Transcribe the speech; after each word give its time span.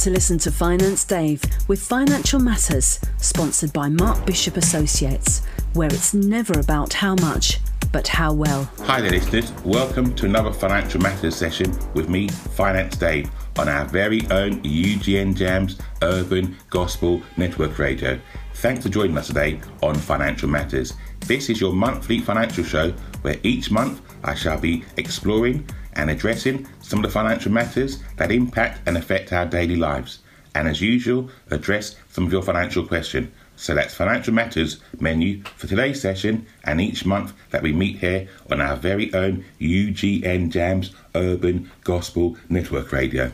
to 0.00 0.08
listen 0.08 0.38
to 0.38 0.50
Finance 0.50 1.04
Dave 1.04 1.42
with 1.68 1.78
Financial 1.78 2.40
Matters, 2.40 2.98
sponsored 3.18 3.70
by 3.74 3.90
Mark 3.90 4.24
Bishop 4.24 4.56
Associates, 4.56 5.44
where 5.74 5.92
it's 5.92 6.14
never 6.14 6.58
about 6.58 6.94
how 6.94 7.14
much, 7.16 7.60
but 7.92 8.08
how 8.08 8.32
well. 8.32 8.64
Hi 8.84 9.02
there, 9.02 9.10
listeners. 9.10 9.52
Welcome 9.62 10.14
to 10.14 10.24
another 10.24 10.54
Financial 10.54 11.02
Matters 11.02 11.36
session 11.36 11.76
with 11.92 12.08
me, 12.08 12.28
Finance 12.28 12.96
Dave, 12.96 13.30
on 13.58 13.68
our 13.68 13.84
very 13.84 14.22
own 14.30 14.62
UGN 14.62 15.36
Jams 15.36 15.76
Urban 16.00 16.56
Gospel 16.70 17.20
Network 17.36 17.78
Radio. 17.78 18.18
Thanks 18.54 18.84
for 18.84 18.88
joining 18.88 19.18
us 19.18 19.26
today 19.26 19.60
on 19.82 19.94
Financial 19.94 20.48
Matters. 20.48 20.94
This 21.26 21.50
is 21.50 21.60
your 21.60 21.74
monthly 21.74 22.20
financial 22.20 22.64
show 22.64 22.92
where 23.20 23.36
each 23.42 23.70
month 23.70 24.00
I 24.24 24.34
shall 24.34 24.58
be 24.58 24.82
exploring 24.96 25.68
and 25.94 26.08
addressing 26.08 26.66
some 26.90 26.98
of 26.98 27.04
the 27.04 27.12
financial 27.12 27.52
matters 27.52 28.02
that 28.16 28.32
impact 28.32 28.80
and 28.84 28.96
affect 28.96 29.32
our 29.32 29.46
daily 29.46 29.76
lives. 29.76 30.18
And 30.56 30.66
as 30.66 30.80
usual, 30.80 31.30
address 31.48 31.94
some 32.10 32.26
of 32.26 32.32
your 32.32 32.42
financial 32.42 32.84
questions. 32.84 33.30
So 33.54 33.76
that's 33.76 33.94
Financial 33.94 34.34
Matters 34.34 34.80
menu 34.98 35.44
for 35.54 35.68
today's 35.68 36.00
session 36.00 36.46
and 36.64 36.80
each 36.80 37.06
month 37.06 37.32
that 37.50 37.62
we 37.62 37.72
meet 37.72 37.98
here 37.98 38.26
on 38.50 38.60
our 38.60 38.74
very 38.74 39.14
own 39.14 39.44
UGN 39.60 40.50
Jams 40.50 40.92
Urban 41.14 41.70
Gospel 41.84 42.36
Network 42.48 42.90
Radio. 42.90 43.30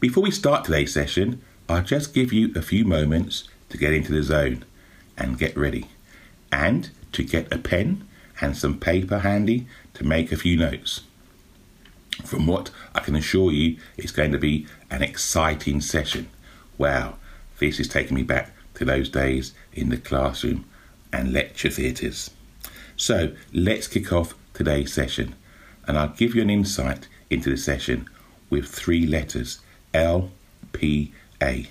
Before 0.00 0.24
we 0.24 0.32
start 0.32 0.64
today's 0.64 0.92
session, 0.92 1.40
I'll 1.68 1.84
just 1.84 2.12
give 2.12 2.32
you 2.32 2.50
a 2.56 2.62
few 2.62 2.84
moments 2.84 3.44
to 3.68 3.78
get 3.78 3.92
into 3.92 4.10
the 4.10 4.24
zone 4.24 4.64
and 5.16 5.38
get 5.38 5.56
ready. 5.56 5.86
And 6.50 6.90
to 7.12 7.22
get 7.22 7.52
a 7.52 7.58
pen 7.58 8.08
and 8.40 8.56
some 8.56 8.80
paper 8.80 9.20
handy 9.20 9.68
to 9.94 10.02
make 10.02 10.32
a 10.32 10.36
few 10.36 10.56
notes. 10.56 11.02
From 12.24 12.46
what 12.46 12.70
I 12.94 13.00
can 13.00 13.14
assure 13.14 13.52
you, 13.52 13.78
it's 13.96 14.12
going 14.12 14.32
to 14.32 14.38
be 14.38 14.66
an 14.90 15.02
exciting 15.02 15.80
session. 15.80 16.28
Wow, 16.76 17.16
this 17.58 17.80
is 17.80 17.88
taking 17.88 18.16
me 18.16 18.22
back 18.22 18.52
to 18.74 18.84
those 18.84 19.08
days 19.08 19.54
in 19.72 19.88
the 19.88 19.96
classroom 19.96 20.64
and 21.12 21.32
lecture 21.32 21.70
theatres. 21.70 22.30
So 22.96 23.34
let's 23.52 23.86
kick 23.86 24.12
off 24.12 24.34
today's 24.52 24.92
session, 24.92 25.34
and 25.86 25.96
I'll 25.96 26.08
give 26.08 26.34
you 26.34 26.42
an 26.42 26.50
insight 26.50 27.08
into 27.30 27.50
the 27.50 27.56
session 27.56 28.08
with 28.50 28.66
three 28.66 29.06
letters 29.06 29.60
L 29.94 30.30
P 30.72 31.12
A. 31.40 31.68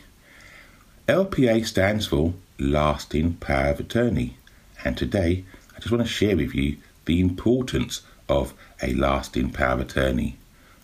LPA 1.08 1.66
stands 1.66 2.08
for 2.08 2.34
Lasting 2.59 3.36
Power 3.36 3.72
of 3.72 3.80
Attorney, 3.80 4.38
and 4.84 4.98
today 4.98 5.45
I 5.75 5.80
just 5.80 5.92
want 5.92 6.03
to 6.03 6.09
share 6.09 6.36
with 6.36 6.56
you 6.56 6.78
the 7.06 7.20
importance 7.20 8.02
of 8.30 8.53
a 8.81 8.94
lasting 8.94 9.52
power 9.52 9.73
of 9.73 9.81
attorney. 9.81 10.38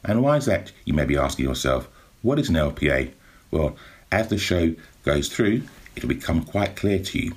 And 0.03 0.21
why 0.21 0.37
is 0.37 0.45
that? 0.45 0.71
You 0.85 0.93
may 0.93 1.05
be 1.05 1.17
asking 1.17 1.45
yourself, 1.45 1.89
what 2.21 2.39
is 2.39 2.49
an 2.49 2.55
LPA? 2.55 3.11
Well, 3.51 3.75
as 4.11 4.27
the 4.27 4.37
show 4.37 4.75
goes 5.03 5.29
through, 5.29 5.63
it'll 5.95 6.09
become 6.09 6.43
quite 6.43 6.75
clear 6.75 6.99
to 6.99 7.19
you. 7.19 7.35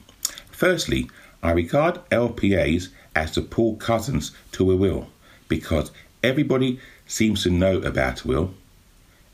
Firstly, 0.51 1.11
I 1.43 1.53
regard 1.53 2.09
LPAs 2.11 2.89
as 3.15 3.35
the 3.35 3.43
poor 3.43 3.77
cousins 3.77 4.33
to 4.53 4.71
a 4.71 4.77
will 4.77 5.09
because 5.49 5.91
everybody 6.23 6.81
seems 7.07 7.43
to 7.43 7.51
know 7.51 7.79
about 7.79 8.25
a 8.25 8.29
will, 8.29 8.55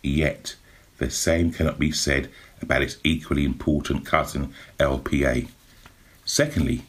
yet 0.03 0.57
the 0.99 1.11
same 1.11 1.51
cannot 1.53 1.79
be 1.79 1.91
said 1.91 2.31
about 2.61 2.83
its 2.83 2.99
equally 3.03 3.45
important 3.45 4.05
cousin, 4.05 4.53
LPA. 4.79 5.49
Secondly, 6.25 6.83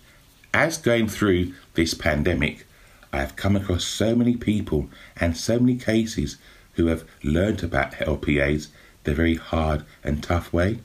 as 0.54 0.78
going 0.78 1.08
through 1.08 1.54
this 1.74 1.94
pandemic, 1.94 2.66
I 3.14 3.20
have 3.20 3.36
come 3.36 3.56
across 3.56 3.86
so 3.86 4.16
many 4.16 4.36
people 4.36 4.90
and 5.16 5.38
so 5.38 5.60
many 5.60 5.76
cases 5.78 6.38
who 6.74 6.88
have 6.88 7.06
learnt 7.24 7.62
about 7.62 7.92
LPAs 7.94 8.70
the 9.04 9.14
very 9.14 9.36
hard 9.36 9.86
and 10.04 10.24
tough 10.24 10.52
way, 10.52 10.80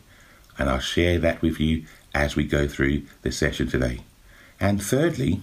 and 0.58 0.68
I'll 0.68 0.78
share 0.78 1.18
that 1.20 1.40
with 1.40 1.58
you 1.58 1.86
as 2.14 2.36
we 2.36 2.44
go 2.44 2.68
through 2.68 3.04
the 3.22 3.32
session 3.32 3.68
today. 3.68 4.00
And 4.60 4.82
thirdly, 4.82 5.40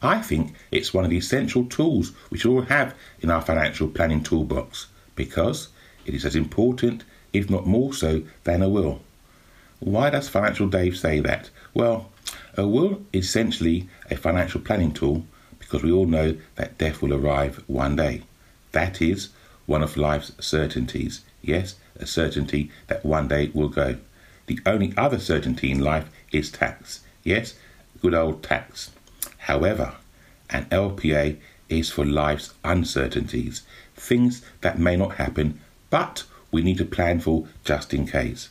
I 0.00 0.22
think 0.22 0.54
it's 0.70 0.94
one 0.94 1.04
of 1.04 1.10
the 1.10 1.18
essential 1.18 1.66
tools 1.66 2.12
which 2.30 2.46
we 2.46 2.50
all 2.50 2.62
have 2.62 2.94
in 3.20 3.30
our 3.30 3.42
financial 3.42 3.88
planning 3.88 4.22
toolbox 4.22 4.86
because 5.14 5.68
it 6.06 6.14
is 6.14 6.24
as 6.24 6.34
important, 6.34 7.04
if 7.34 7.50
not 7.50 7.66
more 7.66 7.92
so, 7.92 8.22
than 8.44 8.62
a 8.62 8.70
will. 8.70 9.02
Why 9.80 10.08
does 10.08 10.30
Financial 10.30 10.68
Dave 10.68 10.96
say 10.96 11.20
that? 11.20 11.50
Well, 11.74 12.10
a 12.56 12.66
will 12.66 13.02
is 13.12 13.26
essentially 13.26 13.88
a 14.10 14.16
financial 14.16 14.60
planning 14.60 14.92
tool 14.92 15.26
because 15.72 15.82
we 15.82 15.90
all 15.90 16.04
know 16.04 16.36
that 16.56 16.76
death 16.76 17.00
will 17.00 17.14
arrive 17.14 17.64
one 17.66 17.96
day. 17.96 18.20
That 18.72 19.00
is 19.00 19.30
one 19.64 19.82
of 19.82 19.96
life's 19.96 20.32
certainties. 20.38 21.22
Yes, 21.40 21.76
a 21.96 22.04
certainty 22.04 22.70
that 22.88 23.06
one 23.06 23.26
day 23.26 23.50
will 23.54 23.70
go. 23.70 23.96
The 24.48 24.60
only 24.66 24.92
other 24.98 25.18
certainty 25.18 25.70
in 25.70 25.80
life 25.80 26.10
is 26.30 26.50
tax. 26.50 27.00
Yes, 27.24 27.54
good 28.02 28.12
old 28.12 28.42
tax. 28.42 28.90
However, 29.38 29.94
an 30.50 30.66
LPA 30.66 31.38
is 31.70 31.90
for 31.90 32.04
life's 32.04 32.52
uncertainties, 32.62 33.62
things 33.96 34.42
that 34.60 34.78
may 34.78 34.94
not 34.94 35.14
happen, 35.14 35.58
but 35.88 36.24
we 36.50 36.60
need 36.60 36.76
to 36.78 36.84
plan 36.84 37.18
for 37.18 37.46
just 37.64 37.94
in 37.94 38.06
case. 38.06 38.50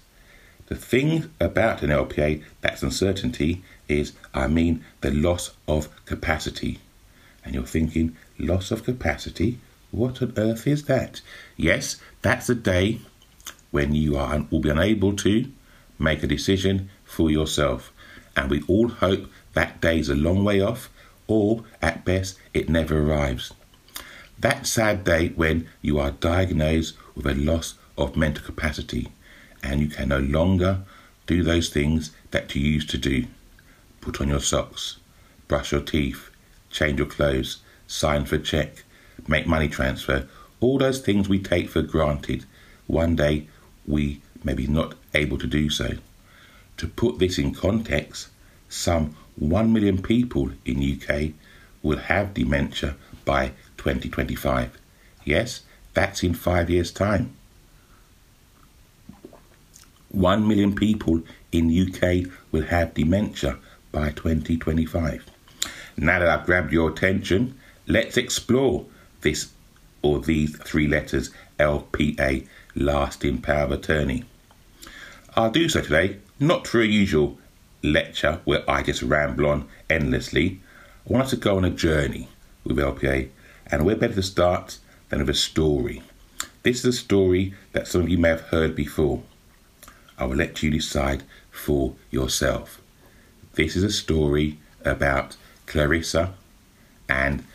The 0.66 0.76
thing 0.76 1.32
about 1.40 1.84
an 1.84 1.92
LPA 1.92 2.44
that's 2.62 2.82
uncertainty 2.82 3.64
is, 3.88 4.14
I 4.34 4.48
mean, 4.48 4.84
the 5.02 5.12
loss 5.12 5.52
of 5.68 5.88
capacity 6.06 6.80
and 7.44 7.54
you're 7.54 7.66
thinking, 7.66 8.16
loss 8.38 8.72
of 8.72 8.84
capacity? 8.84 9.60
What 9.92 10.22
on 10.22 10.34
earth 10.38 10.68
is 10.68 10.86
that? 10.86 11.22
Yes, 11.58 11.98
that's 12.22 12.50
a 12.50 12.56
day 12.56 13.00
when 13.72 13.94
you 13.94 14.18
are 14.18 14.46
will 14.50 14.60
be 14.60 14.70
unable 14.70 15.16
to 15.18 15.52
make 16.00 16.24
a 16.24 16.28
decision 16.28 16.90
for 17.04 17.30
yourself. 17.30 17.92
And 18.36 18.50
we 18.50 18.64
all 18.64 18.90
hope 18.90 19.30
that 19.54 19.82
day 19.82 20.00
is 20.00 20.10
a 20.10 20.16
long 20.16 20.44
way 20.44 20.62
off, 20.62 20.90
or 21.28 21.64
at 21.82 22.06
best, 22.06 22.38
it 22.54 22.70
never 22.70 23.00
arrives. 23.00 23.54
That 24.40 24.66
sad 24.66 25.04
day 25.04 25.30
when 25.30 25.70
you 25.82 26.00
are 26.00 26.12
diagnosed 26.12 26.96
with 27.16 27.28
a 27.28 27.36
loss 27.36 27.76
of 27.98 28.16
mental 28.16 28.44
capacity 28.44 29.12
and 29.62 29.80
you 29.80 29.88
can 29.88 30.10
no 30.10 30.18
longer 30.18 30.80
do 31.28 31.44
those 31.44 31.70
things 31.70 32.12
that 32.32 32.56
you 32.56 32.62
used 32.62 32.90
to 32.90 32.98
do. 32.98 33.26
Put 34.00 34.20
on 34.20 34.30
your 34.30 34.40
socks, 34.40 34.98
brush 35.48 35.72
your 35.72 35.82
teeth, 35.82 36.31
change 36.72 37.00
your 37.00 37.08
clothes, 37.08 37.58
sign 37.88 38.26
for 38.26 38.36
a 38.36 38.40
check, 38.40 38.84
make 39.28 39.48
money 39.48 39.68
transfer, 39.68 40.28
all 40.60 40.78
those 40.78 41.00
things 41.00 41.28
we 41.28 41.40
take 41.40 41.70
for 41.70 41.82
granted. 41.82 42.46
One 42.88 43.16
day 43.16 43.48
we 43.86 44.22
may 44.44 44.54
be 44.54 44.68
not 44.68 44.96
able 45.14 45.38
to 45.38 45.48
do 45.48 45.70
so. 45.70 45.98
To 46.78 46.88
put 46.88 47.20
this 47.20 47.38
in 47.38 47.54
context, 47.54 48.30
some 48.70 49.16
1 49.36 49.74
million 49.74 50.02
people 50.02 50.52
in 50.66 50.82
UK 50.82 51.34
will 51.84 51.98
have 51.98 52.34
dementia 52.34 52.96
by 53.26 53.52
2025. 53.78 54.78
Yes, 55.26 55.62
that's 55.94 56.24
in 56.24 56.34
5 56.34 56.70
years 56.70 56.92
time. 56.92 57.36
1 60.10 60.48
million 60.48 60.76
people 60.76 61.22
in 61.52 61.70
UK 61.70 62.32
will 62.52 62.64
have 62.64 62.94
dementia 62.94 63.58
by 63.92 64.10
2025. 64.12 65.26
Now 66.02 66.18
that 66.18 66.30
I've 66.30 66.48
grabbed 66.48 66.74
your 66.74 66.90
attention, 66.90 67.60
let's 67.86 68.18
explore 68.18 68.88
this 69.22 69.52
or 70.02 70.20
these 70.20 70.58
three 70.58 70.88
letters 70.88 71.30
LPA, 71.60 72.48
lasting 72.74 73.44
power 73.44 73.66
of 73.66 73.72
attorney. 73.72 74.26
I'll 75.36 75.52
do 75.52 75.70
so 75.70 75.80
today, 75.80 76.18
not 76.40 76.68
through 76.68 76.82
a 76.82 76.88
usual 76.88 77.38
lecture 77.84 78.42
where 78.46 78.68
I 78.68 78.82
just 78.82 79.04
ramble 79.04 79.46
on 79.46 79.68
endlessly. 79.92 80.60
I 81.08 81.14
want 81.14 81.26
us 81.26 81.30
to 81.30 81.36
go 81.36 81.58
on 81.58 81.66
a 81.66 81.70
journey 81.70 82.30
with 82.64 82.78
LPA, 82.78 83.30
and 83.68 83.86
we're 83.86 83.96
better 83.96 84.16
to 84.16 84.24
start 84.24 84.80
than 85.10 85.20
with 85.20 85.30
a 85.30 85.36
story. 85.36 86.02
This 86.64 86.80
is 86.80 86.96
a 86.96 86.98
story 86.98 87.54
that 87.74 87.88
some 87.88 88.02
of 88.02 88.10
you 88.10 88.18
may 88.18 88.30
have 88.30 88.42
heard 88.42 88.76
before. 88.76 89.22
I 90.18 90.26
will 90.26 90.38
let 90.38 90.64
you 90.64 90.72
decide 90.72 91.22
for 91.52 91.94
yourself. 92.10 92.82
This 93.54 93.76
is 93.76 93.84
a 93.84 93.92
story 93.92 94.58
about 94.84 95.38
Clarissa 95.72 96.34
and 97.08 97.46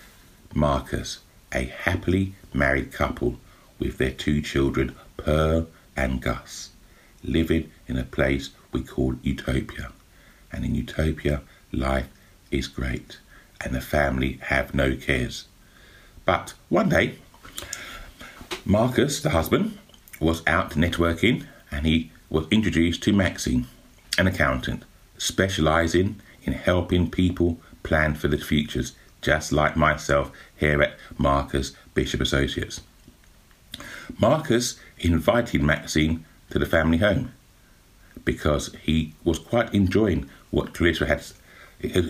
Marcus, 0.55 1.19
a 1.53 1.65
happily 1.65 2.35
married 2.55 2.91
couple 2.91 3.37
with 3.79 3.99
their 3.99 4.11
two 4.11 4.41
children, 4.41 4.97
Pearl 5.19 5.67
and 5.95 6.23
Gus, 6.23 6.71
living 7.23 7.71
in 7.87 7.99
a 7.99 8.05
place 8.05 8.49
we 8.73 8.83
call 8.83 9.17
Utopia. 9.23 9.93
And 10.51 10.65
in 10.65 10.75
Utopia, 10.75 11.43
life 11.73 12.09
is 12.51 12.69
great, 12.69 13.19
and 13.61 13.75
the 13.75 13.83
family 13.83 14.39
have 14.45 14.73
no 14.73 14.97
cares. 14.97 15.45
But 16.25 16.55
one 16.71 16.89
day, 16.89 17.17
Marcus, 18.65 19.21
the 19.21 19.31
husband, 19.31 19.77
was 20.21 20.43
out 20.47 20.71
networking 20.71 21.45
and 21.71 21.85
he 21.85 22.11
was 22.31 22.47
introduced 22.51 23.03
to 23.03 23.13
Maxine, 23.13 23.67
an 24.17 24.27
accountant 24.27 24.85
specializing 25.19 26.19
in 26.45 26.55
helping 26.55 27.11
people 27.11 27.61
plan 27.87 28.15
for 28.15 28.29
the 28.29 28.37
futures, 28.37 28.93
just 29.23 29.53
like 29.53 29.77
myself 29.77 30.31
here 30.57 30.83
at 30.83 30.99
Marcus 31.17 31.73
Bishop 31.95 32.21
Associates. 32.21 32.81
Marcus 34.19 34.79
invited 34.99 35.63
Maxine 35.63 36.25
to 36.51 36.59
the 36.59 36.67
family 36.67 36.99
home 36.99 37.33
because 38.25 38.75
he 38.83 39.15
was 39.25 39.39
quite 39.39 39.73
enjoying 39.73 40.29
what 40.51 40.75
Clarissa 40.75 41.07
had, 41.07 41.23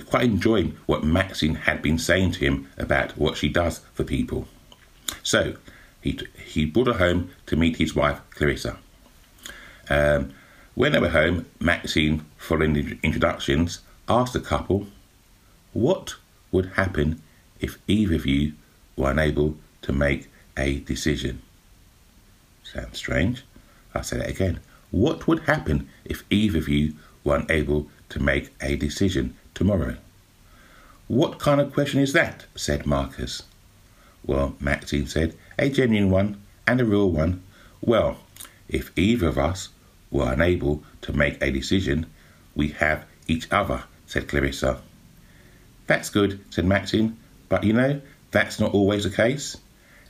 quite 0.07 0.25
enjoying 0.25 0.77
what 0.87 1.05
Maxine 1.05 1.55
had 1.55 1.83
been 1.83 1.99
saying 1.99 2.33
to 2.33 2.41
him 2.41 2.69
about 2.79 3.17
what 3.19 3.37
she 3.37 3.49
does 3.49 3.81
for 3.93 4.05
people. 4.05 4.49
So 5.23 5.57
he 6.01 6.19
he 6.45 6.65
brought 6.65 6.87
her 6.87 7.05
home 7.07 7.31
to 7.47 7.57
meet 7.57 7.77
his 7.77 7.95
wife 7.95 8.21
Clarissa. 8.31 8.79
Um, 9.91 10.33
when 10.75 10.93
they 10.93 10.99
were 10.99 11.09
home, 11.09 11.47
Maxine, 11.59 12.25
following 12.37 12.75
the 12.75 12.99
introductions, 13.03 13.81
asked 14.09 14.35
the 14.35 14.41
couple, 14.41 14.87
"What 15.77 16.15
would 16.53 16.71
happen 16.77 17.21
if 17.61 17.77
either 17.87 18.15
of 18.15 18.25
you 18.25 18.55
were 18.97 19.11
unable 19.11 19.59
to 19.83 19.93
make 19.93 20.31
a 20.57 20.81
decision?" 20.81 21.43
Sounds 22.65 22.97
strange. 22.97 23.45
I'll 23.95 24.03
say 24.03 24.17
that 24.17 24.31
again. 24.31 24.61
What 24.91 25.29
would 25.29 25.41
happen 25.41 25.91
if 26.07 26.25
either 26.31 26.57
of 26.61 26.69
you 26.71 26.95
were 27.25 27.37
unable 27.37 27.91
to 28.09 28.19
make 28.19 28.55
a 28.63 28.77
decision 28.77 29.35
tomorrow? 29.53 29.99
What 31.09 31.39
kind 31.39 31.61
of 31.61 31.75
question 31.75 32.01
is 32.01 32.15
that? 32.15 32.47
said 32.55 32.87
Marcus. 32.87 33.43
Well, 34.25 34.57
Maxine 34.59 35.07
said, 35.07 35.35
a 35.59 35.69
genuine 35.69 36.09
one 36.11 36.41
and 36.67 36.81
a 36.81 36.87
real 36.87 37.11
one. 37.11 37.43
Well, 37.83 38.21
if 38.67 38.97
either 38.97 39.29
of 39.29 39.37
us 39.37 39.69
were 40.11 40.33
unable 40.33 40.83
to 41.03 41.13
make 41.13 41.37
a 41.43 41.51
decision, 41.51 42.07
we 42.55 42.69
have 42.69 43.05
each 43.29 43.47
other, 43.53 43.85
said 44.07 44.27
Clarissa. 44.27 44.81
That's 45.87 46.11
good, 46.11 46.45
said 46.51 46.65
Maxine, 46.65 47.17
but 47.49 47.65
you 47.65 47.73
know, 47.73 48.01
that's 48.31 48.59
not 48.59 48.75
always 48.75 49.05
the 49.05 49.11
case. 49.11 49.57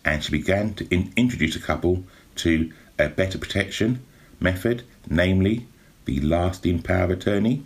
And 0.05 0.23
she 0.23 0.31
began 0.31 0.75
to 0.75 0.87
in- 0.95 1.13
introduce 1.17 1.55
the 1.55 1.61
couple 1.61 2.05
to 2.37 2.73
a 2.99 3.09
better 3.09 3.39
protection 3.39 4.01
method, 4.41 4.85
namely 5.09 5.67
the 6.05 6.21
lasting 6.21 6.83
power 6.83 7.05
of 7.05 7.11
attorney. 7.11 7.65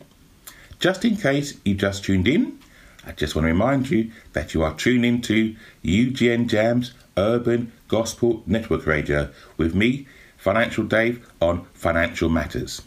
Just 0.79 1.05
in 1.05 1.17
case 1.17 1.59
you 1.65 1.75
just 1.75 2.05
tuned 2.05 2.27
in, 2.27 2.59
I 3.07 3.13
just 3.13 3.35
want 3.35 3.45
to 3.45 3.53
remind 3.53 3.91
you 3.91 4.11
that 4.33 4.55
you 4.55 4.63
are 4.63 4.75
tuning 4.75 5.21
to 5.23 5.55
UGN 5.85 6.49
Jam's 6.49 6.93
Urban 7.17 7.73
Gospel 7.89 8.43
Network 8.47 8.87
Radio 8.87 9.31
with 9.57 9.75
me, 9.75 10.07
Financial 10.37 10.85
Dave, 10.85 11.27
on 11.41 11.65
Financial 11.75 12.29
Matters. 12.29 12.83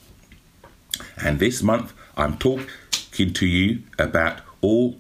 And 1.18 1.40
this 1.40 1.62
month, 1.62 1.94
I'm 2.18 2.38
talking 2.38 3.34
to 3.34 3.46
you 3.46 3.84
about 4.00 4.42
all 4.62 4.98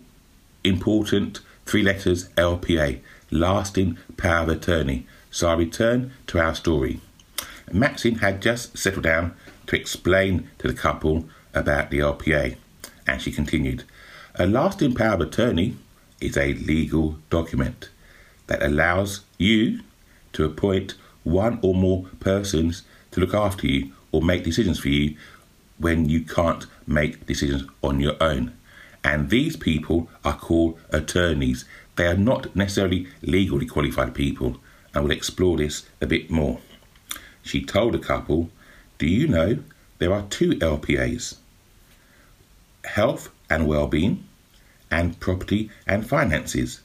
important 0.63 1.39
three 1.65 1.83
letters 1.83 2.29
LPA, 2.29 2.99
lasting 3.31 3.97
power 4.17 4.43
of 4.43 4.49
attorney. 4.49 5.05
So 5.31 5.49
I 5.49 5.55
return 5.55 6.11
to 6.27 6.39
our 6.39 6.55
story. 6.55 6.99
Maxine 7.71 8.19
had 8.19 8.41
just 8.41 8.77
settled 8.77 9.03
down 9.03 9.35
to 9.67 9.75
explain 9.75 10.49
to 10.59 10.67
the 10.67 10.73
couple 10.73 11.25
about 11.53 11.89
the 11.89 11.99
LPA, 11.99 12.55
and 13.07 13.21
she 13.21 13.31
continued 13.31 13.83
A 14.35 14.45
lasting 14.45 14.93
power 14.93 15.15
of 15.15 15.21
attorney 15.21 15.75
is 16.19 16.37
a 16.37 16.53
legal 16.53 17.17
document 17.29 17.89
that 18.47 18.63
allows 18.63 19.21
you 19.37 19.79
to 20.33 20.45
appoint 20.45 20.95
one 21.23 21.59
or 21.61 21.73
more 21.73 22.05
persons 22.19 22.83
to 23.11 23.19
look 23.19 23.33
after 23.33 23.67
you 23.67 23.91
or 24.11 24.21
make 24.21 24.43
decisions 24.43 24.79
for 24.79 24.89
you 24.89 25.15
when 25.77 26.09
you 26.09 26.21
can't 26.21 26.65
make 26.85 27.25
decisions 27.25 27.63
on 27.81 27.99
your 27.99 28.15
own. 28.21 28.53
And 29.03 29.29
these 29.29 29.55
people 29.57 30.09
are 30.23 30.37
called 30.37 30.79
attorneys. 30.89 31.65
They 31.95 32.07
are 32.07 32.17
not 32.17 32.55
necessarily 32.55 33.07
legally 33.21 33.65
qualified 33.65 34.13
people. 34.15 34.57
I 34.95 35.01
will 35.01 35.11
explore 35.11 35.57
this 35.57 35.85
a 36.01 36.07
bit 36.07 36.29
more. 36.31 36.59
She 37.41 37.63
told 37.63 37.93
the 37.93 37.99
couple, 37.99 38.49
Do 38.97 39.07
you 39.07 39.27
know 39.27 39.59
there 39.99 40.13
are 40.13 40.23
two 40.29 40.51
LPAs? 40.51 41.35
Health 42.85 43.29
and 43.49 43.67
well-being 43.67 44.23
and 44.89 45.19
property 45.19 45.69
and 45.87 46.07
finances. 46.07 46.81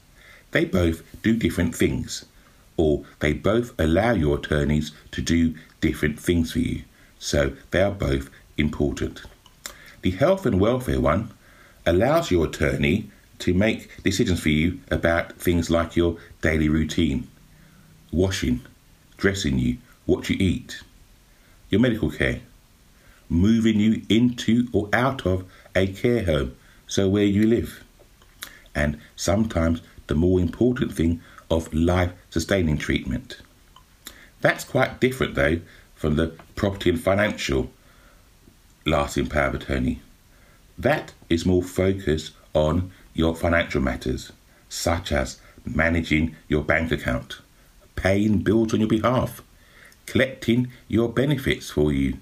They 0.51 0.65
both 0.65 1.03
do 1.21 1.35
different 1.35 1.75
things, 1.75 2.25
or 2.75 3.05
they 3.19 3.33
both 3.33 3.79
allow 3.79 4.13
your 4.13 4.37
attorneys 4.37 4.91
to 5.11 5.21
do 5.21 5.53
different 5.79 6.19
things 6.19 6.51
for 6.51 6.59
you, 6.59 6.83
so 7.19 7.53
they 7.71 7.81
are 7.81 7.91
both 7.91 8.29
important. 8.57 9.21
The 10.01 10.11
health 10.11 10.45
and 10.45 10.59
welfare 10.59 10.99
one 10.99 11.31
allows 11.89 12.29
your 12.29 12.45
attorney 12.45 13.09
to 13.39 13.53
make 13.53 14.03
decisions 14.03 14.39
for 14.39 14.49
you 14.49 14.79
about 14.91 15.33
things 15.33 15.71
like 15.71 15.95
your 15.95 16.17
daily 16.41 16.69
routine, 16.69 17.27
washing, 18.11 18.61
dressing 19.17 19.57
you, 19.57 19.77
what 20.05 20.29
you 20.29 20.35
eat, 20.39 20.81
your 21.69 21.81
medical 21.81 22.11
care, 22.11 22.41
moving 23.27 23.79
you 23.79 24.03
into 24.07 24.67
or 24.71 24.87
out 24.93 25.25
of 25.25 25.45
a 25.75 25.87
care 25.87 26.23
home, 26.25 26.55
so 26.85 27.09
where 27.09 27.23
you 27.23 27.47
live, 27.47 27.83
and 28.75 28.99
sometimes 29.15 29.81
the 30.07 30.15
more 30.15 30.39
important 30.39 30.93
thing 30.93 31.21
of 31.49 31.73
life 31.73 32.11
sustaining 32.29 32.77
treatment. 32.77 33.37
That's 34.41 34.63
quite 34.63 34.99
different 34.99 35.33
though 35.33 35.59
from 35.95 36.17
the 36.17 36.27
property 36.55 36.91
and 36.91 37.01
financial 37.01 37.71
lasting 38.85 39.27
power 39.27 39.47
of 39.47 39.55
attorney. 39.55 40.01
That 40.77 41.13
is 41.29 41.45
more 41.45 41.63
focused 41.63 42.33
on 42.53 42.91
your 43.13 43.35
financial 43.35 43.81
matters, 43.81 44.31
such 44.69 45.11
as 45.11 45.39
managing 45.65 46.35
your 46.47 46.63
bank 46.63 46.91
account, 46.91 47.39
paying 47.95 48.39
bills 48.39 48.73
on 48.73 48.79
your 48.79 48.89
behalf, 48.89 49.41
collecting 50.05 50.71
your 50.87 51.09
benefits 51.09 51.69
for 51.69 51.91
you, 51.91 52.17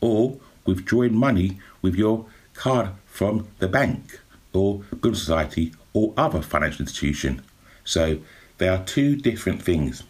or 0.00 0.38
withdrawing 0.64 1.16
money 1.16 1.58
with 1.82 1.94
your 1.94 2.26
card 2.54 2.90
from 3.06 3.46
the 3.58 3.68
bank 3.68 4.20
or 4.52 4.78
building 5.00 5.14
society 5.14 5.72
or 5.92 6.12
other 6.16 6.42
financial 6.42 6.82
institution. 6.82 7.42
So 7.84 8.18
they 8.58 8.68
are 8.68 8.84
two 8.84 9.16
different 9.16 9.62
things. 9.62 10.02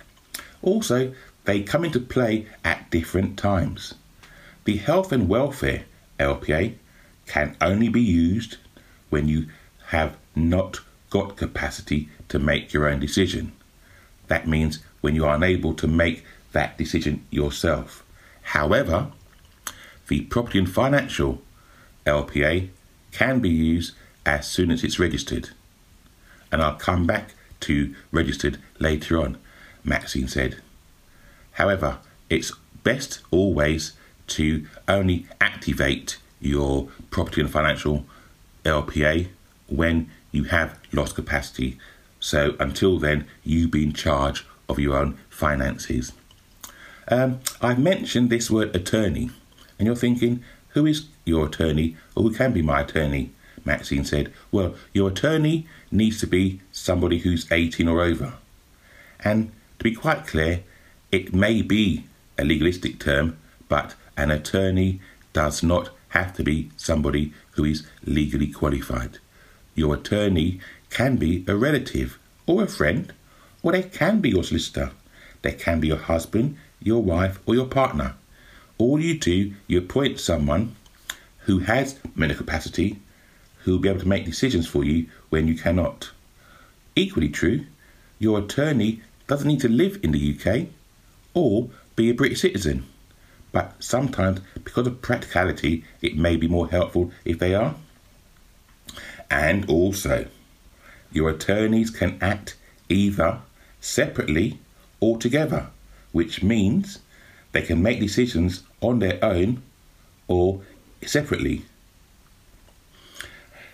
Also, 0.63 1.15
they 1.45 1.63
come 1.63 1.85
into 1.85 2.01
play 2.01 2.47
at 2.65 2.91
different 2.91 3.39
times. 3.39 3.95
The 4.65 4.77
health 4.77 5.13
and 5.13 5.29
welfare 5.29 5.85
LPA 6.19 6.75
can 7.29 7.57
only 7.61 7.89
be 7.89 8.01
used 8.01 8.57
when 9.11 9.29
you 9.29 9.47
have 9.89 10.17
not 10.35 10.81
got 11.11 11.37
capacity 11.37 12.09
to 12.29 12.39
make 12.39 12.73
your 12.73 12.89
own 12.89 13.01
decision. 13.01 13.53
That 14.27 14.47
means 14.47 14.81
when 15.01 15.15
you 15.15 15.25
are 15.25 15.35
unable 15.35 15.75
to 15.75 15.87
make 15.87 16.25
that 16.53 16.77
decision 16.77 17.25
yourself. 17.31 18.05
However, 18.43 19.13
the 20.09 20.23
property 20.23 20.59
and 20.59 20.71
financial 20.71 21.43
LPA 22.07 22.69
can 23.13 23.41
be 23.41 23.51
used 23.51 23.95
as 24.25 24.49
soon 24.49 24.71
as 24.71 24.85
it's 24.85 24.99
registered. 24.99 25.51
And 26.51 26.63
I'll 26.63 26.77
come 26.77 27.07
back 27.07 27.35
to 27.61 27.95
registered 28.11 28.59
later 28.79 29.21
on, 29.21 29.39
Maxine 29.85 30.29
said. 30.29 30.61
However, 31.53 31.99
it's 32.31 32.53
best 32.83 33.21
always 33.31 33.93
to 34.29 34.67
only 34.87 35.27
activate 35.41 36.19
your 36.41 36.89
property 37.11 37.41
and 37.41 37.51
financial 37.51 38.05
LPA 38.65 39.29
when 39.69 40.11
you 40.33 40.45
have 40.45 40.79
lost 40.93 41.15
capacity. 41.15 41.79
So 42.21 42.55
until 42.59 42.99
then, 42.99 43.27
you 43.45 43.69
be 43.69 43.85
in 43.85 43.93
charge 43.93 44.47
of 44.69 44.79
your 44.79 44.97
own 44.97 45.19
finances. 45.31 46.13
Um, 47.09 47.41
I've 47.63 47.79
mentioned 47.79 48.29
this 48.29 48.51
word 48.51 48.75
attorney, 48.77 49.31
and 49.79 49.87
you're 49.87 49.97
thinking, 49.97 50.45
who 50.71 50.85
is 50.87 51.07
your 51.25 51.47
attorney 51.47 51.97
or 52.15 52.25
who 52.25 52.35
can 52.35 52.53
be 52.53 52.63
my 52.63 52.83
attorney? 52.83 53.31
Maxine 53.65 54.05
said, 54.05 54.33
Well, 54.51 54.75
your 54.93 55.11
attorney 55.11 55.67
needs 55.91 56.21
to 56.21 56.27
be 56.27 56.61
somebody 56.73 57.19
who's 57.19 57.51
18 57.51 57.89
or 57.89 58.01
over. 58.01 58.35
And 59.25 59.53
to 59.79 59.85
be 59.85 59.95
quite 59.95 60.27
clear, 60.27 60.63
it 61.11 61.35
may 61.35 61.63
be 61.63 62.05
a 62.39 62.45
legalistic 62.45 63.01
term, 63.01 63.37
but 63.69 63.95
an 64.17 64.31
attorney 64.31 65.01
does 65.33 65.63
not 65.63 65.91
have 66.11 66.35
to 66.37 66.43
be 66.43 66.71
somebody 66.77 67.33
who 67.53 67.65
is 67.65 67.87
legally 68.05 68.49
qualified. 68.49 69.19
Your 69.75 69.95
attorney 69.95 70.61
can 70.91 71.17
be 71.17 71.45
a 71.47 71.55
relative 71.55 72.19
or 72.47 72.63
a 72.63 72.67
friend, 72.67 73.13
or 73.63 73.73
they 73.73 73.83
can 73.83 74.21
be 74.21 74.31
your 74.31 74.45
solicitor. 74.45 74.91
They 75.43 75.53
can 75.53 75.81
be 75.81 75.89
your 75.89 75.99
husband, 75.99 76.57
your 76.81 77.03
wife, 77.03 77.39
or 77.47 77.55
your 77.55 77.67
partner. 77.67 78.15
All 78.79 79.01
you 79.01 79.19
do, 79.19 79.55
you 79.67 79.79
appoint 79.79 80.21
someone 80.21 80.75
who 81.41 81.61
has 81.61 81.99
mental 82.15 82.39
capacity, 82.39 82.99
who 83.61 83.73
will 83.73 83.79
be 83.79 83.89
able 83.89 84.01
to 84.01 84.09
make 84.09 84.25
decisions 84.25 84.67
for 84.67 84.85
you 84.85 85.07
when 85.29 85.49
you 85.49 85.55
cannot. 85.55 86.11
Equally 86.97 87.29
true, 87.29 87.67
your 88.19 88.39
attorney 88.39 89.03
doesn't 89.27 89.47
need 89.47 89.61
to 89.61 89.69
live 89.69 89.99
in 90.03 90.13
the 90.13 90.35
UK 90.35 90.69
or 91.35 91.69
be 91.97 92.11
a 92.11 92.15
British 92.15 92.41
citizen. 92.41 92.87
But 93.53 93.75
sometimes, 93.83 94.41
because 94.63 94.87
of 94.87 95.01
practicality, 95.01 95.85
it 96.03 96.17
may 96.17 96.37
be 96.37 96.49
more 96.49 96.69
helpful 96.69 97.13
if 97.25 97.39
they 97.39 97.55
are. 97.55 97.75
And 99.31 99.69
also, 99.69 100.27
your 101.13 101.31
attorneys 101.31 101.91
can 101.91 102.19
act 102.21 102.57
either 102.89 103.41
separately 103.81 104.59
or 105.01 105.19
together 105.19 105.69
which 106.13 106.43
means 106.43 106.99
they 107.53 107.63
can 107.63 107.83
make 107.83 108.01
decisions 108.01 108.63
on 108.81 108.99
their 108.99 109.23
own 109.25 109.63
or 110.27 110.63
separately. 111.07 111.65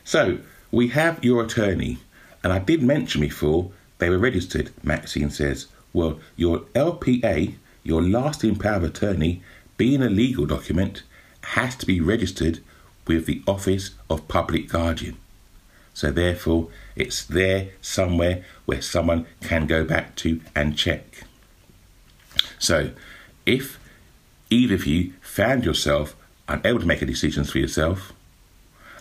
So, 0.04 0.38
we 0.70 0.88
have 0.88 1.24
your 1.24 1.44
attorney, 1.44 1.98
and 2.42 2.52
I 2.52 2.58
did 2.58 2.82
mention 2.82 3.20
before 3.20 3.70
they 3.98 4.10
were 4.10 4.18
registered, 4.18 4.70
Maxine 4.82 5.30
says. 5.30 5.66
Well, 5.92 6.20
your 6.36 6.60
LPA, 6.74 7.54
your 7.82 8.02
lasting 8.02 8.56
power 8.56 8.76
of 8.76 8.84
attorney, 8.84 9.42
being 9.76 10.02
a 10.02 10.08
legal 10.08 10.46
document, 10.46 11.02
has 11.42 11.76
to 11.76 11.86
be 11.86 12.00
registered 12.00 12.60
with 13.06 13.26
the 13.26 13.42
Office 13.46 13.90
of 14.08 14.28
Public 14.28 14.68
Guardian. 14.68 15.16
So, 15.92 16.10
therefore, 16.10 16.68
it's 16.96 17.24
there 17.24 17.68
somewhere 17.80 18.44
where 18.64 18.82
someone 18.82 19.26
can 19.42 19.66
go 19.66 19.84
back 19.84 20.16
to 20.16 20.40
and 20.54 20.76
check. 20.76 21.24
So, 22.58 22.90
if 23.46 23.78
either 24.50 24.74
of 24.74 24.86
you 24.86 25.12
found 25.20 25.64
yourself 25.64 26.16
unable 26.48 26.80
to 26.80 26.86
make 26.86 27.00
decisions 27.00 27.50
for 27.50 27.58
yourself, 27.58 28.12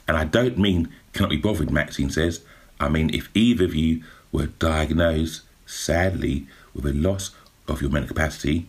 and 0.08 0.18
I 0.18 0.25
don't 0.25 0.58
mean 0.58 0.89
cannot 1.13 1.30
be 1.30 1.38
bothered, 1.38 1.72
Maxine 1.72 2.10
says, 2.10 2.42
I 2.80 2.89
mean 2.89 3.13
if 3.13 3.30
either 3.34 3.65
of 3.65 3.75
you 3.75 4.03
were 4.32 4.48
diagnosed, 4.48 5.42
sadly, 5.65 6.48
with 6.74 6.86
a 6.86 6.94
loss 6.94 7.32
of 7.68 7.82
your 7.82 7.92
mental 7.92 8.10
capacity, 8.10 8.68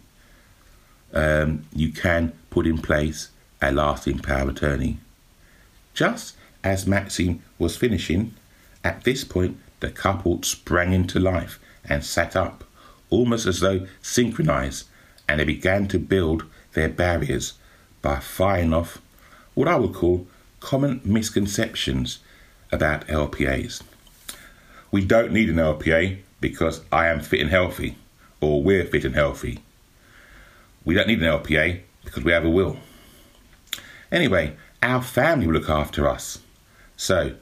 um, 1.14 1.64
you 1.74 1.90
can 1.90 2.32
put 2.50 2.66
in 2.66 2.78
place 2.78 3.30
a 3.62 3.72
lasting 3.72 4.18
power 4.18 4.42
of 4.42 4.50
attorney. 4.50 4.98
Just 5.94 6.36
as 6.62 6.86
Maxine 6.86 7.42
was 7.58 7.76
finishing, 7.76 8.34
at 8.82 9.04
this 9.04 9.24
point 9.24 9.56
the 9.80 9.90
couple 9.90 10.42
sprang 10.42 10.92
into 10.92 11.18
life 11.18 11.58
and 11.88 12.04
sat 12.04 12.34
up, 12.34 12.64
almost 13.10 13.46
as 13.46 13.60
though 13.60 13.86
synchronized, 14.02 14.86
and 15.28 15.40
they 15.40 15.44
began 15.44 15.86
to 15.88 15.98
build 15.98 16.44
their 16.72 16.88
barriers 16.88 17.54
by 18.02 18.18
firing 18.18 18.74
off 18.74 19.00
what 19.54 19.68
I 19.68 19.76
would 19.76 19.94
call 19.94 20.26
common 20.60 21.00
misconceptions 21.04 22.18
about 22.72 23.06
LPAs. 23.06 23.82
We 24.90 25.04
don't 25.04 25.32
need 25.32 25.50
an 25.50 25.56
LPA 25.56 26.18
because 26.40 26.82
I 26.90 27.08
am 27.08 27.20
fit 27.20 27.40
and 27.40 27.50
healthy, 27.50 27.96
or 28.40 28.62
we're 28.62 28.84
fit 28.84 29.04
and 29.04 29.14
healthy. 29.14 29.60
We 30.84 30.94
don't 30.94 31.08
need 31.08 31.22
an 31.22 31.40
LPA 31.40 31.80
because 32.04 32.24
we 32.24 32.32
have 32.32 32.44
a 32.44 32.50
will. 32.50 32.76
Anyway, 34.12 34.56
our 34.82 35.02
family 35.02 35.46
will 35.46 35.54
look 35.54 35.70
after 35.70 36.08
us. 36.08 36.38
So, 36.96 37.34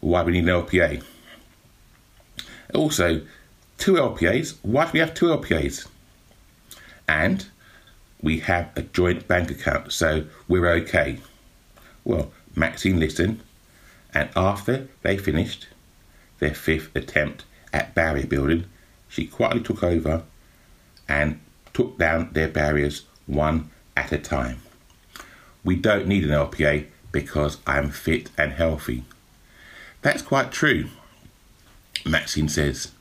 why 0.00 0.22
we 0.22 0.32
need 0.32 0.48
an 0.48 0.64
LPA? 0.64 1.02
Also, 2.74 3.22
two 3.78 3.94
LPAs. 3.94 4.56
Why 4.62 4.84
do 4.86 4.90
we 4.92 5.00
have 5.00 5.14
two 5.14 5.26
LPAs? 5.26 5.86
And 7.08 7.46
we 8.22 8.40
have 8.40 8.70
a 8.76 8.82
joint 8.82 9.26
bank 9.26 9.50
account, 9.50 9.92
so 9.92 10.24
we're 10.46 10.68
okay. 10.68 11.18
Well, 12.04 12.30
Maxine 12.54 13.00
listened, 13.00 13.40
and 14.14 14.30
after 14.36 14.88
they 15.02 15.16
finished 15.16 15.68
their 16.38 16.54
fifth 16.54 16.94
attempt 16.94 17.44
at 17.72 17.94
barrier 17.94 18.26
building, 18.26 18.66
she 19.08 19.26
quietly 19.26 19.62
took 19.62 19.82
over 19.82 20.22
and 21.08 21.40
took 21.80 21.96
down 21.96 22.28
their 22.32 22.48
barriers 22.48 23.06
one 23.24 23.70
at 23.96 24.12
a 24.12 24.18
time. 24.18 24.58
We 25.64 25.76
don't 25.76 26.06
need 26.06 26.24
an 26.24 26.30
LPA 26.30 26.88
because 27.10 27.56
I'm 27.66 27.88
fit 27.90 28.28
and 28.36 28.52
healthy. 28.52 29.04
That's 30.02 30.20
quite 30.20 30.52
true, 30.52 30.90
Maxine 32.04 32.50
says. 32.50 32.92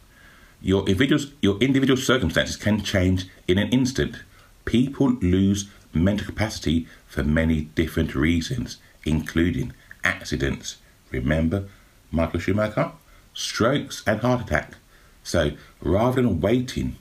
Your 0.62 0.88
individual, 0.88 1.22
your 1.42 1.58
individual 1.60 1.98
circumstances 1.98 2.56
can 2.56 2.82
change 2.82 3.28
in 3.50 3.58
an 3.58 3.68
instant. 3.70 4.16
People 4.64 5.10
lose 5.22 5.70
mental 5.94 6.28
capacity 6.28 6.88
for 7.06 7.24
many 7.26 7.62
different 7.82 8.16
reasons, 8.16 8.78
including 9.06 9.74
accidents. 10.06 10.78
Remember 11.12 11.68
Michael 12.12 12.40
Schumacher? 12.40 12.94
Strokes 13.34 14.04
and 14.08 14.22
heart 14.22 14.42
attack. 14.42 14.76
So 15.22 15.52
rather 15.82 16.22
than 16.22 16.40
waiting 16.40 16.96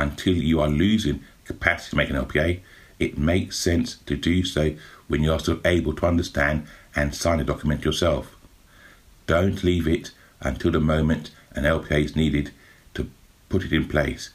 until 0.00 0.34
you 0.34 0.60
are 0.60 0.68
losing 0.68 1.22
capacity 1.44 1.90
to 1.90 1.96
make 1.96 2.10
an 2.10 2.16
LPA, 2.16 2.60
it 2.98 3.18
makes 3.18 3.58
sense 3.58 3.96
to 4.06 4.16
do 4.16 4.44
so 4.44 4.74
when 5.08 5.22
you 5.22 5.32
are 5.32 5.38
still 5.38 5.60
able 5.64 5.94
to 5.94 6.06
understand 6.06 6.66
and 6.94 7.14
sign 7.14 7.40
a 7.40 7.44
document 7.44 7.84
yourself. 7.84 8.36
Don't 9.26 9.62
leave 9.62 9.86
it 9.86 10.12
until 10.40 10.70
the 10.70 10.80
moment 10.80 11.30
an 11.52 11.64
LPA 11.64 12.04
is 12.04 12.16
needed 12.16 12.50
to 12.94 13.10
put 13.48 13.64
it 13.64 13.72
in 13.72 13.88
place, 13.88 14.30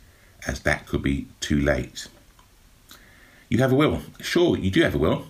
as 0.47 0.59
that 0.61 0.85
could 0.85 1.01
be 1.01 1.27
too 1.39 1.59
late. 1.59 2.07
You 3.49 3.59
have 3.59 3.71
a 3.71 3.75
will. 3.75 4.01
Sure, 4.19 4.57
you 4.57 4.71
do 4.71 4.81
have 4.81 4.95
a 4.95 4.99
will. 4.99 5.27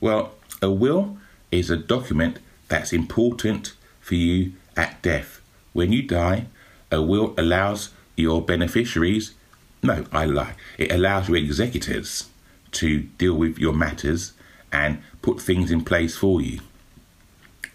Well, 0.00 0.34
a 0.62 0.70
will 0.70 1.18
is 1.50 1.70
a 1.70 1.76
document 1.76 2.38
that's 2.68 2.92
important 2.92 3.74
for 4.00 4.14
you 4.14 4.52
at 4.76 5.00
death. 5.02 5.40
When 5.72 5.92
you 5.92 6.02
die, 6.02 6.46
a 6.90 7.02
will 7.02 7.34
allows 7.36 7.90
your 8.16 8.42
beneficiaries, 8.42 9.34
no, 9.82 10.04
I 10.12 10.24
lie, 10.24 10.54
it 10.76 10.92
allows 10.92 11.28
your 11.28 11.36
executors 11.36 12.28
to 12.72 13.00
deal 13.00 13.34
with 13.34 13.58
your 13.58 13.72
matters 13.72 14.32
and 14.72 15.02
put 15.22 15.40
things 15.40 15.70
in 15.70 15.84
place 15.84 16.16
for 16.16 16.40
you. 16.40 16.60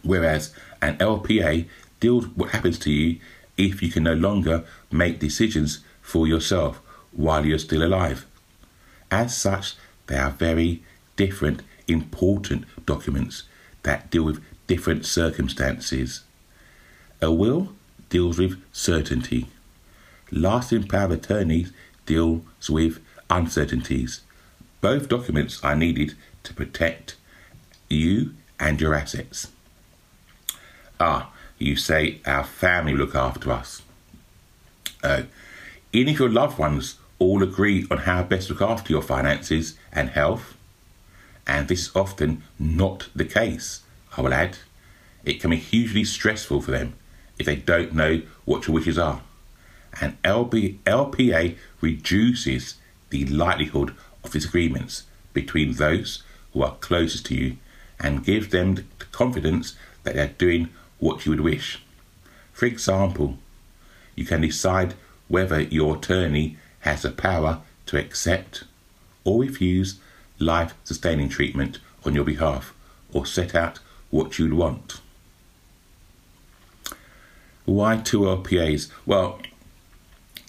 Whereas 0.04 0.54
an 0.82 0.98
LPA 0.98 1.68
deals 2.00 2.28
what 2.36 2.52
happens 2.52 2.78
to 2.80 2.92
you 2.92 3.20
if 3.58 3.82
you 3.82 3.90
can 3.90 4.04
no 4.04 4.14
longer 4.14 4.66
make 4.92 5.20
decisions 5.20 5.80
for 6.02 6.28
yourself 6.28 6.82
while 7.12 7.46
you're 7.46 7.60
still 7.60 7.84
alive. 7.84 8.26
As 9.10 9.36
such, 9.36 9.76
they 10.08 10.18
are 10.18 10.32
very 10.32 10.84
different, 11.16 11.62
important 11.88 12.66
documents 12.86 13.44
that 13.84 14.10
deal 14.10 14.24
with 14.24 14.44
different 14.68 15.06
circumstances. 15.06 16.24
A 17.22 17.32
will 17.32 17.74
deals 18.10 18.38
with 18.38 18.62
certainty. 18.72 19.48
Lasting 20.32 20.88
power 20.88 21.06
of 21.06 21.12
attorney 21.12 21.68
deals 22.06 22.70
with 22.70 23.00
uncertainties. 23.30 24.22
Both 24.82 25.10
documents 25.10 25.64
are 25.64 25.76
needed 25.76 26.16
to 26.44 26.54
protect 26.54 27.16
you 27.90 28.36
and 28.60 28.80
your 28.80 28.94
assets. 28.94 29.48
Ah, 31.00 31.32
you 31.58 31.76
say 31.76 32.20
our 32.26 32.44
family 32.44 32.94
look 32.94 33.16
after 33.16 33.52
us. 33.52 33.82
Uh, 35.04 35.24
even 35.92 36.14
if 36.14 36.20
your 36.20 36.30
loved 36.30 36.58
ones 36.58 36.96
all 37.20 37.44
agree 37.44 37.86
on 37.90 38.00
how 38.00 38.24
best 38.24 38.48
to 38.48 38.54
look 38.54 38.62
after 38.62 38.92
your 38.92 39.02
finances 39.02 39.78
and 39.92 40.10
health, 40.10 40.58
and 41.46 41.68
this 41.68 41.88
is 41.88 41.96
often 41.96 42.44
not 42.58 43.10
the 43.16 43.26
case, 43.26 43.82
I 44.18 44.22
will 44.22 44.34
add, 44.34 44.58
it 45.26 45.40
can 45.40 45.52
be 45.52 45.58
hugely 45.58 46.04
stressful 46.04 46.62
for 46.62 46.72
them 46.72 46.94
if 47.38 47.46
they 47.46 47.56
don't 47.56 47.94
know 47.94 48.22
what 48.46 48.68
your 48.68 48.76
wishes 48.76 48.98
are. 48.98 49.22
And 50.02 50.22
LB, 50.24 50.80
LPA 50.80 51.56
reduces 51.82 52.76
the 53.10 53.26
likelihood 53.26 53.94
of 54.24 54.32
disagreements 54.32 55.04
between 55.34 55.74
those 55.74 56.24
who 56.54 56.64
are 56.64 56.76
closest 56.80 57.26
to 57.28 57.36
you 57.36 57.58
and 58.00 58.26
gives 58.26 58.50
them 58.50 58.76
the 58.76 58.84
confidence 59.12 59.76
that 60.04 60.16
they're 60.16 60.28
doing 60.28 60.70
what 61.00 61.26
you 61.26 61.32
would 61.32 61.42
wish. 61.42 61.82
For 62.52 62.66
example, 62.66 63.38
you 64.16 64.26
can 64.26 64.42
decide 64.42 64.96
whether 65.28 65.62
your 65.62 65.98
attorney 65.98 66.58
has 66.82 67.02
the 67.02 67.12
power 67.12 67.62
to 67.88 67.98
accept 67.98 68.64
or 69.24 69.42
refuse 69.42 70.00
life 70.40 70.74
sustaining 70.84 71.30
treatment 71.30 71.80
on 72.06 72.14
your 72.14 72.26
behalf 72.26 72.74
or 73.12 73.26
set 73.26 73.56
out 73.56 73.80
what 74.10 74.38
you'd 74.38 74.54
want. 74.54 75.00
Why 77.66 77.98
two 77.98 78.22
LPAs? 78.22 78.92
Well, 79.06 79.40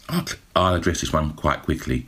I'll, 0.09 0.75
address 0.75 1.01
this 1.01 1.13
one 1.13 1.33
quite 1.33 1.63
quickly. 1.63 2.07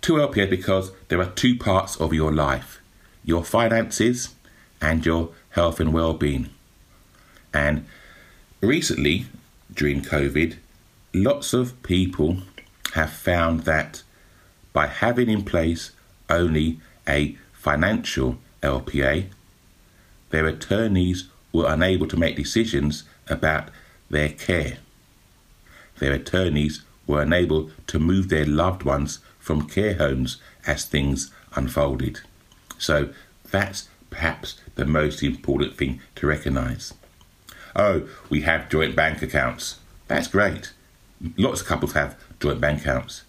Two 0.00 0.14
LPAs 0.14 0.50
because 0.50 0.92
there 1.08 1.20
are 1.20 1.30
two 1.30 1.56
parts 1.56 1.96
of 1.96 2.12
your 2.12 2.32
life 2.32 2.80
your 3.24 3.44
finances 3.44 4.34
and 4.80 5.06
your 5.06 5.30
health 5.50 5.78
and 5.78 5.92
well 5.92 6.12
being. 6.12 6.50
And 7.54 7.86
recently, 8.60 9.26
during 9.72 10.02
COVID, 10.02 10.56
lots 11.14 11.52
of 11.52 11.80
people 11.82 12.38
have 12.94 13.12
found 13.12 13.60
that 13.60 14.02
by 14.72 14.86
having 14.86 15.30
in 15.30 15.44
place 15.44 15.92
only 16.28 16.80
a 17.06 17.36
financial 17.52 18.38
LPA, 18.62 19.26
their 20.30 20.46
attorneys 20.46 21.28
were 21.52 21.72
unable 21.72 22.08
to 22.08 22.16
make 22.16 22.36
decisions 22.36 23.04
about 23.28 23.68
their 24.10 24.30
care. 24.30 24.78
Their 25.98 26.12
attorneys 26.12 26.82
were 27.06 27.22
unable 27.22 27.70
to 27.88 27.98
move 27.98 28.28
their 28.28 28.46
loved 28.46 28.82
ones 28.82 29.18
from 29.38 29.68
care 29.68 29.94
homes 29.94 30.38
as 30.66 30.84
things 30.84 31.30
unfolded. 31.54 32.20
So 32.78 33.10
that's 33.50 33.88
perhaps 34.10 34.60
the 34.74 34.84
most 34.84 35.22
important 35.22 35.76
thing 35.76 36.00
to 36.16 36.26
recognise. 36.26 36.94
Oh, 37.74 38.08
we 38.28 38.42
have 38.42 38.68
joint 38.68 38.94
bank 38.94 39.22
accounts. 39.22 39.78
That's 40.08 40.28
great. 40.28 40.72
Lots 41.36 41.60
of 41.60 41.66
couples 41.66 41.94
have 41.94 42.16
joint 42.40 42.60
bank 42.60 42.82
accounts. 42.82 43.22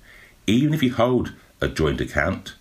Even 0.46 0.74
if 0.74 0.84
you 0.84 0.94
hold 0.94 1.34
a 1.62 1.68
joint 1.68 2.02
account, 2.02 2.56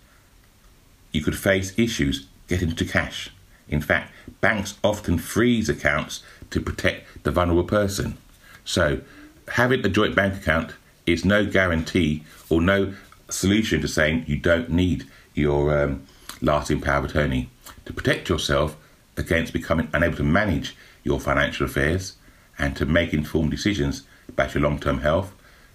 you 1.11 1.21
could 1.21 1.37
face 1.37 1.77
issues 1.77 2.27
getting 2.47 2.75
to 2.75 2.85
cash. 2.85 3.29
In 3.67 3.81
fact, 3.81 4.11
banks 4.41 4.77
often 4.83 5.17
freeze 5.17 5.69
accounts 5.69 6.23
to 6.51 6.61
protect 6.61 7.23
the 7.23 7.31
vulnerable 7.31 7.63
person. 7.63 8.17
So, 8.65 9.01
having 9.49 9.85
a 9.85 9.89
joint 9.89 10.15
bank 10.15 10.35
account 10.35 10.73
is 11.05 11.25
no 11.25 11.45
guarantee 11.45 12.23
or 12.49 12.61
no 12.61 12.93
solution 13.29 13.81
to 13.81 13.87
saying 13.87 14.25
you 14.27 14.37
don't 14.37 14.69
need 14.69 15.05
your 15.33 15.77
um, 15.77 16.03
lasting 16.41 16.81
power 16.81 16.99
of 16.99 17.05
attorney. 17.05 17.49
To 17.85 17.93
protect 17.93 18.29
yourself 18.29 18.77
against 19.17 19.53
becoming 19.53 19.89
unable 19.93 20.17
to 20.17 20.23
manage 20.23 20.75
your 21.03 21.19
financial 21.19 21.65
affairs 21.65 22.15
and 22.57 22.75
to 22.77 22.85
make 22.85 23.13
informed 23.13 23.51
decisions 23.51 24.03
about 24.29 24.53
your 24.53 24.63
long 24.63 24.79
term 24.79 24.99
health, 24.99 25.33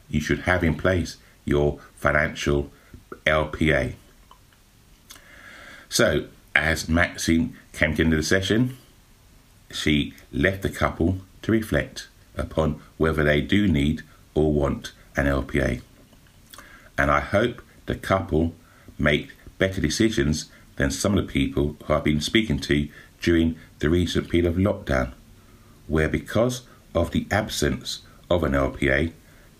you 0.09 0.21
should 0.21 0.41
have 0.41 0.65
in 0.65 0.75
place 0.75 1.17
your 1.45 1.79
financial 1.97 2.71
LPA. 3.27 3.95
So, 5.89 6.27
as 6.55 6.89
Maxine 6.89 7.57
came 7.73 7.93
to 7.93 7.97
the 7.97 8.03
end 8.05 8.13
of 8.13 8.19
the 8.19 8.23
session, 8.23 8.77
she 9.71 10.15
left 10.33 10.63
the 10.63 10.71
couple 10.71 11.19
to 11.43 11.53
reflect 11.53 12.09
upon 12.37 12.81
whether 12.97 13.25
they 13.25 13.41
do 13.41 13.69
need 13.69 14.03
or 14.35 14.53
want 14.53 14.93
an 15.19 15.27
LPA. 15.27 15.83
And 16.97 17.11
I 17.11 17.21
hope 17.21 17.63
the 17.87 17.95
couple 17.95 18.55
make 18.99 19.33
better 19.59 19.81
decisions 19.81 20.51
than 20.77 20.91
some 20.91 21.17
of 21.17 21.27
the 21.27 21.33
people 21.33 21.77
who 21.85 21.95
I've 21.95 22.05
been 22.05 22.21
speaking 22.21 22.59
to 22.61 22.89
during 23.21 23.57
the 23.81 23.91
recent 23.91 24.31
period 24.31 24.47
of 24.47 24.57
lockdown, 24.57 25.13
where 25.87 26.09
because 26.09 26.63
of 26.95 27.11
the 27.11 27.27
absence 27.31 28.03
of 28.31 28.45
an 28.45 28.53
LPA, 28.53 29.13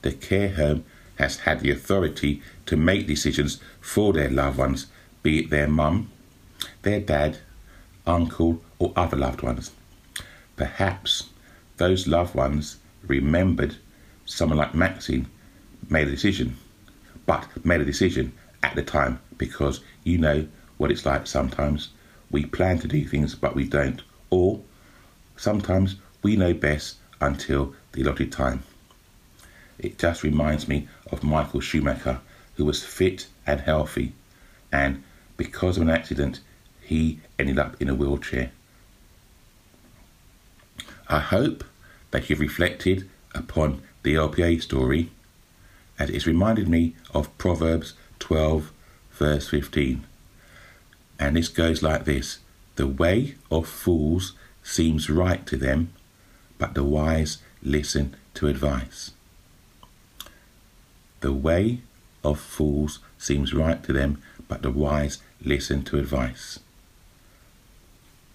the 0.03 0.13
care 0.13 0.51
home 0.51 0.85
has 1.17 1.39
had 1.41 1.61
the 1.61 1.71
authority 1.71 2.41
to 2.67 2.77
make 2.77 3.07
decisions 3.07 3.61
for 3.81 4.13
their 4.13 4.31
loved 4.31 4.59
ones, 4.59 4.87
be 5.23 5.41
it 5.41 5.51
their 5.51 5.67
mum, 5.67 6.11
their 6.83 7.01
dad, 7.01 7.39
uncle, 8.07 8.63
or 8.79 8.93
other 8.95 9.17
loved 9.17 9.43
ones. 9.43 9.73
Perhaps 10.57 11.31
those 11.79 12.07
loved 12.07 12.35
ones 12.35 12.77
remembered 13.07 13.77
someone 14.25 14.59
like 14.59 14.75
Maxine 14.75 15.27
made 15.89 16.09
a 16.09 16.11
decision, 16.11 16.57
but 17.27 17.47
made 17.65 17.81
a 17.81 17.85
decision 17.85 18.33
at 18.63 18.75
the 18.75 18.83
time 18.83 19.21
because 19.37 19.81
you 20.05 20.19
know 20.19 20.47
what 20.77 20.91
it's 20.91 21.07
like 21.07 21.27
sometimes. 21.27 21.91
We 22.31 22.45
plan 22.45 22.79
to 22.81 22.89
do 22.89 23.05
things, 23.07 23.35
but 23.35 23.55
we 23.55 23.67
don't. 23.67 24.03
Or 24.31 24.61
sometimes 25.37 25.97
we 26.23 26.37
know 26.37 26.53
best 26.53 26.97
until 27.21 27.75
the 27.93 28.03
allotted 28.03 28.33
time. 28.33 28.63
It 29.79 29.99
just 29.99 30.23
reminds 30.23 30.69
me 30.69 30.89
of 31.11 31.23
Michael 31.23 31.61
Schumacher, 31.61 32.21
who 32.57 32.65
was 32.65 32.83
fit 32.85 33.29
and 33.47 33.61
healthy, 33.61 34.13
and 34.73 35.03
because 35.37 35.77
of 35.77 35.83
an 35.83 35.91
accident, 35.91 36.41
he 36.83 37.21
ended 37.39 37.59
up 37.59 37.81
in 37.81 37.89
a 37.89 37.95
wheelchair. 37.95 38.51
I 41.09 41.21
hope 41.21 41.65
that 42.11 42.29
you've 42.29 42.41
reflected 42.41 43.09
upon 43.35 43.83
the 44.03 44.15
LPA 44.15 44.61
story 44.63 45.11
as 45.99 46.11
it's 46.11 46.27
reminded 46.27 46.69
me 46.69 46.95
of 47.13 47.37
Proverbs 47.39 47.95
12, 48.19 48.73
verse 49.13 49.49
15. 49.49 50.05
And 51.19 51.37
this 51.37 51.49
goes 51.49 51.83
like 51.83 52.05
this 52.05 52.39
The 52.77 52.87
way 52.87 53.35
of 53.51 53.67
fools 53.67 54.35
seems 54.63 55.11
right 55.11 55.45
to 55.47 55.57
them, 55.57 55.93
but 56.59 56.75
the 56.75 56.85
wise 56.85 57.39
listen 57.63 58.17
to 58.35 58.47
advice. 58.47 59.13
The 61.21 61.33
way 61.33 61.81
of 62.23 62.39
fools 62.39 63.01
seems 63.17 63.53
right 63.53 63.83
to 63.83 63.93
them, 63.93 64.23
but 64.47 64.63
the 64.63 64.71
wise 64.71 65.19
listen 65.43 65.83
to 65.85 65.99
advice. 65.99 66.61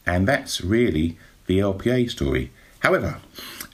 And 0.05 0.27
that's 0.27 0.61
really 0.61 1.17
the 1.45 1.59
LPA 1.59 2.09
story. 2.09 2.51
However, 2.79 3.19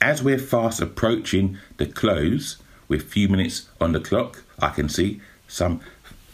as 0.00 0.22
we're 0.22 0.38
fast 0.38 0.80
approaching 0.80 1.58
the 1.76 1.86
close, 1.86 2.56
with 2.90 3.02
a 3.02 3.06
few 3.06 3.28
minutes 3.28 3.70
on 3.80 3.92
the 3.92 4.00
clock, 4.00 4.42
I 4.58 4.68
can 4.68 4.90
see 4.90 5.22
some 5.48 5.80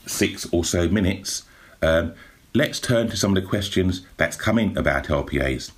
six 0.06 0.48
or 0.52 0.64
so 0.64 0.88
minutes. 0.88 1.44
Um, 1.82 2.14
let's 2.54 2.80
turn 2.80 3.08
to 3.10 3.16
some 3.16 3.36
of 3.36 3.40
the 3.40 3.48
questions 3.48 4.04
that's 4.16 4.36
coming 4.36 4.76
about 4.76 5.04
LPAs 5.04 5.70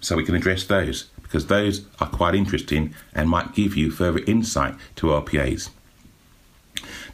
so 0.00 0.14
we 0.14 0.24
can 0.24 0.36
address 0.36 0.62
those 0.64 1.04
because 1.22 1.46
those 1.46 1.86
are 2.00 2.08
quite 2.08 2.34
interesting 2.34 2.94
and 3.14 3.28
might 3.28 3.54
give 3.54 3.76
you 3.76 3.90
further 3.90 4.20
insight 4.26 4.74
to 4.96 5.06
LPAs. 5.06 5.70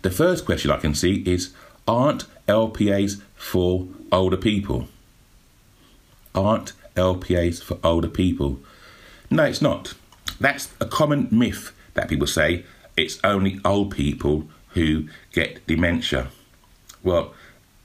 The 0.03 0.11
first 0.11 0.45
question 0.45 0.71
I 0.71 0.79
can 0.79 0.95
see 0.95 1.23
is 1.25 1.55
Aren't 1.87 2.25
LPAs 2.49 3.23
for 3.37 3.87
older 4.11 4.37
people? 4.37 4.89
Aren't 6.35 6.73
LPAs 6.97 7.63
for 7.63 7.79
older 7.85 8.09
people? 8.09 8.59
No, 9.31 9.45
it's 9.45 9.63
not. 9.63 9.95
That's 10.41 10.69
a 10.81 10.87
common 10.87 11.29
myth 11.31 11.73
that 11.95 12.09
people 12.09 12.27
say 12.27 12.65
it's 12.97 13.19
only 13.25 13.61
old 13.65 13.91
people 13.91 14.49
who 14.71 15.09
get 15.33 15.67
dementia. 15.67 16.29
Well, 17.03 17.35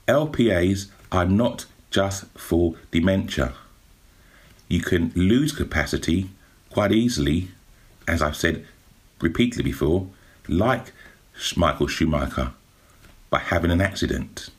LPAs 0.06 0.88
are 1.10 1.24
not 1.24 1.66
just 1.90 2.26
for 2.38 2.74
dementia. 2.90 3.54
You 4.68 4.80
can 4.80 5.12
lose 5.14 5.52
capacity 5.52 6.30
quite 6.70 6.92
easily, 6.92 7.48
as 8.06 8.20
I've 8.20 8.36
said 8.36 8.66
repeatedly 9.20 9.64
before, 9.64 10.06
like 10.46 10.92
Michael 11.56 11.86
Schumacher, 11.86 12.52
by 13.30 13.38
having 13.38 13.70
an 13.70 13.80
accident. 13.80 14.50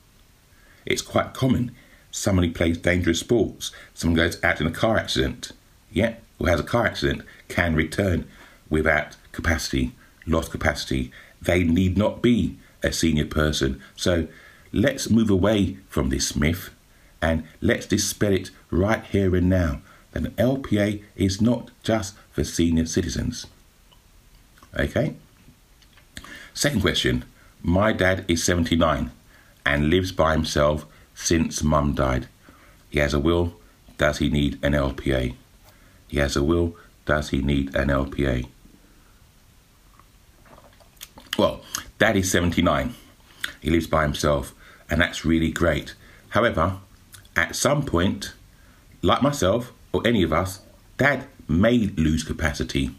It's 0.86 1.02
quite 1.02 1.34
common. 1.34 1.72
Somebody 2.12 2.50
plays 2.50 2.78
dangerous 2.78 3.20
sports, 3.20 3.72
someone 3.94 4.18
goes 4.18 4.44
out 4.44 4.60
in 4.60 4.66
a 4.66 4.72
car 4.72 4.98
accident, 4.98 5.52
yeah, 5.92 6.16
who 6.40 6.46
has 6.46 6.60
a 6.60 6.64
car 6.64 6.88
accident, 6.88 7.22
can 7.48 7.76
return 7.76 8.28
without 8.70 9.16
capacity 9.32 9.94
lost 10.30 10.52
capacity, 10.52 11.12
they 11.42 11.64
need 11.64 11.98
not 11.98 12.22
be 12.22 12.58
a 12.84 12.92
senior 12.92 13.26
person. 13.26 13.82
So 13.96 14.28
let's 14.72 15.10
move 15.10 15.30
away 15.30 15.78
from 15.88 16.10
this 16.10 16.36
myth 16.36 16.70
and 17.22 17.44
let's 17.62 17.86
dispel 17.86 18.34
it 18.34 18.52
right 18.72 19.04
here 19.04 19.36
and 19.36 19.50
now 19.50 19.82
that 20.12 20.26
an 20.26 20.32
LPA 20.32 21.04
is 21.16 21.42
not 21.42 21.72
just 21.84 22.16
for 22.32 22.44
senior 22.44 22.86
citizens. 22.86 23.46
Okay? 24.78 25.16
Second 26.54 26.82
question 26.82 27.26
My 27.62 27.92
dad 27.94 28.26
is 28.28 28.44
79 28.44 29.12
and 29.66 29.90
lives 29.90 30.12
by 30.12 30.34
himself 30.34 30.86
since 31.14 31.64
mum 31.64 31.94
died. 31.94 32.28
He 32.90 33.00
has 33.00 33.14
a 33.14 33.20
will. 33.20 33.54
Does 33.98 34.20
he 34.20 34.30
need 34.30 34.58
an 34.64 34.74
LPA? 34.74 35.36
He 36.08 36.18
has 36.18 36.36
a 36.36 36.44
will. 36.44 36.76
Does 37.06 37.30
he 37.30 37.42
need 37.42 37.76
an 37.76 37.90
LPA? 37.90 38.48
Well, 41.40 41.62
Daddy's 42.00 42.30
79. 42.30 42.96
He 43.62 43.70
lives 43.70 43.88
by 43.88 44.02
himself, 44.02 44.54
and 44.90 45.00
that's 45.00 45.24
really 45.24 45.52
great. 45.52 45.96
However, 46.32 46.80
at 47.34 47.56
some 47.56 47.86
point, 47.86 48.34
like 49.02 49.22
myself 49.22 49.72
or 49.94 50.06
any 50.06 50.22
of 50.22 50.34
us, 50.34 50.60
Dad 50.98 51.28
may 51.48 51.78
lose 51.96 52.26
capacity. 52.26 52.92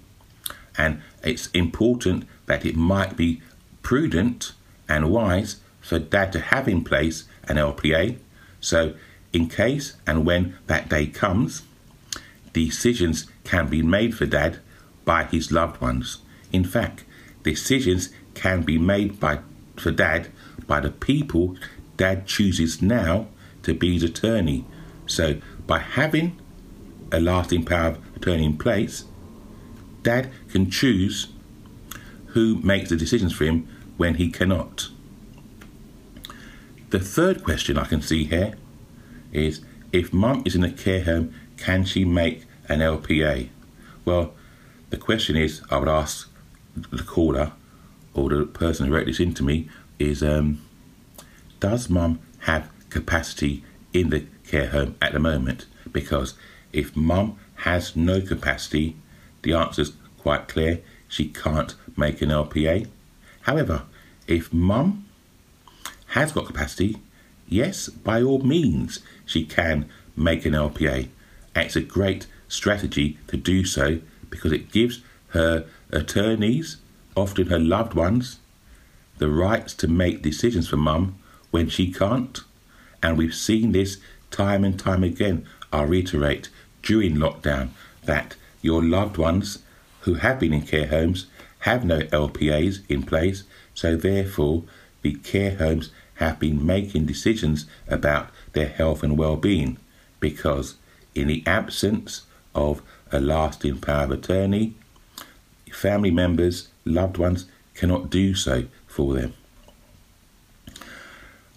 And 0.79 1.03
it's 1.23 1.49
important 1.49 2.27
that 2.47 2.65
it 2.65 2.77
might 2.77 3.15
be 3.15 3.43
prudent 3.83 4.53
and 4.89 5.11
wise 5.11 5.57
for 5.83 5.99
Dad 5.99 6.33
to 6.33 6.41
have 6.41 6.67
in 6.67 6.83
place 6.83 7.25
an 7.45 7.59
LPA. 7.59 8.17
So, 8.59 8.95
in 9.35 9.51
case 9.51 9.97
and 10.07 10.25
when 10.25 10.57
that 10.67 10.89
day 10.89 11.09
comes, 11.09 11.61
decisions 12.55 13.27
can 13.45 13.69
be 13.69 13.83
made 13.83 14.17
for 14.17 14.25
Dad 14.25 14.61
by 15.05 15.25
his 15.25 15.53
loved 15.53 15.83
ones. 15.83 16.23
In 16.55 16.65
fact, 16.65 17.05
decisions 17.43 18.09
can 18.41 18.63
be 18.63 18.79
made 18.79 19.21
by 19.21 19.39
for 19.77 19.91
dad 19.91 20.29
by 20.67 20.81
the 20.81 20.91
people 20.91 21.57
dad 21.99 22.27
chooses 22.27 22.81
now 22.81 23.29
to 23.63 23.75
be 23.75 23.93
his 23.93 24.03
attorney. 24.03 24.65
So 25.07 25.41
by 25.67 25.81
having 25.81 26.41
a 27.13 27.21
lasting 27.21 27.67
power 27.67 27.89
of 27.89 28.17
attorney 28.17 28.47
in 28.47 28.57
place, 28.57 29.05
dad 30.03 30.31
can 30.49 30.71
choose 30.71 31.29
who 32.29 32.57
makes 32.63 32.89
the 32.89 32.97
decisions 32.97 33.35
for 33.35 33.45
him 33.45 33.69
when 33.99 34.15
he 34.15 34.31
cannot. 34.31 34.89
The 36.89 37.01
third 37.01 37.45
question 37.45 37.77
I 37.77 37.85
can 37.85 38.01
see 38.01 38.25
here 38.25 38.55
is 39.33 39.61
if 39.93 40.13
mum 40.13 40.43
is 40.47 40.55
in 40.55 40.65
a 40.65 40.73
care 40.73 41.05
home, 41.05 41.35
can 41.59 41.85
she 41.85 42.07
make 42.07 42.47
an 42.69 42.79
LPA? 42.79 43.51
Well, 44.07 44.33
the 44.89 44.97
question 44.97 45.37
is 45.37 45.61
I 45.71 45.77
would 45.77 45.89
ask 45.89 46.31
the 46.75 47.03
caller 47.03 47.53
or 48.21 48.29
the 48.29 48.45
person 48.45 48.87
who 48.87 48.95
wrote 48.95 49.07
this 49.07 49.21
into 49.21 49.43
me 49.43 49.69
is 49.99 50.23
um, 50.23 50.61
does 51.59 51.89
mum 51.89 52.21
have 52.41 52.71
capacity 52.91 53.65
in 53.93 54.11
the 54.11 54.27
care 54.47 54.69
home 54.69 54.97
at 55.01 55.13
the 55.13 55.19
moment? 55.19 55.67
Because 55.91 56.35
if 56.73 56.95
mum 56.95 57.39
has 57.57 57.97
no 57.97 58.21
capacity, 58.21 58.97
the 59.43 59.55
answer 59.55 59.83
is 59.83 59.93
quite 60.19 60.49
clear 60.49 60.81
she 61.09 61.29
can't 61.29 61.75
make 61.97 62.23
an 62.23 62.29
LPA. 62.29 62.89
However, 63.43 63.83
if 64.27 64.53
mum 64.53 65.07
has 66.09 66.33
got 66.33 66.47
capacity, 66.47 66.99
yes, 67.49 67.89
by 67.89 68.23
all 68.23 68.41
means, 68.41 69.01
she 69.27 69.45
can 69.45 69.89
make 70.17 70.45
an 70.45 70.53
LPA. 70.53 71.09
And 71.55 71.67
it's 71.67 71.77
a 71.77 71.81
great 71.81 72.27
strategy 72.49 73.19
to 73.29 73.37
do 73.37 73.65
so 73.65 74.01
because 74.29 74.53
it 74.53 74.71
gives 74.71 75.01
her 75.29 75.67
attorneys, 75.91 76.77
often 77.17 77.49
her 77.49 77.59
loved 77.59 77.95
ones, 77.95 78.39
the 79.19 79.29
rights 79.29 79.75
to 79.75 79.89
make 79.89 80.23
decisions 80.23 80.69
for 80.69 80.77
mum 80.77 81.19
when 81.51 81.69
she 81.69 81.93
can't. 81.93 82.41
And 83.03 83.17
we've 83.19 83.35
seen 83.35 83.73
this 83.73 83.99
time 84.31 84.65
and 84.65 84.79
time 84.79 85.03
again. 85.03 85.47
I'll 85.73 85.87
reiterate 85.87 86.49
during 86.83 87.17
lockdown 87.17 87.71
that 88.05 88.37
your 88.63 88.83
loved 88.83 89.17
ones 89.17 89.59
who 90.01 90.15
have 90.15 90.41
been 90.41 90.53
in 90.53 90.63
care 90.63 90.87
homes 90.87 91.27
have 91.61 91.85
no 91.85 92.01
LPAs 92.01 92.81
in 92.89 93.03
place, 93.03 93.45
so 93.75 93.97
therefore 93.97 94.65
the 95.03 95.15
care 95.15 95.57
homes 95.57 95.91
have 96.15 96.39
been 96.39 96.65
making 96.65 97.07
decisions 97.07 97.67
about 97.89 98.31
their 98.53 98.69
health 98.69 99.03
and 99.03 99.19
well-being 99.19 99.79
because 100.21 100.75
in 101.15 101.29
the 101.29 101.43
absence 101.47 102.23
of 102.55 102.83
a 103.13 103.21
lasting 103.21 103.79
power 103.79 104.05
of 104.05 104.11
attorney, 104.11 104.75
family 105.73 106.11
members, 106.11 106.69
loved 106.85 107.19
ones 107.19 107.47
cannot 107.75 108.11
do 108.11 108.35
so 108.35 108.65
for 108.87 109.15
them. 109.15 109.35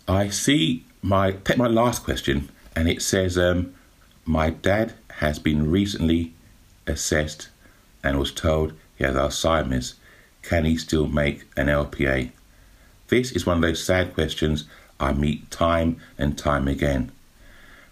I 0.07 0.29
see 0.29 0.85
my 1.01 1.31
take 1.31 1.57
my 1.57 1.67
last 1.67 2.03
question 2.03 2.49
and 2.75 2.89
it 2.89 3.01
says 3.01 3.37
um, 3.37 3.73
my 4.25 4.49
dad 4.49 4.93
has 5.19 5.39
been 5.39 5.69
recently 5.69 6.33
assessed 6.87 7.49
and 8.03 8.19
was 8.19 8.31
told 8.31 8.73
he 8.95 9.03
has 9.03 9.15
Alzheimer's. 9.15 9.95
Can 10.41 10.65
he 10.65 10.75
still 10.75 11.07
make 11.07 11.45
an 11.55 11.67
LPA? 11.67 12.31
This 13.07 13.31
is 13.31 13.45
one 13.45 13.57
of 13.57 13.61
those 13.61 13.83
sad 13.83 14.13
questions 14.13 14.65
I 14.99 15.13
meet 15.13 15.49
time 15.51 15.97
and 16.17 16.37
time 16.37 16.67
again. 16.67 17.11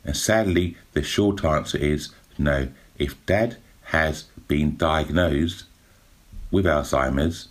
And 0.04 0.18
sadly, 0.18 0.78
the 0.94 1.04
short 1.04 1.46
answer 1.46 1.78
is 1.78 2.10
no. 2.38 2.70
If 2.98 3.26
dad 3.26 3.58
has 3.86 4.24
been 4.48 4.76
diagnosed 4.76 5.64
with 6.52 6.66
Alzheimer's 6.66 7.48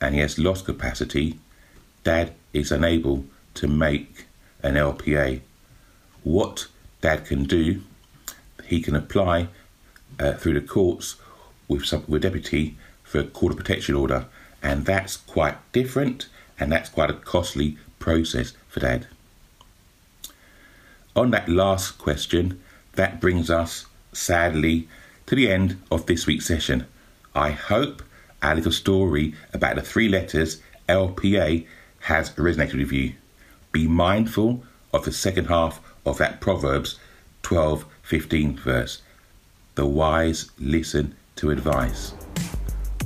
and 0.00 0.14
he 0.14 0.20
has 0.20 0.38
lost 0.38 0.66
capacity, 0.66 1.38
dad 2.04 2.32
is 2.52 2.70
unable 2.70 3.24
to 3.54 3.66
make 3.66 4.26
an 4.62 4.74
LPA. 4.74 5.40
What 6.22 6.66
dad 7.00 7.24
can 7.24 7.44
do, 7.44 7.82
he 8.66 8.80
can 8.80 8.94
apply 8.94 9.48
uh, 10.18 10.34
through 10.34 10.54
the 10.54 10.66
courts 10.66 11.16
with 11.68 11.84
some 11.84 12.04
with 12.06 12.22
deputy 12.22 12.76
for 13.02 13.20
a 13.20 13.24
court 13.24 13.52
of 13.52 13.58
protection 13.58 13.94
order, 13.94 14.26
and 14.62 14.84
that's 14.84 15.16
quite 15.16 15.56
different, 15.72 16.28
and 16.58 16.70
that's 16.70 16.88
quite 16.88 17.10
a 17.10 17.14
costly 17.14 17.78
process 17.98 18.52
for 18.68 18.80
dad. 18.80 19.06
On 21.16 21.30
that 21.30 21.48
last 21.48 21.98
question, 21.98 22.60
that 22.92 23.20
brings 23.20 23.50
us 23.50 23.86
sadly 24.12 24.88
to 25.26 25.34
the 25.34 25.50
end 25.50 25.80
of 25.90 26.06
this 26.06 26.26
week's 26.26 26.46
session. 26.46 26.86
I 27.34 27.50
hope 27.50 28.02
our 28.44 28.54
little 28.54 28.72
story 28.72 29.34
about 29.54 29.76
the 29.76 29.82
three 29.82 30.08
letters 30.08 30.60
LPA 30.86 31.66
has 32.00 32.30
resonated 32.32 32.78
with 32.78 32.92
you. 32.92 33.14
Be 33.72 33.88
mindful 33.88 34.62
of 34.92 35.06
the 35.06 35.12
second 35.12 35.46
half 35.46 35.80
of 36.04 36.18
that 36.18 36.40
Proverbs 36.42 36.98
12 37.42 37.86
15 38.02 38.56
verse. 38.58 39.00
The 39.76 39.86
wise 39.86 40.50
listen 40.58 41.16
to 41.36 41.50
advice. 41.50 42.12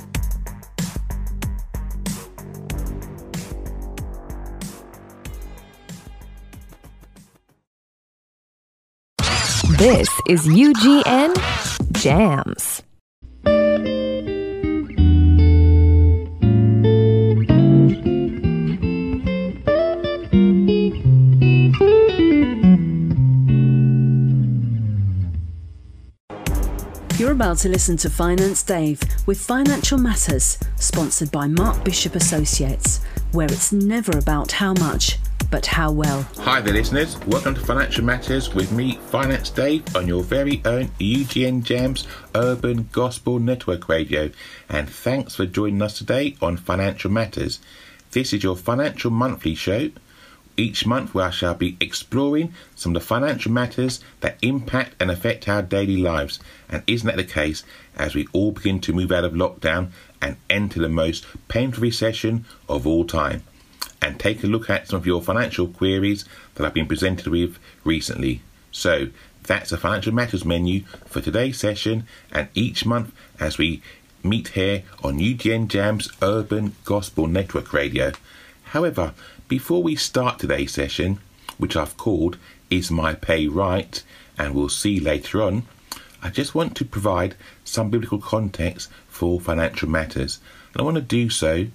This 9.78 10.10
is 10.28 10.48
UGN 10.48 11.36
Jams. 11.92 12.82
You're 27.20 27.34
about 27.34 27.60
to 27.60 27.70
listen 27.70 27.98
to 27.98 28.10
Finance 28.10 28.63
Dave 28.63 29.00
with 29.28 29.40
Financial 29.40 30.00
Matters, 30.00 30.58
sponsored 30.78 31.32
by 31.32 31.48
Mark 31.48 31.84
Bishop 31.84 32.16
Associates, 32.16 33.02
where 33.32 33.46
it's 33.46 33.72
never 33.72 34.18
about 34.18 34.54
how 34.54 34.74
much, 34.74 35.20
but 35.49 35.65
how 35.65 35.91
well. 35.91 36.23
Hi 36.39 36.60
there, 36.60 36.73
listeners. 36.73 37.17
Welcome 37.25 37.55
to 37.55 37.62
Financial 37.62 38.03
Matters 38.03 38.53
with 38.53 38.71
me, 38.71 38.97
Finance 39.07 39.49
Dave, 39.49 39.95
on 39.95 40.07
your 40.07 40.23
very 40.23 40.62
own 40.65 40.89
UGN 40.99 41.63
Jams 41.63 42.05
Urban 42.36 42.89
Gospel 42.91 43.39
Network 43.39 43.88
Radio. 43.88 44.29
And 44.67 44.89
thanks 44.89 45.36
for 45.36 45.45
joining 45.45 45.81
us 45.81 45.97
today 45.97 46.36
on 46.41 46.57
Financial 46.57 47.10
Matters. 47.10 47.60
This 48.12 48.33
is 48.33 48.43
your 48.43 48.57
financial 48.57 49.12
monthly 49.12 49.55
show. 49.55 49.91
Each 50.57 50.86
month, 50.86 51.13
where 51.13 51.27
I 51.27 51.29
shall 51.29 51.53
be 51.53 51.77
exploring 51.79 52.53
some 52.75 52.95
of 52.95 53.01
the 53.01 53.07
financial 53.07 53.51
matters 53.51 53.99
that 54.21 54.38
impact 54.41 54.95
and 54.99 55.12
affect 55.12 55.47
our 55.47 55.62
daily 55.62 55.97
lives. 55.97 56.39
And 56.67 56.83
isn't 56.88 57.05
that 57.05 57.15
the 57.15 57.23
case 57.23 57.63
as 57.95 58.15
we 58.15 58.27
all 58.33 58.51
begin 58.51 58.81
to 58.81 58.93
move 58.93 59.12
out 59.12 59.23
of 59.23 59.33
lockdown 59.33 59.91
and 60.21 60.38
enter 60.49 60.79
the 60.79 60.89
most 60.89 61.27
painful 61.47 61.83
recession 61.83 62.45
of 62.67 62.88
all 62.88 63.05
time? 63.05 63.43
And 64.01 64.19
take 64.19 64.43
a 64.43 64.47
look 64.47 64.69
at 64.69 64.88
some 64.88 64.97
of 64.97 65.05
your 65.05 65.21
financial 65.21 65.67
queries 65.67 66.25
that 66.55 66.65
I've 66.65 66.73
been 66.73 66.88
presented 66.88 67.27
with 67.27 67.57
recently. 67.83 68.41
So, 68.71 69.07
that's 69.43 69.69
the 69.69 69.77
Financial 69.77 70.13
Matters 70.13 70.43
menu 70.43 70.83
for 71.05 71.21
today's 71.21 71.57
session 71.57 72.05
and 72.31 72.49
each 72.53 72.86
month 72.86 73.13
as 73.39 73.57
we 73.57 73.81
meet 74.21 74.49
here 74.49 74.83
on 75.03 75.19
UGN 75.19 75.69
Jam's 75.69 76.10
Urban 76.21 76.75
Gospel 76.83 77.27
Network 77.27 77.71
Radio. 77.71 78.12
However, 78.65 79.13
before 79.47 79.81
we 79.81 79.95
start 79.95 80.38
today's 80.38 80.73
session, 80.73 81.19
which 81.57 81.77
I've 81.77 81.95
called 81.95 82.38
Is 82.69 82.91
My 82.91 83.13
Pay 83.13 83.47
Right? 83.47 84.03
and 84.38 84.53
we'll 84.53 84.69
see 84.69 84.99
later 84.99 85.41
on, 85.41 85.63
I 86.21 86.29
just 86.29 86.53
want 86.53 86.75
to 86.77 86.86
provide 86.86 87.36
some 87.63 87.89
biblical 87.89 88.19
context 88.19 88.89
for 89.07 89.39
financial 89.39 89.89
matters. 89.89 90.39
And 90.73 90.81
I 90.81 90.83
want 90.83 90.95
to 90.95 91.01
do 91.01 91.29
so 91.29 91.67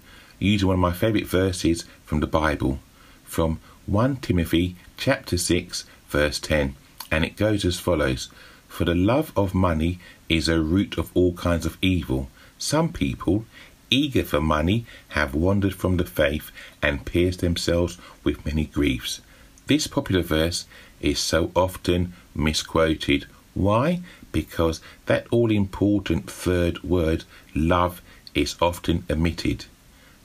using 0.42 0.66
one 0.66 0.74
of 0.74 0.80
my 0.80 0.92
favourite 0.92 1.26
verses 1.26 1.84
from 2.04 2.20
the 2.20 2.26
Bible, 2.26 2.80
from 3.24 3.60
1 3.86 4.16
Timothy 4.16 4.76
chapter 4.96 5.38
6 5.38 5.84
verse 6.08 6.38
10, 6.40 6.74
and 7.10 7.24
it 7.24 7.36
goes 7.36 7.64
as 7.64 7.78
follows: 7.78 8.28
For 8.68 8.84
the 8.84 8.94
love 8.94 9.32
of 9.36 9.54
money 9.54 9.98
is 10.28 10.48
a 10.48 10.60
root 10.60 10.98
of 10.98 11.10
all 11.14 11.32
kinds 11.34 11.64
of 11.64 11.78
evil. 11.80 12.28
Some 12.58 12.92
people, 12.92 13.44
eager 13.88 14.24
for 14.24 14.40
money, 14.40 14.84
have 15.10 15.34
wandered 15.34 15.74
from 15.74 15.96
the 15.96 16.04
faith 16.04 16.50
and 16.82 17.06
pierced 17.06 17.40
themselves 17.40 17.98
with 18.24 18.44
many 18.44 18.64
griefs. 18.64 19.20
This 19.68 19.86
popular 19.86 20.22
verse 20.22 20.66
is 21.00 21.18
so 21.18 21.50
often 21.54 22.14
misquoted. 22.34 23.26
Why? 23.54 24.00
Because 24.32 24.80
that 25.06 25.26
all 25.30 25.50
important 25.50 26.30
third 26.30 26.82
word, 26.82 27.24
love, 27.54 28.02
is 28.34 28.56
often 28.60 29.04
omitted. 29.10 29.66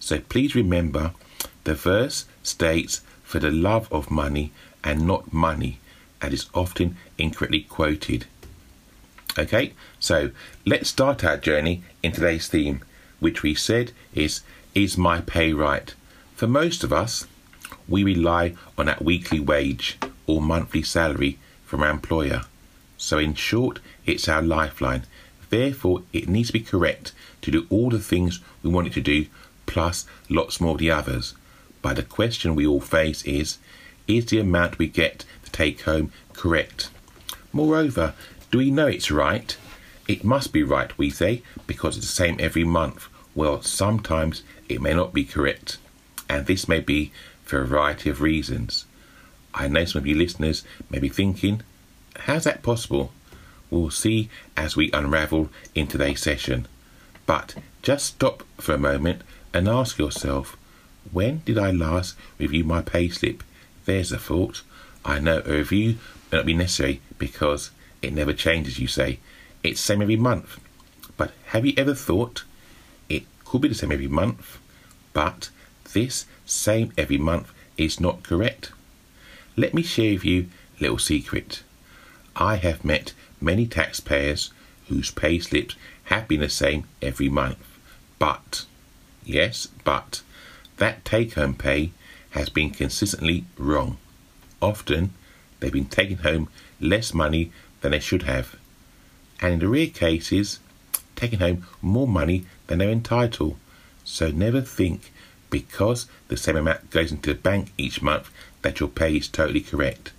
So 0.08 0.22
please 0.22 0.56
remember 0.56 1.12
the 1.65 1.74
verse 1.74 2.24
states 2.41 3.02
for 3.26 3.39
the 3.39 3.52
love 3.52 3.91
of 3.91 4.10
money 4.10 4.54
and 4.82 5.06
not 5.06 5.34
money 5.34 5.80
and 6.22 6.34
is 6.34 6.46
often 6.54 6.96
incorrectly 7.17 7.63
quoted. 7.63 8.26
Okay, 9.38 9.74
so 10.00 10.32
let's 10.65 10.88
start 10.88 11.26
our 11.26 11.36
journey 11.36 11.84
in 12.02 12.13
today's 12.13 12.48
theme, 12.48 12.86
which 13.20 13.43
we 13.43 13.54
said 13.54 13.91
is 14.15 14.43
Is 14.74 14.98
my 14.98 15.20
pay 15.20 15.52
right? 15.52 15.93
For 16.38 16.48
most 16.48 16.86
of 16.86 16.93
us, 16.93 17.28
we 17.86 18.06
rely 18.06 18.56
on 18.78 18.86
that 18.86 19.04
weekly 19.04 19.41
wage 19.41 19.98
or 20.26 20.39
monthly 20.41 20.84
salary 20.84 21.38
from 21.65 21.84
our 21.84 21.89
employer. 21.89 22.43
So, 22.98 23.17
in 23.17 23.34
short, 23.34 23.80
it's 24.06 24.30
our 24.30 24.41
lifeline. 24.41 25.04
Therefore, 25.50 26.04
it 26.13 26.30
needs 26.30 26.48
to 26.48 26.54
be 26.54 26.62
correct 26.62 27.12
to 27.41 27.52
do 27.52 27.67
all 27.70 27.89
the 27.89 28.00
things 28.00 28.39
we 28.63 28.70
want 28.70 28.88
it 28.88 28.93
to 28.93 29.02
do 29.02 29.26
plus 29.67 30.08
lots 30.30 30.60
more 30.60 30.71
of 30.71 30.80
the 30.80 30.89
others. 30.89 31.36
but 31.84 31.95
the 31.95 32.03
question 32.03 32.56
we 32.56 32.65
all 32.65 32.82
face 32.82 33.23
is 33.23 33.60
is 34.08 34.25
the 34.25 34.39
amount 34.39 34.80
we 34.80 34.88
get 34.88 35.25
to 35.43 35.51
take 35.51 35.82
home 35.82 36.12
correct? 36.34 36.89
Moreover, 37.53 38.13
do 38.51 38.58
we 38.58 38.71
know 38.71 38.88
it's 38.88 39.12
right? 39.12 39.56
It 40.08 40.23
must 40.23 40.53
be 40.53 40.63
right, 40.63 40.97
we 40.97 41.10
say, 41.10 41.43
because 41.67 41.97
it's 41.97 42.08
the 42.08 42.12
same 42.12 42.38
every 42.39 42.63
month. 42.63 43.08
Well, 43.36 43.62
sometimes 43.62 44.41
it 44.69 44.82
may 44.82 44.93
not 44.93 45.13
be 45.13 45.25
correct, 45.25 45.77
and 46.30 46.45
this 46.45 46.67
may 46.67 46.80
be 46.80 47.12
for 47.43 47.62
a 47.62 47.67
variety 47.67 48.10
of 48.10 48.21
reasons. 48.21 48.86
I 49.53 49.67
know 49.67 49.86
some 49.86 49.99
of 49.99 50.08
you 50.08 50.15
listeners 50.15 50.63
may 50.89 50.99
be 50.99 51.10
thinking, 51.10 51.62
how's 52.15 52.45
that 52.45 52.63
possible? 52.63 53.12
We'll 53.69 53.89
see 53.89 54.30
as 54.56 54.75
we 54.77 54.91
unravel 54.91 55.49
in 55.75 55.88
today's 55.88 56.21
session. 56.21 56.67
But 57.25 57.56
just 57.82 58.06
stop 58.06 58.43
for 58.58 58.73
a 58.73 58.77
moment 58.77 59.21
and 59.53 59.67
ask 59.67 59.97
yourself, 59.97 60.57
when 61.12 61.41
did 61.45 61.57
I 61.57 61.71
last 61.71 62.15
review 62.38 62.63
my 62.63 62.81
payslip? 62.81 63.41
There's 63.86 64.12
a 64.12 64.17
thought. 64.17 64.62
I 65.05 65.19
know 65.19 65.41
a 65.45 65.51
review 65.51 65.97
may 66.31 66.39
not 66.39 66.45
be 66.45 66.53
necessary 66.53 67.01
because 67.17 67.71
it 68.01 68.13
never 68.13 68.33
changes, 68.33 68.79
you 68.79 68.88
say. 68.88 69.19
It's 69.63 69.79
same 69.79 70.01
every 70.01 70.17
month. 70.17 70.60
But 71.15 71.31
have 71.47 71.65
you 71.65 71.73
ever 71.77 71.95
thought 71.95 72.43
it 73.10 73.23
could 73.45 73.62
be 73.62 73.69
the 73.69 73.75
same 73.75 73.91
every 73.91 74.07
month, 74.07 74.60
but 75.13 75.49
this 75.93 76.25
same 76.45 76.91
every 76.97 77.17
month 77.17 77.51
is 77.77 77.99
not 77.99 78.23
correct? 78.23 78.71
Let 79.55 79.73
me 79.73 79.81
share 79.81 80.13
with 80.13 80.25
you 80.25 80.47
a 80.77 80.83
little 80.83 80.99
secret. 80.99 81.63
I 82.36 82.57
have 82.57 82.86
met 82.86 83.13
many 83.41 83.65
taxpayers 83.65 84.51
whose 84.88 85.12
pay 85.12 85.39
slips 85.39 85.75
have 86.05 86.27
been 86.27 86.41
the 86.41 86.49
same 86.49 86.86
every 87.01 87.29
month. 87.29 87.57
But, 88.19 88.65
yes, 89.28 89.68
but, 89.84 90.22
that 90.78 91.06
take 91.06 91.34
home 91.34 91.54
pay 91.54 91.92
has 92.32 92.50
been 92.50 92.70
consistently 92.72 93.46
wrong. 93.58 93.98
Often, 94.62 95.13
they've 95.60 95.72
been 95.72 95.86
taking 95.86 96.18
home 96.18 96.50
less 96.80 97.13
money 97.13 97.52
than 97.82 97.92
they 97.92 98.00
should 98.00 98.24
have. 98.24 98.56
And 99.42 99.54
in 99.54 99.60
the 99.60 99.68
rare 99.68 99.88
cases, 99.88 100.60
taking 101.16 101.40
home 101.40 101.66
more 101.82 102.08
money 102.08 102.46
than 102.68 102.80
they're 102.80 102.90
entitled. 102.90 103.58
So 104.04 104.30
never 104.32 104.62
think 104.62 105.12
because 105.50 106.08
the 106.28 106.38
same 106.38 106.56
amount 106.56 106.90
goes 106.90 107.12
into 107.12 107.34
the 107.34 107.40
bank 107.40 107.72
each 107.78 108.02
month 108.02 108.32
that 108.62 108.80
your 108.80 108.90
pay 108.90 109.18
is 109.18 109.28
totally 109.28 109.62
correct. 109.62 110.12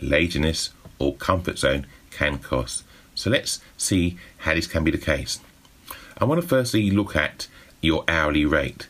Laziness 0.00 0.70
or 0.98 1.14
comfort 1.16 1.58
zone 1.58 1.86
can 2.10 2.38
cost. 2.38 2.84
So 3.14 3.30
let's 3.30 3.60
see 3.76 4.16
how 4.38 4.54
this 4.54 4.66
can 4.66 4.84
be 4.84 4.90
the 4.90 4.98
case. 4.98 5.40
I 6.18 6.24
want 6.24 6.40
to 6.40 6.46
firstly 6.46 6.90
look 6.90 7.16
at 7.16 7.48
your 7.80 8.04
hourly 8.08 8.44
rate. 8.44 8.88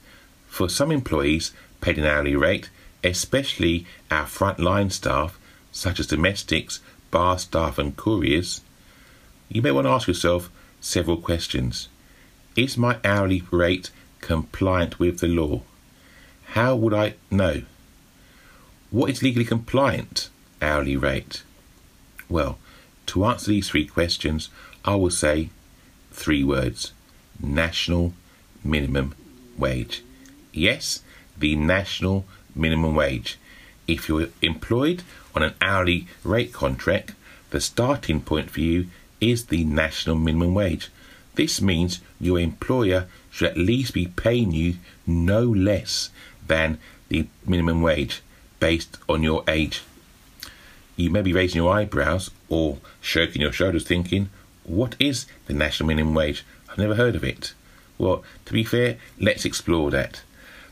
For 0.49 0.69
some 0.69 0.91
employees 0.91 1.53
paid 1.81 1.99
an 1.99 2.05
hourly 2.05 2.37
rate, 2.37 2.71
especially 3.05 3.87
our 4.11 4.27
frontline 4.27 4.93
staff, 4.93 5.39
such 5.73 6.01
as 6.01 6.07
domestics, 6.07 6.81
bar 7.11 7.39
staff, 7.39 7.79
and 7.79 7.97
couriers, 7.97 8.61
you 9.49 9.63
may 9.63 9.71
want 9.71 9.87
to 9.87 9.91
ask 9.91 10.09
yourself 10.09 10.51
several 10.81 11.17
questions. 11.17 11.89
Is 12.57 12.77
my 12.77 12.99
hourly 13.05 13.43
rate 13.51 13.91
compliant 14.21 14.99
with 14.99 15.21
the 15.21 15.29
law? 15.29 15.63
How 16.55 16.75
would 16.75 16.95
I 16.95 17.15
know? 17.31 17.63
What 18.91 19.11
is 19.11 19.23
legally 19.23 19.45
compliant 19.45 20.31
hourly 20.61 20.97
rate? 20.97 21.43
Well, 22.29 22.59
to 23.07 23.25
answer 23.25 23.51
these 23.51 23.69
three 23.69 23.87
questions, 23.87 24.51
I 24.85 24.95
will 24.97 25.11
say 25.11 25.51
three 26.11 26.45
words 26.45 26.93
national 27.41 28.13
minimum 28.65 29.15
wage. 29.57 30.03
Yes, 30.53 31.03
the 31.39 31.57
national 31.57 32.25
minimum 32.55 32.95
wage. 32.95 33.39
If 33.87 34.09
you're 34.09 34.29
employed 34.43 35.03
on 35.35 35.43
an 35.43 35.55
hourly 35.61 36.07
rate 36.25 36.53
contract, 36.53 37.15
the 37.51 37.61
starting 37.61 38.21
point 38.21 38.51
for 38.51 38.61
you 38.61 38.87
is 39.21 39.47
the 39.47 39.65
national 39.65 40.17
minimum 40.17 40.55
wage. 40.55 40.89
This 41.35 41.61
means 41.61 42.01
your 42.21 42.39
employer 42.39 43.07
should 43.31 43.51
at 43.51 43.57
least 43.57 43.95
be 43.95 44.07
paying 44.07 44.53
you 44.53 44.77
no 45.07 45.43
less 45.43 46.11
than 46.47 46.79
the 47.09 47.27
minimum 47.47 47.83
wage 47.83 48.23
based 48.59 48.99
on 49.09 49.23
your 49.23 49.45
age. 49.49 49.83
You 50.97 51.11
may 51.11 51.23
be 51.23 51.33
raising 51.33 51.63
your 51.63 51.73
eyebrows 51.73 52.31
or 52.49 52.79
shrugging 53.01 53.43
your 53.43 53.53
shoulders 53.53 53.85
thinking, 53.85 54.29
what 54.65 54.97
is 54.99 55.27
the 55.47 55.55
national 55.55 55.87
minimum 55.87 56.15
wage? 56.15 56.45
I've 56.69 56.79
never 56.79 56.95
heard 56.95 57.17
of 57.17 57.25
it. 57.25 57.55
Well, 58.01 58.25
to 58.47 58.53
be 58.55 58.65
fair, 58.65 58.97
let's 59.19 59.45
explore 59.45 59.91
that. 59.91 60.23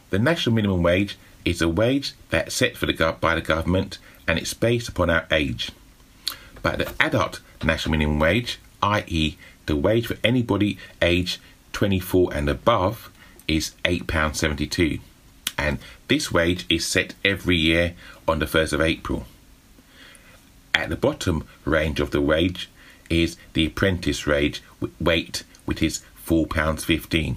The 0.08 0.18
national 0.18 0.54
minimum 0.54 0.82
wage 0.82 1.18
is 1.44 1.60
a 1.60 1.68
wage 1.68 2.14
that's 2.30 2.54
set 2.54 2.74
for 2.74 2.86
the, 2.86 3.16
by 3.20 3.34
the 3.34 3.42
government 3.42 3.98
and 4.26 4.38
it's 4.38 4.54
based 4.54 4.88
upon 4.88 5.10
our 5.10 5.26
age. 5.30 5.70
But 6.62 6.78
the 6.78 6.92
adult 6.98 7.40
national 7.62 7.92
minimum 7.92 8.18
wage, 8.18 8.58
i.e., 8.82 9.36
the 9.66 9.76
wage 9.76 10.06
for 10.06 10.16
anybody 10.24 10.78
aged 11.02 11.38
24 11.74 12.32
and 12.32 12.48
above, 12.48 13.10
is 13.46 13.72
£8.72. 13.84 15.00
And 15.58 15.78
this 16.08 16.32
wage 16.32 16.64
is 16.70 16.86
set 16.86 17.14
every 17.24 17.56
year 17.56 17.94
on 18.26 18.38
the 18.38 18.46
1st 18.46 18.72
of 18.72 18.80
April. 18.80 19.26
At 20.74 20.88
the 20.88 20.96
bottom 20.96 21.46
range 21.66 22.00
of 22.00 22.10
the 22.10 22.22
wage 22.22 22.70
is 23.10 23.36
the 23.52 23.66
apprentice 23.66 24.26
wage, 24.26 24.62
wait, 24.98 25.44
which 25.66 25.82
is 25.82 26.02
£4.15. 26.28 27.36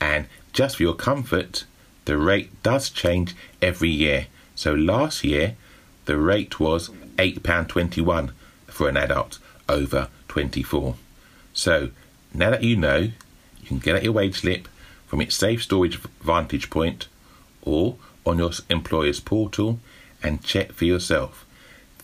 And 0.00 0.26
just 0.52 0.76
for 0.76 0.82
your 0.82 0.94
comfort, 0.94 1.64
the 2.04 2.18
rate 2.18 2.62
does 2.62 2.90
change 2.90 3.34
every 3.62 3.88
year. 3.88 4.26
So 4.54 4.74
last 4.74 5.24
year, 5.24 5.56
the 6.04 6.18
rate 6.18 6.60
was 6.60 6.90
£8.21 7.16 8.32
for 8.66 8.88
an 8.88 8.96
adult 8.96 9.38
over 9.68 10.08
24. 10.28 10.96
So 11.54 11.90
now 12.34 12.50
that 12.50 12.62
you 12.62 12.76
know, 12.76 12.98
you 12.98 13.66
can 13.66 13.78
get 13.78 13.96
at 13.96 14.04
your 14.04 14.12
wage 14.12 14.40
slip 14.40 14.68
from 15.06 15.20
its 15.20 15.34
safe 15.34 15.62
storage 15.62 15.98
vantage 16.20 16.68
point 16.68 17.08
or 17.62 17.96
on 18.26 18.38
your 18.38 18.50
employer's 18.68 19.20
portal 19.20 19.80
and 20.22 20.42
check 20.42 20.72
for 20.72 20.84
yourself. 20.84 21.46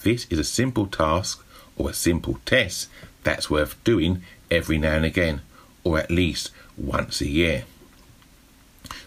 This 0.03 0.27
is 0.31 0.39
a 0.39 0.45
simple 0.45 0.87
task 0.87 1.45
or 1.77 1.91
a 1.91 1.95
simple 1.95 2.39
test 2.47 2.89
that's 3.23 3.51
worth 3.51 3.83
doing 3.85 4.23
every 4.51 4.79
now 4.79 4.95
and 4.95 5.05
again, 5.05 5.43
or 5.85 5.99
at 5.99 6.11
least 6.11 6.51
once 6.77 7.21
a 7.21 7.29
year. 7.29 7.65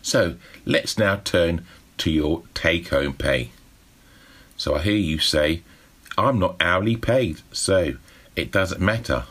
So 0.01 0.35
let's 0.65 0.97
now 0.97 1.17
turn 1.17 1.65
to 1.99 2.11
your 2.11 2.43
take 2.53 2.89
home 2.89 3.13
pay. 3.13 3.51
So 4.57 4.75
I 4.75 4.81
hear 4.81 4.95
you 4.95 5.19
say, 5.19 5.61
I'm 6.17 6.39
not 6.39 6.57
hourly 6.59 6.95
paid, 6.95 7.41
so 7.51 7.95
it 8.35 8.51
doesn't 8.51 8.81
matter. 8.81 9.25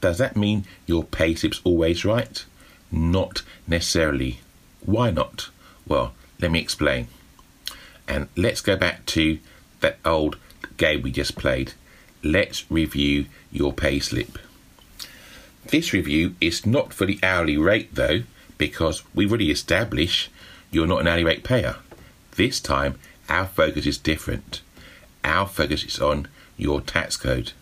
Does 0.00 0.18
that 0.18 0.36
mean 0.36 0.64
your 0.86 1.04
pay 1.04 1.34
slip's 1.34 1.60
always 1.64 2.04
right? 2.04 2.44
Not 2.90 3.42
necessarily. 3.66 4.40
Why 4.80 5.10
not? 5.10 5.50
Well, 5.86 6.12
let 6.40 6.50
me 6.50 6.60
explain. 6.60 7.08
And 8.06 8.28
let's 8.36 8.60
go 8.60 8.76
back 8.76 9.06
to 9.06 9.38
that 9.80 9.98
old 10.04 10.36
game 10.76 11.02
we 11.02 11.10
just 11.10 11.36
played. 11.36 11.72
Let's 12.22 12.70
review 12.70 13.26
your 13.50 13.72
pay 13.72 13.98
slip. 14.00 14.38
This 15.68 15.92
review 15.92 16.34
is 16.40 16.64
not 16.64 16.94
for 16.94 17.04
the 17.04 17.20
hourly 17.22 17.58
rate 17.58 17.94
though, 17.94 18.22
because 18.56 19.02
we've 19.14 19.30
already 19.30 19.50
established 19.50 20.30
you're 20.70 20.86
not 20.86 21.00
an 21.00 21.06
hourly 21.06 21.24
rate 21.24 21.44
payer. 21.44 21.76
This 22.36 22.58
time, 22.58 22.98
our 23.28 23.46
focus 23.46 23.84
is 23.84 23.98
different. 23.98 24.62
Our 25.24 25.46
focus 25.46 25.84
is 25.84 25.98
on 26.00 26.28
your 26.56 26.80
tax 26.80 27.18
code. 27.18 27.52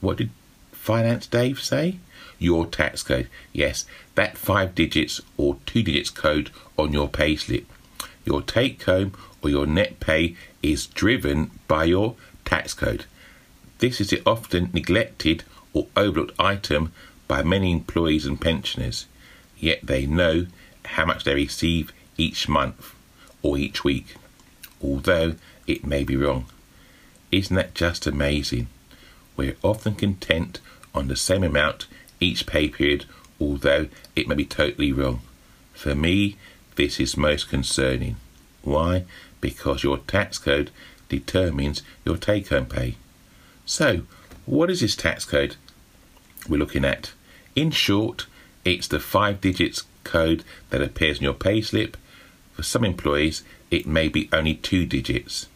What 0.00 0.16
did 0.16 0.30
Finance 0.72 1.26
Dave 1.26 1.60
say? 1.60 1.98
Your 2.38 2.64
tax 2.64 3.02
code. 3.02 3.28
Yes, 3.52 3.84
that 4.14 4.38
five 4.38 4.74
digits 4.74 5.20
or 5.36 5.58
two 5.66 5.82
digits 5.82 6.10
code 6.10 6.50
on 6.78 6.94
your 6.94 7.08
payslip. 7.08 7.66
Your 8.24 8.40
take 8.40 8.82
home 8.84 9.12
or 9.42 9.50
your 9.50 9.66
net 9.66 10.00
pay 10.00 10.34
is 10.62 10.86
driven 10.86 11.50
by 11.66 11.84
your 11.84 12.14
tax 12.46 12.72
code. 12.72 13.04
This 13.80 14.00
is 14.00 14.08
the 14.08 14.22
often 14.24 14.70
neglected 14.72 15.44
or 15.74 15.88
overlooked 15.96 16.38
item 16.38 16.92
by 17.28 17.42
many 17.42 17.70
employees 17.70 18.26
and 18.26 18.40
pensioners, 18.40 19.06
yet 19.58 19.80
they 19.82 20.06
know 20.06 20.46
how 20.84 21.04
much 21.04 21.24
they 21.24 21.34
receive 21.34 21.92
each 22.16 22.48
month 22.48 22.94
or 23.42 23.58
each 23.58 23.84
week, 23.84 24.16
although 24.82 25.34
it 25.66 25.84
may 25.84 26.02
be 26.02 26.16
wrong. 26.16 26.46
Isn't 27.30 27.56
that 27.56 27.74
just 27.74 28.06
amazing? 28.06 28.68
We're 29.36 29.56
often 29.62 29.94
content 29.94 30.60
on 30.94 31.08
the 31.08 31.16
same 31.16 31.44
amount 31.44 31.86
each 32.20 32.46
pay 32.46 32.68
period, 32.68 33.04
although 33.40 33.88
it 34.16 34.26
may 34.26 34.34
be 34.34 34.46
totally 34.46 34.92
wrong. 34.92 35.20
For 35.74 35.94
me, 35.94 36.36
this 36.76 36.98
is 36.98 37.16
most 37.16 37.48
concerning. 37.48 38.16
Why? 38.62 39.04
Because 39.40 39.84
your 39.84 39.98
tax 39.98 40.38
code 40.38 40.70
determines 41.08 41.82
your 42.04 42.16
take 42.16 42.48
home 42.48 42.66
pay. 42.66 42.96
So, 43.64 44.02
what 44.46 44.70
is 44.70 44.80
this 44.80 44.96
tax 44.96 45.24
code 45.24 45.56
we're 46.48 46.58
looking 46.58 46.84
at? 46.84 47.12
In 47.58 47.72
short, 47.72 48.26
it's 48.64 48.86
the 48.86 49.00
five 49.00 49.40
digits 49.40 49.82
code 50.04 50.44
that 50.70 50.80
appears 50.80 51.18
in 51.18 51.24
your 51.24 51.34
payslip 51.34 51.96
For 52.52 52.62
some 52.62 52.84
employees, 52.84 53.42
it 53.68 53.84
may 53.84 54.06
be 54.06 54.28
only 54.32 54.54
two 54.54 54.86
digits. 54.86 55.48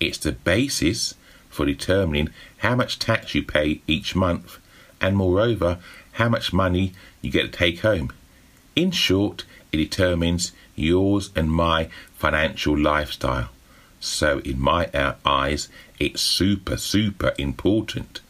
It's 0.00 0.18
the 0.18 0.32
basis 0.32 1.14
for 1.48 1.64
determining 1.66 2.30
how 2.58 2.74
much 2.74 2.98
tax 2.98 3.32
you 3.32 3.44
pay 3.44 3.80
each 3.86 4.16
month 4.16 4.58
and, 5.00 5.16
moreover, 5.16 5.78
how 6.14 6.28
much 6.28 6.52
money 6.52 6.94
you 7.22 7.30
get 7.30 7.42
to 7.42 7.58
take 7.58 7.82
home. 7.82 8.10
In 8.74 8.90
short, 8.90 9.44
it 9.70 9.76
determines 9.76 10.50
yours 10.74 11.30
and 11.36 11.48
my 11.48 11.90
financial 12.16 12.76
lifestyle. 12.76 13.50
So, 14.00 14.40
in 14.40 14.58
my 14.58 14.90
eyes, 15.24 15.68
it's 16.00 16.22
super, 16.22 16.76
super 16.76 17.34
important. 17.38 18.20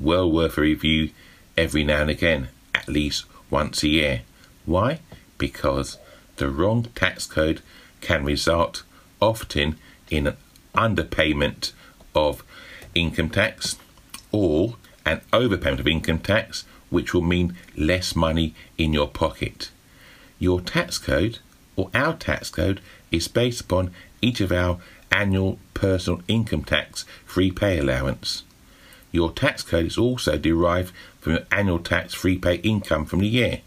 Well 0.00 0.30
worth 0.30 0.56
a 0.56 0.60
review 0.60 1.10
every 1.56 1.84
now 1.84 2.02
and 2.02 2.10
again, 2.10 2.48
at 2.74 2.88
least 2.88 3.24
once 3.50 3.82
a 3.82 3.88
year. 3.88 4.22
Why? 4.66 5.00
Because 5.38 5.98
the 6.36 6.48
wrong 6.48 6.84
tax 6.94 7.26
code 7.26 7.60
can 8.00 8.24
result 8.24 8.82
often 9.20 9.76
in 10.10 10.26
an 10.26 10.36
underpayment 10.74 11.72
of 12.14 12.42
income 12.94 13.30
tax 13.30 13.76
or 14.32 14.76
an 15.06 15.20
overpayment 15.32 15.80
of 15.80 15.86
income 15.86 16.18
tax, 16.18 16.64
which 16.90 17.14
will 17.14 17.22
mean 17.22 17.56
less 17.76 18.16
money 18.16 18.54
in 18.76 18.92
your 18.92 19.08
pocket. 19.08 19.70
Your 20.38 20.60
tax 20.60 20.98
code 20.98 21.38
or 21.76 21.90
our 21.94 22.14
tax 22.14 22.50
code 22.50 22.80
is 23.10 23.28
based 23.28 23.62
upon 23.62 23.90
each 24.20 24.40
of 24.40 24.52
our 24.52 24.78
annual 25.10 25.58
personal 25.74 26.22
income 26.26 26.64
tax 26.64 27.04
free 27.24 27.50
pay 27.50 27.78
allowance. 27.78 28.42
Your 29.12 29.30
tax 29.30 29.62
code 29.62 29.86
is 29.86 29.96
also 29.96 30.36
derived 30.36 30.92
from 31.24 31.32
your 31.32 31.42
annual 31.50 31.78
tax 31.78 32.12
free 32.12 32.36
pay 32.36 32.56
income 32.56 33.06
from 33.06 33.20
the 33.20 33.26
year. 33.26 33.62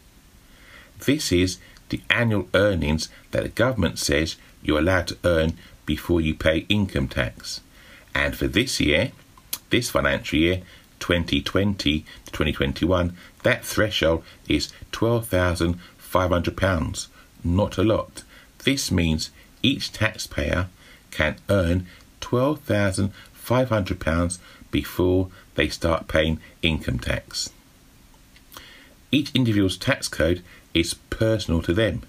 This 1.08 1.32
is 1.32 1.58
the 1.90 2.02
annual 2.08 2.48
earnings 2.54 3.10
that 3.32 3.42
the 3.42 3.50
government 3.50 3.98
says 3.98 4.36
you're 4.62 4.78
allowed 4.78 5.08
to 5.08 5.18
earn 5.24 5.58
before 5.88 6.22
you 6.22 6.36
pay 6.36 6.68
income 6.70 7.08
tax. 7.08 7.62
And 8.14 8.38
for 8.38 8.46
this 8.46 8.80
year, 8.80 9.12
this 9.72 9.90
financial 9.90 10.38
year, 10.38 10.62
2020 11.00 12.02
to 12.02 12.06
2021, 12.32 13.18
that 13.42 13.66
threshold 13.66 14.24
is 14.48 14.72
£12,500, 14.92 17.08
not 17.44 17.78
a 17.80 17.84
lot. 17.84 18.22
This 18.66 18.92
means 18.92 19.32
each 19.64 19.92
taxpayer 19.92 20.68
can 21.10 21.38
earn 21.50 21.88
£12,500 22.22 24.38
before 24.72 25.30
they 25.56 25.70
start 25.70 26.08
paying 26.08 26.40
income 26.62 27.00
tax. 27.00 27.50
Each 29.12 29.32
individual's 29.34 29.78
tax 29.78 30.08
code 30.08 30.44
is 30.74 30.94
personal 31.10 31.62
to 31.64 31.74
them 31.74 32.04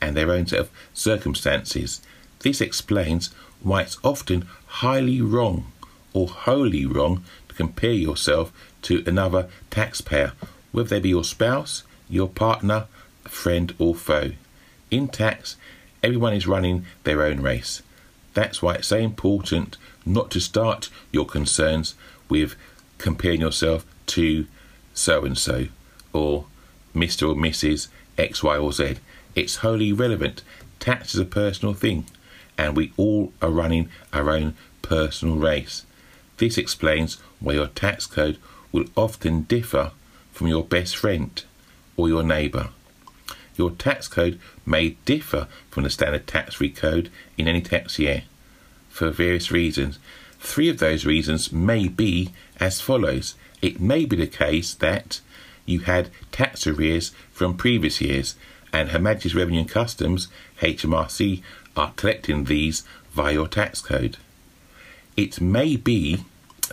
and 0.00 0.16
their 0.16 0.30
own 0.30 0.46
set 0.46 0.60
of 0.60 0.70
circumstances. 0.94 2.00
This 2.40 2.60
explains 2.60 3.28
why 3.62 3.82
it's 3.82 3.98
often 4.04 4.46
highly 4.66 5.20
wrong 5.20 5.72
or 6.12 6.28
wholly 6.28 6.86
wrong 6.86 7.24
to 7.48 7.54
compare 7.54 7.92
yourself 7.92 8.52
to 8.82 9.02
another 9.06 9.48
taxpayer, 9.70 10.32
whether 10.72 10.88
they 10.88 11.00
be 11.00 11.08
your 11.10 11.24
spouse, 11.24 11.82
your 12.08 12.28
partner, 12.28 12.86
friend, 13.24 13.74
or 13.78 13.94
foe. 13.94 14.32
In 14.90 15.08
tax, 15.08 15.56
everyone 16.02 16.32
is 16.32 16.46
running 16.46 16.86
their 17.04 17.22
own 17.22 17.40
race. 17.40 17.82
That's 18.34 18.62
why 18.62 18.74
it's 18.74 18.88
so 18.88 18.98
important 18.98 19.76
not 20.08 20.30
to 20.32 20.40
start 20.40 20.88
your 21.12 21.26
concerns 21.26 21.94
with 22.28 22.56
comparing 22.98 23.40
yourself 23.40 23.86
to 24.06 24.46
so 24.94 25.24
and 25.24 25.38
so 25.38 25.66
or 26.12 26.46
Mr. 26.94 27.28
or 27.28 27.34
Mrs. 27.34 27.88
X, 28.16 28.42
Y, 28.42 28.56
or 28.56 28.72
Z. 28.72 28.96
It's 29.34 29.56
wholly 29.56 29.90
irrelevant. 29.90 30.42
Tax 30.80 31.14
is 31.14 31.20
a 31.20 31.24
personal 31.24 31.74
thing, 31.74 32.06
and 32.56 32.76
we 32.76 32.92
all 32.96 33.32
are 33.40 33.50
running 33.50 33.88
our 34.12 34.30
own 34.30 34.54
personal 34.82 35.36
race. 35.36 35.84
This 36.38 36.58
explains 36.58 37.18
why 37.40 37.54
your 37.54 37.68
tax 37.68 38.06
code 38.06 38.38
will 38.72 38.86
often 38.96 39.42
differ 39.42 39.92
from 40.32 40.48
your 40.48 40.64
best 40.64 40.96
friend 40.96 41.42
or 41.96 42.08
your 42.08 42.22
neighbour. 42.22 42.70
Your 43.56 43.72
tax 43.72 44.08
code 44.08 44.38
may 44.64 44.90
differ 45.04 45.48
from 45.70 45.82
the 45.82 45.90
standard 45.90 46.26
tax 46.26 46.56
free 46.56 46.70
code 46.70 47.10
in 47.36 47.48
any 47.48 47.60
tax 47.60 47.98
year 47.98 48.22
for 48.98 49.10
various 49.10 49.52
reasons. 49.52 50.00
Three 50.40 50.68
of 50.68 50.78
those 50.78 51.06
reasons 51.06 51.52
may 51.52 51.86
be 51.86 52.32
as 52.58 52.80
follows. 52.80 53.36
It 53.62 53.80
may 53.80 54.04
be 54.04 54.16
the 54.16 54.26
case 54.26 54.74
that 54.74 55.20
you 55.64 55.80
had 55.80 56.10
tax 56.32 56.66
arrears 56.66 57.12
from 57.30 57.56
previous 57.56 58.00
years 58.00 58.34
and 58.72 58.88
Her 58.88 58.98
Majesty's 58.98 59.36
Revenue 59.36 59.60
and 59.60 59.68
Customs, 59.68 60.26
HMRC, 60.60 61.42
are 61.76 61.92
collecting 61.92 62.44
these 62.44 62.82
via 63.12 63.34
your 63.34 63.46
tax 63.46 63.80
code. 63.80 64.16
It 65.16 65.40
may 65.40 65.76
be 65.76 66.24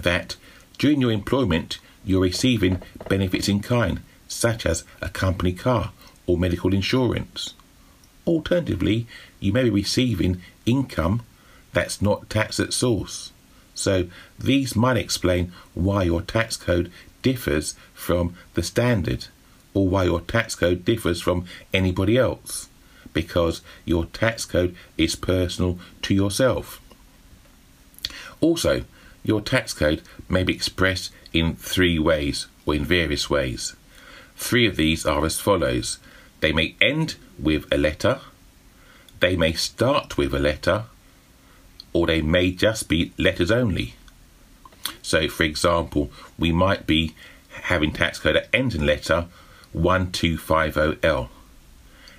that 0.01 0.35
during 0.79 1.01
your 1.01 1.11
employment 1.11 1.77
you're 2.03 2.21
receiving 2.21 2.81
benefits 3.07 3.47
in 3.47 3.59
kind, 3.59 4.01
such 4.27 4.65
as 4.65 4.83
a 4.99 5.09
company 5.09 5.53
car 5.53 5.91
or 6.25 6.39
medical 6.39 6.73
insurance. 6.73 7.53
Alternatively, 8.25 9.05
you 9.39 9.53
may 9.53 9.65
be 9.65 9.69
receiving 9.69 10.41
income 10.65 11.21
that's 11.75 12.01
not 12.01 12.29
taxed 12.29 12.61
at 12.61 12.71
source. 12.73 13.33
So, 13.73 14.07
these 14.39 14.77
might 14.77 14.95
explain 14.95 15.51
why 15.73 16.03
your 16.03 16.21
tax 16.21 16.55
code 16.55 16.89
differs 17.21 17.75
from 17.93 18.33
the 18.53 18.63
standard 18.63 19.27
or 19.73 19.89
why 19.89 20.05
your 20.05 20.21
tax 20.21 20.55
code 20.55 20.85
differs 20.85 21.21
from 21.21 21.45
anybody 21.73 22.17
else 22.17 22.69
because 23.11 23.61
your 23.83 24.05
tax 24.05 24.45
code 24.45 24.73
is 24.97 25.17
personal 25.17 25.77
to 26.03 26.13
yourself. 26.13 26.81
Also, 28.39 28.85
your 29.23 29.41
tax 29.41 29.73
code 29.73 30.01
may 30.29 30.43
be 30.43 30.53
expressed 30.53 31.11
in 31.33 31.55
three 31.55 31.99
ways 31.99 32.47
or 32.65 32.75
in 32.75 32.85
various 32.85 33.29
ways. 33.29 33.75
Three 34.37 34.65
of 34.65 34.77
these 34.77 35.05
are 35.05 35.25
as 35.25 35.41
follows 35.41 35.99
they 36.39 36.53
may 36.53 36.75
end 36.79 37.15
with 37.37 37.65
a 37.69 37.77
letter, 37.77 38.21
they 39.19 39.35
may 39.35 39.53
start 39.53 40.17
with 40.17 40.33
a 40.33 40.39
letter, 40.39 40.85
or 41.95 42.05
they 42.07 42.21
may 42.21 42.51
just 42.51 42.89
be 42.89 43.13
letters 43.17 43.49
only. 43.49 43.93
So, 45.01 45.29
for 45.29 45.43
example, 45.43 46.11
we 46.37 46.51
might 46.51 46.85
be 46.85 47.15
having 47.63 47.93
tax 47.93 48.19
code 48.19 48.35
that 48.35 48.53
ends 48.53 48.75
in 48.75 48.85
letter 48.85 49.27
1250L, 49.73 51.29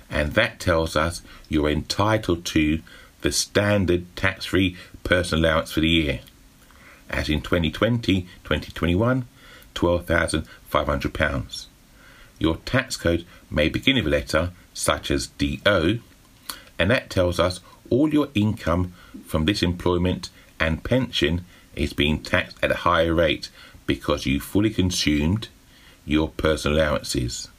and 0.09 0.33
that 0.33 0.59
tells 0.59 0.95
us 0.95 1.21
you're 1.47 1.69
entitled 1.69 2.43
to 2.45 2.79
the 3.21 3.31
standard 3.31 4.15
tax 4.15 4.45
free 4.45 4.75
personal 5.03 5.45
allowance 5.45 5.71
for 5.71 5.81
the 5.81 5.89
year. 5.89 6.21
As 7.07 7.29
in 7.29 7.41
2020 7.41 8.21
2021, 8.43 9.27
£12,500 9.75 11.65
your 12.39 12.57
tax 12.57 12.97
code 12.97 13.25
may 13.49 13.69
begin 13.69 13.95
with 13.95 14.07
a 14.07 14.09
letter 14.09 14.51
such 14.73 15.11
as 15.11 15.27
DO, 15.27 15.99
and 16.79 16.91
that 16.91 17.09
tells 17.09 17.39
us 17.39 17.59
all 17.89 18.13
your 18.13 18.29
income 18.33 18.93
from 19.25 19.45
this 19.45 19.63
employment 19.63 20.29
and 20.59 20.83
pension 20.83 21.45
is 21.75 21.93
being 21.93 22.21
taxed 22.21 22.57
at 22.63 22.71
a 22.71 22.77
higher 22.77 23.13
rate 23.13 23.49
because 23.85 24.25
you 24.25 24.39
fully 24.39 24.69
consumed 24.69 25.47
your 26.05 26.29
personal 26.29 26.77
allowances. 26.77 27.49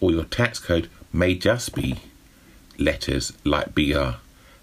Or 0.00 0.10
your 0.10 0.24
tax 0.24 0.58
code 0.58 0.88
may 1.12 1.34
just 1.34 1.74
be 1.74 2.00
letters 2.78 3.32
like 3.44 3.74
BR, 3.74 4.16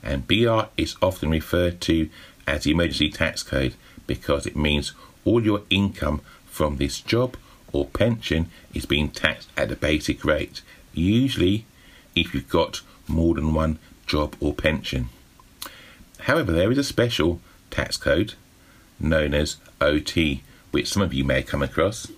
and 0.03 0.28
BR 0.28 0.61
is 0.78 0.95
often 1.01 1.30
referred 1.30 1.80
to 1.82 2.09
as 2.47 2.63
the 2.63 2.72
emergency 2.72 3.09
tax 3.09 3.43
code 3.43 3.76
because 4.07 4.45
it 4.45 4.55
means 4.55 4.93
all 5.24 5.43
your 5.43 5.61
income 5.70 6.22
from 6.45 6.78
this 6.78 6.99
job 6.99 7.38
or 7.72 7.86
pension 7.86 8.49
is 8.74 8.86
being 8.86 9.09
taxed 9.09 9.49
at 9.55 9.72
a 9.72 9.76
basic 9.76 10.26
rate, 10.26 10.61
usually 10.93 11.66
if 12.16 12.34
you've 12.34 12.49
got 12.49 12.82
more 13.07 13.36
than 13.36 13.53
one 13.53 13.78
job 14.07 14.36
or 14.39 14.53
pension. 14.53 15.09
However, 16.22 16.51
there 16.51 16.72
is 16.72 16.78
a 16.78 16.84
special 16.84 17.39
tax 17.72 17.97
code 17.97 18.34
known 18.99 19.34
as 19.34 19.57
OT, 19.80 20.43
which 20.72 20.89
some 20.89 21.01
of 21.01 21.13
you 21.13 21.24
may 21.24 21.41
come 21.41 21.63
across, 21.63 22.11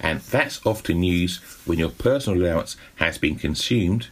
and 0.00 0.20
that's 0.20 0.64
often 0.66 1.02
used 1.02 1.40
when 1.64 1.78
your 1.78 1.90
personal 1.90 2.42
allowance 2.42 2.76
has 2.96 3.18
been 3.18 3.36
consumed 3.36 4.08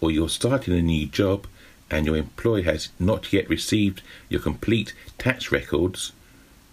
or 0.00 0.10
you're 0.10 0.28
starting 0.28 0.74
a 0.74 0.82
new 0.82 1.06
job 1.06 1.46
and 1.90 2.06
your 2.06 2.16
employer 2.16 2.62
has 2.62 2.90
not 2.98 3.32
yet 3.32 3.48
received 3.48 4.02
your 4.28 4.40
complete 4.40 4.92
tax 5.18 5.50
records 5.50 6.12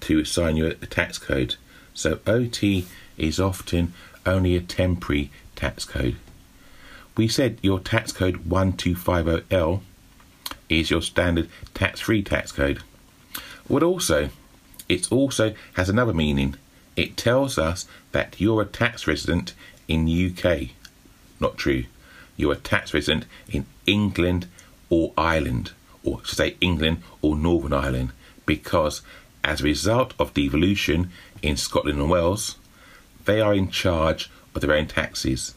to 0.01 0.19
assign 0.19 0.57
you 0.57 0.67
a 0.67 0.73
tax 0.73 1.17
code. 1.17 1.55
So 1.93 2.19
OT 2.27 2.85
is 3.17 3.39
often 3.39 3.93
only 4.25 4.55
a 4.55 4.61
temporary 4.61 5.31
tax 5.55 5.85
code. 5.85 6.17
We 7.15 7.27
said 7.27 7.57
your 7.63 7.79
tax 7.79 8.11
code 8.11 8.47
1250L 8.47 9.81
is 10.70 10.91
your 10.91 11.01
standard 11.01 11.49
tax-free 11.74 12.24
tax 12.24 12.51
code. 12.51 12.82
What 13.68 13.84
also, 13.84 14.30
it 14.88 15.11
also 15.11 15.53
has 15.74 15.89
another 15.89 16.13
meaning. 16.13 16.55
It 16.95 17.18
tells 17.18 17.57
us 17.57 17.86
that 18.11 18.39
you're 18.39 18.61
a 18.61 18.65
tax 18.65 19.07
resident 19.07 19.53
in 19.88 20.07
UK. 20.07 20.70
Not 21.39 21.57
true. 21.57 21.86
you're 22.38 22.53
a 22.53 22.57
tax 22.57 22.93
resident 22.93 23.26
in 23.49 23.65
England 23.86 24.47
or 24.89 25.11
Ireland, 25.18 25.72
or 26.03 26.24
should 26.24 26.38
say 26.38 26.55
England 26.61 27.03
or 27.22 27.36
Northern 27.36 27.74
Ireland, 27.74 28.11
because 28.45 29.01
as 29.43 29.59
a 29.59 29.65
result 29.65 30.13
of 30.20 30.34
devolution 30.34 31.11
in 31.41 31.57
Scotland 31.57 31.99
and 31.99 32.09
Wales, 32.09 32.57
they 33.26 33.41
are 33.41 33.53
in 33.53 33.70
charge 33.70 34.30
of 34.55 34.61
their 34.61 34.74
own 34.74 34.88
taxes, 34.88 35.55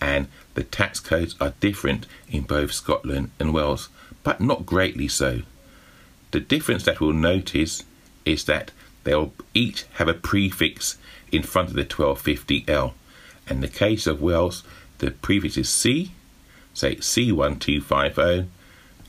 and 0.00 0.26
the 0.54 0.64
tax 0.64 0.98
codes 0.98 1.36
are 1.40 1.54
different 1.60 2.06
in 2.28 2.42
both 2.42 2.72
Scotland 2.72 3.30
and 3.38 3.54
Wales, 3.54 3.88
but 4.22 4.40
not 4.40 4.66
greatly 4.66 5.08
so. 5.08 5.42
The 6.30 6.40
difference 6.40 6.84
that 6.84 7.00
we'll 7.00 7.12
notice 7.12 7.84
is 8.24 8.44
that 8.44 8.70
they'll 9.04 9.32
each 9.54 9.84
have 9.94 10.08
a 10.08 10.14
prefix 10.14 10.98
in 11.30 11.42
front 11.42 11.68
of 11.68 11.74
the 11.74 11.84
1250L. 11.84 12.92
In 13.48 13.60
the 13.60 13.68
case 13.68 14.06
of 14.06 14.22
Wales, 14.22 14.62
the 14.98 15.10
prefix 15.10 15.56
is 15.56 15.68
C, 15.68 16.12
say 16.74 16.92
it's 16.92 17.12
C1250, 17.14 18.46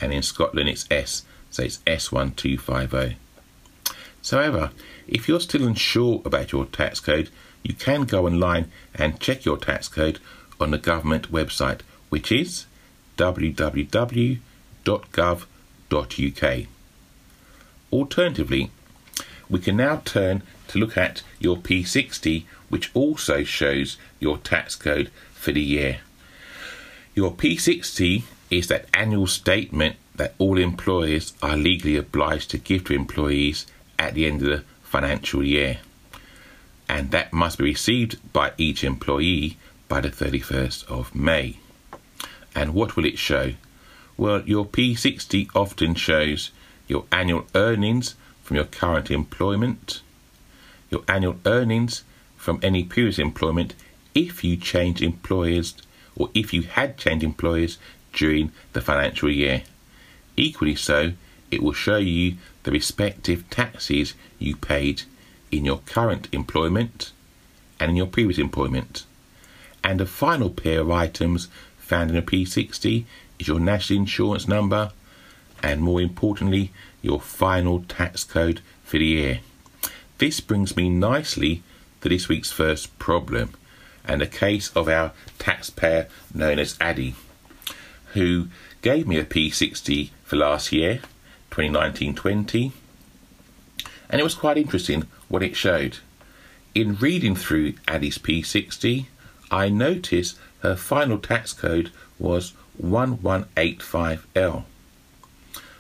and 0.02 0.14
in 0.14 0.24
Scotland 0.24 0.70
it's 0.70 0.86
S, 0.90 1.24
so 1.52 1.64
it's 1.64 1.78
S1250. 1.80 3.16
So, 4.22 4.38
however, 4.38 4.72
if 5.08 5.28
you're 5.28 5.40
still 5.40 5.68
unsure 5.68 6.22
about 6.26 6.52
your 6.52 6.66
tax 6.66 7.00
code, 7.00 7.30
you 7.62 7.74
can 7.74 8.04
go 8.04 8.26
online 8.26 8.72
and 8.96 9.20
check 9.20 9.46
your 9.46 9.58
tax 9.58 9.88
code 9.88 10.20
on 10.60 10.72
the 10.72 10.78
government 10.78 11.32
website, 11.32 11.82
which 12.10 12.32
is 12.32 12.66
www.gov.uk. 14.86 16.68
Alternatively, 17.92 18.72
we 19.50 19.60
can 19.60 19.78
now 19.78 20.02
turn 20.04 20.42
to 20.68 20.80
look 20.80 20.98
at 20.98 21.22
your 21.40 21.58
P60, 21.58 22.46
which 22.70 22.90
also 22.96 23.44
shows 23.44 23.98
your 24.20 24.38
tax 24.40 24.76
code 24.76 25.10
for 25.34 25.52
the 25.52 25.62
year. 25.62 26.00
Your 27.14 27.32
P60 27.32 28.24
is 28.50 28.68
that 28.68 28.88
annual 28.94 29.28
statement 29.28 29.98
that 30.16 30.34
all 30.38 30.58
employers 30.58 31.34
are 31.42 31.58
legally 31.58 31.98
obliged 31.98 32.50
to 32.52 32.58
give 32.58 32.86
to 32.86 32.94
employees 32.94 33.66
at 34.00 34.16
the 34.16 34.26
end 34.26 34.42
of 34.42 34.48
the 34.48 34.64
financial 34.84 35.44
year. 35.44 35.80
And 36.90 37.12
that 37.12 37.34
must 37.34 37.58
be 37.58 37.66
received 37.66 38.18
by 38.34 38.54
each 38.58 38.84
employee 38.84 39.58
by 39.88 40.02
the 40.02 40.10
31st 40.10 40.86
of 40.86 41.14
May. 41.16 41.58
And 42.56 42.74
what 42.74 42.96
will 42.96 43.06
it 43.06 43.18
show? 43.18 43.54
Well, 44.16 44.42
your 44.46 44.66
P60 44.66 45.50
often 45.56 45.96
shows 45.96 46.52
your 46.88 47.06
annual 47.12 47.48
earnings 47.56 48.16
from 48.44 48.58
your 48.58 48.66
current 48.66 49.10
employment, 49.10 50.02
your 50.90 51.04
annual 51.08 51.38
earnings 51.46 52.04
from 52.38 52.60
any 52.62 52.84
previous 52.84 53.18
employment 53.18 53.74
if 54.14 54.44
you 54.44 54.58
change 54.58 55.02
employers 55.02 55.76
or 56.16 56.30
if 56.34 56.54
you 56.54 56.62
had 56.64 56.98
changed 56.98 57.24
employers 57.24 57.78
during 58.12 58.52
the 58.74 58.82
financial 58.82 59.30
year. 59.30 59.64
Equally 60.38 60.76
so, 60.76 61.14
it 61.50 61.64
will 61.64 61.74
show 61.74 61.98
you 61.98 62.36
the 62.64 62.72
respective 62.72 63.50
taxes 63.50 64.14
you 64.38 64.56
paid 64.56 65.04
in 65.52 65.66
your 65.66 65.80
current 65.86 66.28
employment 66.32 67.12
and 67.80 67.92
in 67.92 67.98
your 67.98 68.08
previous 68.08 68.38
employment. 68.38 69.06
And 69.84 70.00
the 70.00 70.06
final 70.06 70.50
pair 70.50 70.82
of 70.82 70.92
items 70.92 71.48
found 71.78 72.10
in 72.10 72.18
a 72.18 72.22
P60 72.22 73.06
is 73.44 73.48
your 73.50 73.60
national 73.60 74.00
insurance 74.00 74.48
number 74.48 74.92
and 75.62 75.82
more 75.82 76.02
importantly, 76.02 76.72
your 77.02 77.20
final 77.20 77.84
tax 77.84 78.24
code 78.24 78.62
for 78.84 78.98
the 78.98 79.06
year. 79.06 79.40
This 80.18 80.40
brings 80.40 80.78
me 80.78 80.90
nicely 80.90 81.62
to 82.02 82.10
this 82.10 82.30
week's 82.30 82.52
first 82.52 82.98
problem 83.00 83.54
and 84.06 84.22
the 84.22 84.28
case 84.28 84.70
of 84.76 84.88
our 84.88 85.12
taxpayer 85.40 86.08
known 86.34 86.58
as 86.58 86.78
Addy, 86.80 87.16
who 88.14 88.48
gave 88.82 89.08
me 89.08 89.18
a 89.18 89.26
P60 89.26 90.12
for 90.24 90.38
last 90.38 90.72
year, 90.72 91.00
2019 91.52 92.16
20, 92.16 92.72
and 94.10 94.22
it 94.22 94.24
was 94.24 94.36
quite 94.36 94.58
interesting 94.58 95.04
what 95.28 95.44
it 95.44 95.56
showed. 95.56 95.98
In 96.74 96.96
reading 96.96 97.36
through 97.36 97.74
Addy's 97.88 98.18
P60, 98.18 99.08
I 99.52 99.70
noticed 99.70 100.38
her 100.60 100.76
final 100.76 101.18
tax 101.18 101.52
code 101.54 101.92
was 102.18 102.54
1185L. 102.82 104.64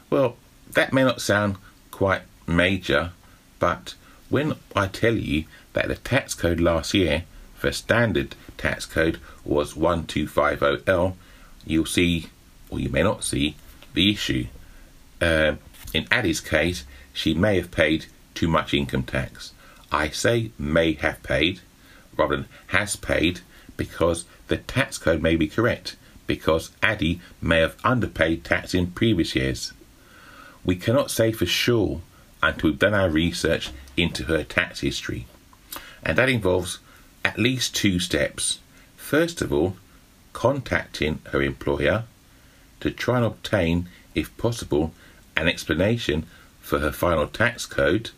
Well, 0.09 0.37
that 0.71 0.93
may 0.93 1.03
not 1.03 1.21
sound 1.21 1.57
quite 1.91 2.21
major, 2.47 3.11
but 3.59 3.95
when 4.29 4.55
I 4.75 4.87
tell 4.87 5.15
you 5.15 5.45
that 5.73 5.87
the 5.87 5.95
tax 5.95 6.33
code 6.33 6.59
last 6.59 6.93
year 6.93 7.23
for 7.55 7.71
standard 7.71 8.35
tax 8.57 8.85
code 8.85 9.19
was 9.43 9.73
1250L, 9.73 11.15
you'll 11.65 11.85
see, 11.85 12.27
or 12.69 12.79
you 12.79 12.89
may 12.89 13.03
not 13.03 13.23
see, 13.23 13.55
the 13.93 14.11
issue. 14.11 14.47
Uh, 15.21 15.55
in 15.93 16.07
Addie's 16.11 16.41
case, 16.41 16.83
she 17.13 17.33
may 17.33 17.57
have 17.57 17.71
paid 17.71 18.07
too 18.33 18.47
much 18.47 18.73
income 18.73 19.03
tax. 19.03 19.53
I 19.91 20.09
say 20.09 20.51
may 20.57 20.93
have 20.93 21.21
paid 21.23 21.61
rather 22.17 22.35
than 22.37 22.47
has 22.67 22.95
paid 22.95 23.41
because 23.77 24.25
the 24.47 24.57
tax 24.57 24.97
code 24.97 25.21
may 25.21 25.35
be 25.35 25.47
correct 25.47 25.95
because 26.33 26.71
Addy 26.81 27.21
may 27.39 27.59
have 27.59 27.77
underpaid 27.83 28.43
tax 28.43 28.73
in 28.73 28.87
previous 28.87 29.35
years. 29.35 29.71
We 30.65 30.75
cannot 30.75 31.11
say 31.11 31.31
for 31.31 31.45
sure 31.45 32.01
until 32.41 32.71
we've 32.71 32.79
done 32.79 32.95
our 32.95 33.07
research 33.07 33.69
into 33.95 34.23
her 34.23 34.43
tax 34.43 34.79
history. 34.79 35.27
And 36.01 36.17
that 36.17 36.29
involves 36.29 36.79
at 37.23 37.37
least 37.37 37.75
two 37.75 37.99
steps. 37.99 38.57
First 38.97 39.43
of 39.43 39.53
all, 39.53 39.75
contacting 40.33 41.19
her 41.31 41.43
employer 41.43 42.05
to 42.79 42.89
try 42.89 43.17
and 43.17 43.25
obtain, 43.25 43.87
if 44.15 44.35
possible, 44.37 44.91
an 45.37 45.47
explanation 45.47 46.25
for 46.59 46.79
her 46.79 46.91
final 46.91 47.27
tax 47.27 47.67
code, 47.67 48.09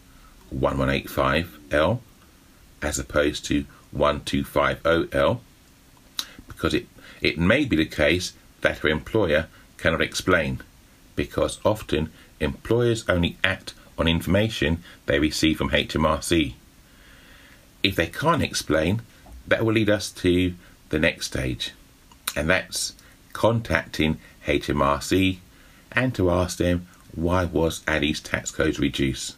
1185L, 0.56 2.00
as 2.82 2.98
opposed 2.98 3.44
to 3.48 3.66
1250L, 3.94 5.40
because 6.56 6.74
it, 6.74 6.88
it 7.22 7.38
may 7.38 7.66
be 7.66 7.76
the 7.76 7.86
case 7.86 8.34
that 8.62 8.80
her 8.80 8.90
employer 8.90 9.48
cannot 9.78 10.02
explain, 10.02 10.62
because 11.16 11.60
often 11.66 12.10
employers 12.40 13.08
only 13.08 13.38
act 13.44 13.74
on 13.98 14.08
information 14.08 14.84
they 15.06 15.20
receive 15.20 15.58
from 15.58 15.70
HMRC. 15.70 16.54
If 17.84 17.96
they 17.96 18.08
can't 18.08 18.42
explain, 18.42 19.02
that 19.48 19.64
will 19.64 19.74
lead 19.74 19.90
us 19.90 20.10
to 20.12 20.56
the 20.90 21.00
next 21.00 21.28
stage, 21.28 21.74
and 22.36 22.50
that's 22.50 22.94
contacting 23.34 24.20
HMRC 24.48 25.38
and 25.92 26.16
to 26.16 26.30
ask 26.30 26.58
them 26.58 26.88
why 27.14 27.46
was 27.46 27.82
Addie's 27.88 28.20
tax 28.20 28.52
code 28.52 28.80
reduced. 28.80 29.36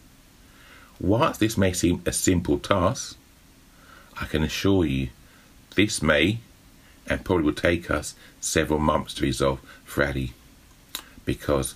Whilst 0.99 1.39
this 1.39 1.57
may 1.57 1.73
seem 1.73 2.01
a 2.05 2.11
simple 2.11 2.57
task, 2.57 3.17
I 4.19 4.25
can 4.25 4.43
assure 4.43 4.85
you 4.85 5.09
this 5.75 6.01
may 6.01 6.39
and 7.07 7.23
probably 7.23 7.45
will 7.45 7.53
take 7.53 7.89
us 7.89 8.15
several 8.39 8.79
months 8.79 9.13
to 9.15 9.23
resolve 9.23 9.59
for 9.85 10.03
Addy 10.03 10.33
because 11.25 11.75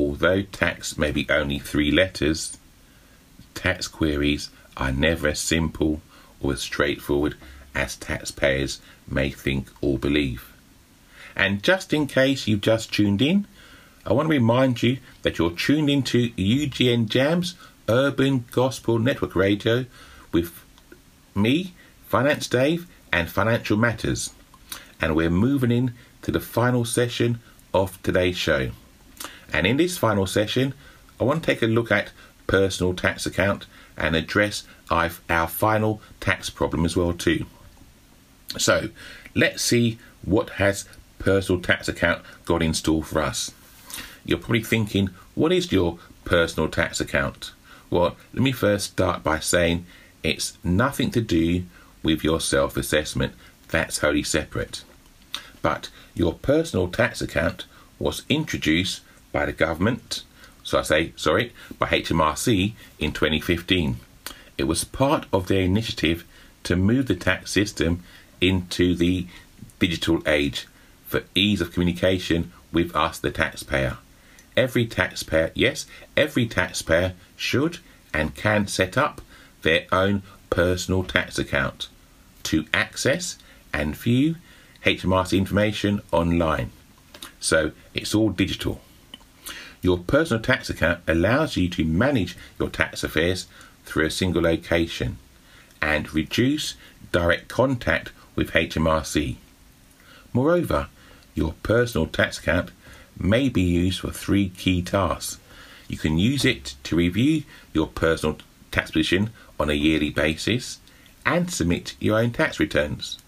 Although 0.00 0.40
tax 0.40 0.96
may 0.96 1.12
be 1.12 1.28
only 1.28 1.58
three 1.58 1.90
letters, 1.90 2.56
tax 3.54 3.86
queries 3.86 4.48
are 4.74 4.92
never 4.92 5.28
as 5.28 5.40
simple 5.40 6.00
or 6.40 6.54
as 6.54 6.62
straightforward 6.62 7.34
as 7.74 7.96
taxpayers 7.96 8.80
may 9.06 9.28
think 9.28 9.68
or 9.82 9.98
believe. 9.98 10.54
And 11.36 11.62
just 11.62 11.92
in 11.92 12.06
case 12.06 12.46
you've 12.46 12.62
just 12.62 12.94
tuned 12.94 13.20
in, 13.20 13.46
I 14.06 14.14
want 14.14 14.28
to 14.28 14.30
remind 14.30 14.82
you 14.82 14.96
that 15.20 15.36
you're 15.36 15.50
tuned 15.50 15.90
into 15.90 16.30
UGN 16.30 17.08
Jamz 17.08 17.52
Urban 17.86 18.46
Gospel 18.52 18.98
Network 18.98 19.36
Radio 19.36 19.84
with 20.32 20.64
me, 21.34 21.74
Finance 22.08 22.46
Dave, 22.46 22.86
and 23.12 23.28
Financial 23.28 23.76
Matters. 23.76 24.32
And 25.00 25.16
we're 25.16 25.30
moving 25.30 25.70
in 25.70 25.94
to 26.22 26.30
the 26.30 26.40
final 26.40 26.84
session 26.84 27.40
of 27.72 28.00
today's 28.02 28.36
show. 28.36 28.70
And 29.52 29.66
in 29.66 29.76
this 29.76 29.98
final 29.98 30.26
session, 30.26 30.74
I 31.20 31.24
want 31.24 31.42
to 31.42 31.46
take 31.46 31.62
a 31.62 31.66
look 31.66 31.90
at 31.90 32.12
personal 32.46 32.94
tax 32.94 33.26
account 33.26 33.66
and 33.96 34.16
address 34.16 34.64
our 34.90 35.10
final 35.48 36.00
tax 36.20 36.50
problem 36.50 36.84
as 36.84 36.96
well 36.96 37.12
too. 37.12 37.46
So 38.58 38.90
let's 39.34 39.62
see 39.62 39.98
what 40.22 40.50
has 40.50 40.88
personal 41.18 41.60
tax 41.60 41.88
account 41.88 42.22
got 42.44 42.62
in 42.62 42.74
store 42.74 43.04
for 43.04 43.20
us. 43.22 43.52
You're 44.24 44.38
probably 44.38 44.62
thinking, 44.62 45.10
what 45.34 45.52
is 45.52 45.70
your 45.70 45.98
personal 46.24 46.68
tax 46.68 47.00
account? 47.00 47.52
Well, 47.88 48.16
let 48.32 48.42
me 48.42 48.52
first 48.52 48.92
start 48.92 49.22
by 49.22 49.38
saying 49.40 49.86
it's 50.22 50.58
nothing 50.62 51.10
to 51.12 51.20
do 51.20 51.64
with 52.02 52.24
your 52.24 52.40
self 52.40 52.76
assessment, 52.76 53.34
that's 53.68 53.98
wholly 53.98 54.22
separate. 54.22 54.84
But 55.62 55.90
your 56.14 56.34
personal 56.34 56.88
tax 56.88 57.20
account 57.20 57.66
was 57.98 58.22
introduced 58.28 59.02
by 59.32 59.46
the 59.46 59.52
government, 59.52 60.22
so 60.62 60.78
I 60.78 60.82
say, 60.82 61.12
sorry, 61.16 61.52
by 61.78 61.88
HMRC 61.88 62.72
in 62.98 63.12
2015. 63.12 63.96
It 64.58 64.64
was 64.64 64.84
part 64.84 65.26
of 65.32 65.48
their 65.48 65.62
initiative 65.62 66.24
to 66.64 66.76
move 66.76 67.06
the 67.06 67.16
tax 67.16 67.50
system 67.50 68.02
into 68.40 68.94
the 68.94 69.26
digital 69.78 70.22
age 70.26 70.66
for 71.06 71.24
ease 71.34 71.60
of 71.60 71.72
communication 71.72 72.52
with 72.72 72.94
us, 72.94 73.18
the 73.18 73.30
taxpayer. 73.30 73.98
Every 74.56 74.86
taxpayer, 74.86 75.50
yes, 75.54 75.86
every 76.16 76.46
taxpayer 76.46 77.14
should 77.36 77.78
and 78.12 78.34
can 78.34 78.66
set 78.66 78.96
up 78.98 79.20
their 79.62 79.86
own 79.92 80.22
personal 80.50 81.04
tax 81.04 81.38
account 81.38 81.88
to 82.44 82.64
access 82.72 83.38
and 83.72 83.96
view 83.96 84.36
HMRC 84.84 85.36
information 85.36 86.00
online. 86.12 86.70
So 87.38 87.72
it's 87.94 88.14
all 88.14 88.30
digital. 88.30 88.80
Your 89.82 89.98
personal 89.98 90.42
tax 90.42 90.68
account 90.68 91.00
allows 91.08 91.56
you 91.56 91.68
to 91.70 91.84
manage 91.84 92.36
your 92.58 92.68
tax 92.68 93.02
affairs 93.02 93.46
through 93.84 94.06
a 94.06 94.10
single 94.10 94.42
location 94.42 95.18
and 95.80 96.12
reduce 96.12 96.74
direct 97.12 97.48
contact 97.48 98.12
with 98.36 98.52
HMRC. 98.52 99.36
Moreover, 100.32 100.88
your 101.34 101.54
personal 101.62 102.06
tax 102.06 102.38
account 102.38 102.70
may 103.18 103.48
be 103.48 103.62
used 103.62 104.00
for 104.00 104.10
three 104.10 104.50
key 104.50 104.82
tasks. 104.82 105.38
You 105.88 105.98
can 105.98 106.18
use 106.18 106.44
it 106.44 106.74
to 106.84 106.96
review 106.96 107.42
your 107.72 107.88
personal 107.88 108.38
tax 108.70 108.90
position 108.90 109.30
on 109.58 109.70
a 109.70 109.74
yearly 109.74 110.10
basis 110.10 110.78
and 111.26 111.50
submit 111.50 111.96
your 111.98 112.18
own 112.18 112.30
tax 112.30 112.60
returns. 112.60 113.18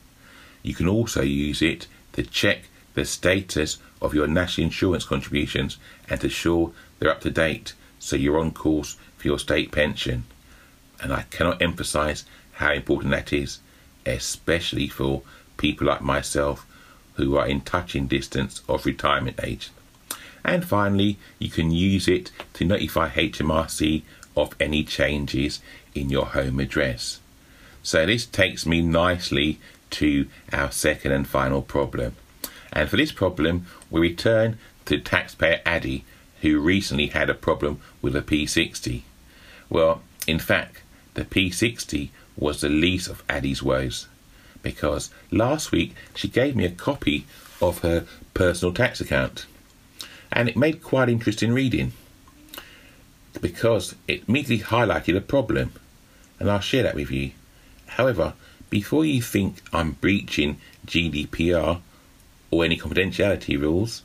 You 0.63 0.75
can 0.75 0.89
also 0.89 1.23
use 1.23 1.63
it 1.63 1.87
to 2.13 2.23
check 2.23 2.65
the 2.95 3.05
status 3.05 3.79
of 4.01 4.15
your 4.15 4.27
national 4.27 4.67
insurance 4.67 5.05
contributions 5.05 5.79
and 6.09 6.21
to 6.21 6.27
ensure 6.27 6.73
they're 6.99 7.11
up 7.11 7.21
to 7.23 7.31
date 7.31 7.73
so 7.99 8.17
you're 8.17 8.39
on 8.39 8.53
course 8.53 8.97
for 9.17 9.29
your 9.29 9.39
state 9.39 9.73
pension. 9.73 10.25
And 11.01 11.13
I 11.13 11.23
cannot 11.31 11.63
emphasize 11.63 12.25
how 12.53 12.73
important 12.73 13.13
that 13.13 13.33
is, 13.33 13.61
especially 14.05 14.89
for 14.89 15.23
people 15.57 15.87
like 15.87 16.03
myself 16.03 16.67
who 17.15 17.37
are 17.37 17.47
in 17.47 17.61
touching 17.61 18.07
distance 18.07 18.63
of 18.69 18.87
retirement 18.87 19.39
age. 19.43 19.71
And 20.45 20.65
finally, 20.65 21.19
you 21.39 21.51
can 21.51 21.71
use 21.71 22.09
it 22.09 22.31
to 22.55 22.65
notify 22.65 23.11
HMRC 23.11 24.03
of 24.37 24.55
any 24.59 24.83
changes 24.85 25.61
in 25.95 26.11
your 26.11 26.27
home 26.27 26.59
address. 26.59 27.21
So 27.83 28.07
this 28.07 28.27
takes 28.27 28.65
me 28.65 28.81
nicely 28.81 29.59
to 29.93 30.27
our 30.53 30.71
second 30.71 31.13
and 31.13 31.27
final 31.27 31.63
problem. 31.63 32.17
And 32.73 32.89
for 32.89 32.97
this 32.97 33.13
problem, 33.13 33.67
we 33.91 34.01
return 34.01 34.59
to 34.87 34.99
taxpayer 34.99 35.61
Addy, 35.65 36.05
who 36.41 36.61
recently 36.61 37.09
had 37.09 37.31
a 37.31 37.35
problem 37.35 37.81
with 38.01 38.17
a 38.17 38.23
P60. 38.23 39.03
Well, 39.69 40.03
in 40.27 40.39
fact, 40.39 40.83
the 41.15 41.25
P60 41.25 42.11
was 42.37 42.61
the 42.61 42.69
least 42.69 43.09
of 43.09 43.23
Addy's 43.29 43.63
woes, 43.63 44.09
because 44.63 45.11
last 45.31 45.71
week 45.73 45.95
she 46.15 46.29
gave 46.29 46.57
me 46.57 46.65
a 46.65 46.71
copy 46.71 47.27
of 47.61 47.81
her 47.81 48.07
personal 48.35 48.75
tax 48.75 49.01
account, 49.01 49.47
and 50.33 50.49
it 50.49 50.57
made 50.57 50.83
quite 50.83 51.09
interesting 51.09 51.53
reading 51.53 51.93
because 53.41 53.95
it 54.09 54.25
immediately 54.29 54.65
highlighted 54.65 55.17
a 55.17 55.21
problem, 55.21 55.73
and 56.39 56.51
I'll 56.51 56.61
share 56.61 56.83
that 56.83 56.95
with 56.95 57.11
you. 57.11 57.33
However, 57.87 58.35
before 58.73 59.05
you 59.05 59.21
think 59.21 59.61
I'm 59.71 59.93
breaching 60.01 60.57
GDPR 60.87 61.83
or 62.51 62.65
any 62.65 62.79
confidentiality 62.79 63.61
rules, 63.61 64.03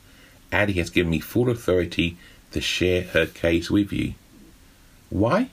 Addy 0.51 0.73
has 0.73 0.89
given 0.89 1.09
me 1.09 1.21
full 1.21 1.49
authority 1.49 2.17
to 2.51 2.59
share 2.59 3.03
her 3.03 3.25
case 3.25 3.71
with 3.71 3.93
you. 3.93 4.15
Why? 5.09 5.51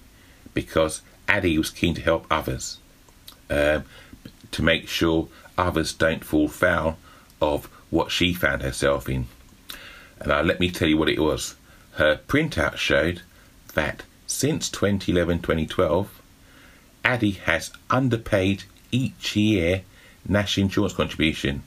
Because 0.53 1.01
Addy 1.29 1.57
was 1.57 1.71
keen 1.71 1.95
to 1.95 2.01
help 2.03 2.27
others, 2.29 2.79
um, 3.49 3.85
to 4.51 4.63
make 4.63 4.89
sure 4.89 5.29
others 5.57 5.93
don't 5.93 6.25
fall 6.25 6.49
foul 6.49 6.99
of 7.41 7.67
what 7.91 8.11
she 8.11 8.35
found 8.35 8.63
herself 8.63 9.09
in. 9.09 9.29
And 10.19 10.33
uh, 10.33 10.43
let 10.43 10.59
me 10.59 10.73
tell 10.73 10.89
you 10.89 10.99
what 10.99 11.09
it 11.09 11.21
was. 11.21 11.55
Her 11.93 12.19
printout 12.27 12.79
showed 12.79 13.23
that 13.75 14.03
since 14.27 14.69
2011 14.69 15.39
2012, 15.39 16.21
Addy 17.05 17.31
has 17.31 17.71
underpaid 17.89 18.65
each 18.95 19.37
year 19.37 19.83
national 20.27 20.67
insurance 20.67 20.95
contribution 20.95 21.63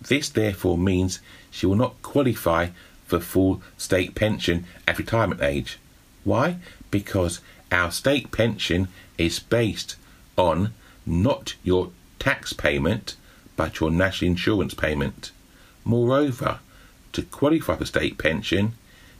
this 0.00 0.28
therefore 0.30 0.78
means 0.78 1.20
she 1.50 1.66
will 1.66 1.76
not 1.76 2.00
qualify 2.02 2.68
for 3.06 3.20
full 3.20 3.62
state 3.76 4.14
pension 4.14 4.64
at 4.86 4.98
retirement 4.98 5.42
age. 5.42 5.78
Why? 6.24 6.56
Because 6.90 7.40
our 7.70 7.90
state 7.90 8.30
pension 8.30 8.88
is 9.18 9.38
based 9.38 9.96
on 10.36 10.72
not 11.04 11.54
your 11.62 11.90
tax 12.18 12.52
payment 12.52 13.16
but 13.56 13.80
your 13.80 13.90
national 13.90 14.30
insurance 14.30 14.72
payment. 14.72 15.32
Moreover, 15.84 16.60
to 17.12 17.22
qualify 17.22 17.76
for 17.76 17.84
state 17.84 18.16
pension, 18.16 18.72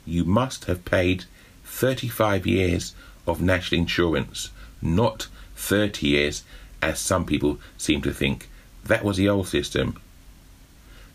you 0.07 0.25
must 0.25 0.65
have 0.65 0.85
paid 0.85 1.25
35 1.65 2.47
years 2.47 2.95
of 3.27 3.43
national 3.43 3.83
insurance, 3.83 4.51
not 4.81 5.27
30 5.57 6.07
years 6.07 6.43
as 6.83 6.99
some 6.99 7.25
people 7.25 7.59
seem 7.77 8.03
to 8.03 8.13
think. 8.13 8.49
That 8.85 9.05
was 9.05 9.17
the 9.17 9.29
old 9.29 9.49
system. 9.49 10.01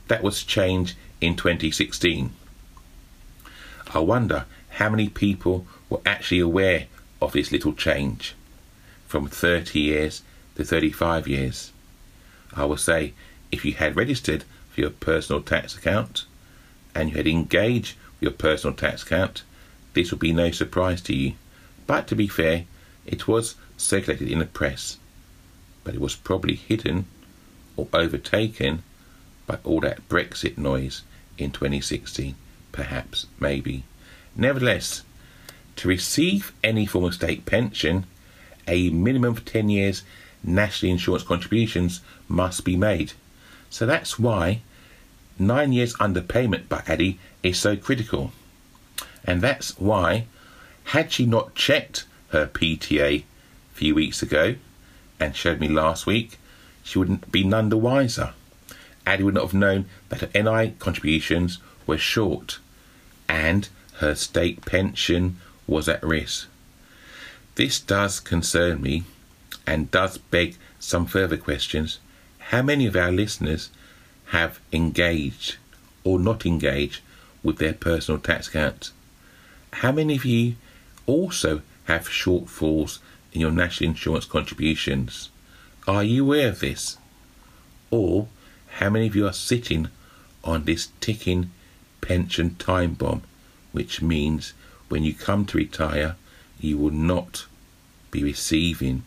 That 0.08 0.24
was 0.24 0.44
changed 0.44 0.96
in 1.22 1.36
2016. 1.36 2.32
I 3.94 4.00
wonder 4.00 4.46
how 4.70 4.90
many 4.90 5.10
people 5.10 5.66
were 5.90 6.02
actually 6.06 6.40
aware 6.40 6.88
of 7.22 7.34
this 7.34 7.52
little 7.52 7.74
change 7.74 8.36
from 9.08 9.28
30 9.28 9.80
years 9.80 10.22
to 10.56 10.64
35 10.64 11.28
years. 11.28 11.72
I 12.54 12.66
will 12.66 12.78
say 12.78 13.14
if 13.52 13.66
you 13.66 13.74
had 13.74 13.96
registered 13.96 14.44
for 14.72 14.82
your 14.82 14.90
personal 14.90 15.42
tax 15.42 15.78
account 15.78 16.26
and 16.94 17.10
you 17.10 17.16
had 17.16 17.28
engaged 17.28 17.96
with 18.20 18.24
your 18.24 18.32
personal 18.32 18.76
tax 18.76 19.04
account, 19.04 19.44
this 19.94 20.12
would 20.12 20.20
be 20.20 20.34
no 20.34 20.52
surprise 20.52 21.02
to 21.04 21.16
you. 21.16 21.34
But 21.88 22.08
to 22.08 22.16
be 22.16 22.28
fair, 22.28 22.66
it 23.06 23.28
was 23.28 23.56
circulated 23.78 24.30
in 24.30 24.40
the 24.40 24.46
press, 24.46 24.98
but 25.86 25.94
it 25.94 26.02
was 26.02 26.16
probably 26.16 26.56
hidden 26.56 27.06
or 27.78 27.88
overtaken 27.94 28.84
by 29.48 29.58
all 29.64 29.80
that 29.80 30.08
Brexit 30.10 30.58
noise 30.58 31.04
in 31.38 31.52
2016, 31.52 32.36
perhaps, 32.74 33.28
maybe. 33.40 33.84
Nevertheless, 34.36 35.04
to 35.78 35.88
receive 35.88 36.52
any 36.64 36.86
form 36.86 37.06
of 37.06 37.14
state 37.14 37.46
pension, 37.46 38.06
a 38.68 38.90
minimum 38.90 39.38
of 39.38 39.46
10 39.46 39.70
years 39.70 40.04
national 40.44 40.92
insurance 40.92 41.24
contributions 41.24 42.02
must 42.28 42.66
be 42.66 42.76
made. 42.76 43.14
So 43.70 43.86
that's 43.86 44.20
why 44.20 44.62
nine 45.38 45.74
years 45.74 45.94
underpayment 45.96 46.68
by 46.68 46.84
Addy 46.88 47.20
is 47.44 47.60
so 47.60 47.76
critical. 47.76 48.32
And 49.24 49.42
that's 49.42 49.78
why, 49.80 50.26
had 50.86 51.12
she 51.12 51.26
not 51.26 51.56
checked 51.56 52.06
her 52.30 52.48
PTA 52.48 53.22
a 53.22 53.26
few 53.74 53.96
weeks 53.96 54.22
ago 54.22 54.56
and 55.20 55.36
showed 55.36 55.60
me 55.60 55.68
last 55.68 56.06
week, 56.06 56.38
she 56.84 57.00
wouldn't 57.00 57.32
be 57.32 57.44
none 57.44 57.70
the 57.70 57.78
wiser. 57.78 58.34
Addie 59.06 59.24
would 59.24 59.34
not 59.34 59.44
have 59.44 59.54
known 59.54 59.86
that 60.10 60.22
her 60.22 60.30
NI 60.34 60.74
contributions 60.80 61.60
were 61.86 61.98
short 61.98 62.60
and 63.28 63.70
her 63.96 64.16
state 64.16 64.66
pension 64.66 65.40
was 65.68 65.88
at 65.88 66.04
risk. 66.04 66.48
This 67.56 67.80
does 67.80 68.20
concern 68.20 68.82
me 68.82 69.04
and 69.66 69.92
does 69.92 70.18
beg 70.18 70.58
some 70.80 71.06
further 71.06 71.38
questions. 71.38 72.00
How 72.50 72.62
many 72.62 72.86
of 72.86 72.96
our 72.96 73.12
listeners 73.12 73.70
have 74.28 74.60
engaged 74.72 75.58
or 76.04 76.20
not 76.20 76.46
engaged 76.46 77.02
with 77.44 77.58
their 77.58 77.74
personal 77.74 78.20
tax 78.20 78.48
accounts? 78.48 78.92
How 79.74 79.92
many 79.92 80.16
of 80.16 80.26
you 80.26 80.56
also 81.06 81.62
have 81.86 82.08
shortfalls 82.08 83.00
in 83.36 83.42
your 83.42 83.52
national 83.52 83.92
insurance 83.92 84.26
contributions? 84.26 85.30
Are 85.88 86.04
you 86.04 86.24
aware 86.24 86.50
of 86.50 86.62
this? 86.62 86.98
Or 87.92 88.28
how 88.80 88.90
many 88.90 89.08
of 89.08 89.16
you 89.16 89.28
are 89.28 89.34
sitting 89.34 89.90
on 90.44 90.64
this 90.64 90.90
ticking 91.02 91.52
pension 92.02 92.56
time 92.56 92.94
bomb, 92.94 93.24
which 93.72 94.02
means 94.02 94.54
when 94.90 95.04
you 95.04 95.14
come 95.14 95.46
to 95.46 95.58
retire, 95.58 96.16
you 96.60 96.78
will 96.78 96.92
not 96.92 97.46
be 98.12 98.24
receiving 98.24 99.04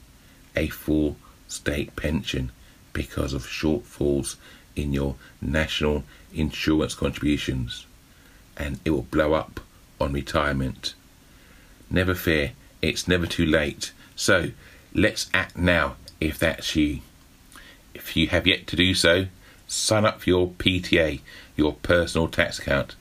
a 0.55 0.69
full 0.69 1.17
state 1.47 1.97
pension 1.97 2.53
because 2.93 3.33
of 3.33 3.47
shortfalls 3.47 4.37
in 4.77 4.93
your 4.93 5.17
national 5.41 6.05
insurance 6.35 6.95
contributions, 6.95 7.87
and 8.57 8.79
it 8.85 8.91
will 8.91 9.03
blow 9.03 9.35
up 9.35 9.61
on 10.01 10.13
retirement. 10.13 10.95
Never 11.91 12.15
fear, 12.15 12.53
it's 12.83 13.09
never 13.09 13.27
too 13.27 13.47
late. 13.47 13.93
So 14.19 14.51
let's 14.93 15.31
act 15.33 15.57
now 15.57 15.95
if 16.21 16.41
that's 16.41 16.75
you. 16.75 17.01
If 17.95 18.17
you 18.17 18.27
have 18.27 18.49
yet 18.49 18.67
to 18.67 18.77
do 18.77 18.93
so, 18.93 19.27
sign 19.69 20.05
up 20.05 20.21
for 20.21 20.31
your 20.31 20.49
PTA, 20.49 21.21
your 21.57 21.75
personal 21.75 22.27
tax 22.27 22.59
account. 22.59 22.97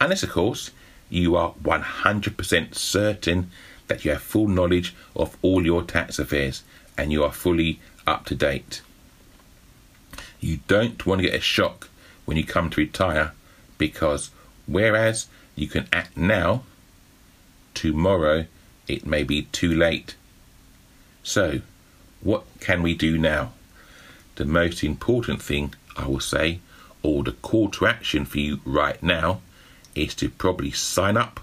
Unless, 0.00 0.22
of 0.22 0.30
course, 0.30 0.70
you 1.08 1.34
are 1.34 1.54
100% 1.54 2.74
certain 2.76 3.50
that 3.88 4.04
you 4.04 4.12
have 4.12 4.22
full 4.22 4.46
knowledge 4.46 4.94
of 5.16 5.36
all 5.42 5.66
your 5.66 5.82
tax 5.82 6.20
affairs 6.20 6.62
and 6.96 7.10
you 7.10 7.24
are 7.24 7.32
fully 7.32 7.80
up 8.06 8.24
to 8.26 8.36
date. 8.36 8.80
You 10.38 10.60
don't 10.68 11.04
want 11.04 11.20
to 11.20 11.26
get 11.26 11.36
a 11.36 11.40
shock 11.40 11.88
when 12.26 12.36
you 12.36 12.44
come 12.44 12.70
to 12.70 12.80
retire 12.80 13.32
because 13.76 14.30
whereas 14.66 15.26
you 15.56 15.66
can 15.66 15.88
act 15.92 16.16
now, 16.16 16.62
tomorrow 17.74 18.46
it 18.86 19.04
may 19.04 19.24
be 19.24 19.42
too 19.50 19.74
late. 19.74 20.14
So, 21.22 21.60
what 22.20 22.44
can 22.60 22.82
we 22.82 22.94
do 22.94 23.18
now? 23.18 23.52
The 24.36 24.44
most 24.44 24.82
important 24.82 25.42
thing, 25.42 25.74
I 25.96 26.06
will 26.06 26.20
say, 26.20 26.60
or 27.02 27.22
the 27.22 27.32
call 27.32 27.70
to 27.70 27.86
action 27.86 28.24
for 28.24 28.38
you 28.38 28.60
right 28.64 29.02
now, 29.02 29.40
is 29.94 30.14
to 30.16 30.30
probably 30.30 30.70
sign 30.70 31.16
up 31.16 31.40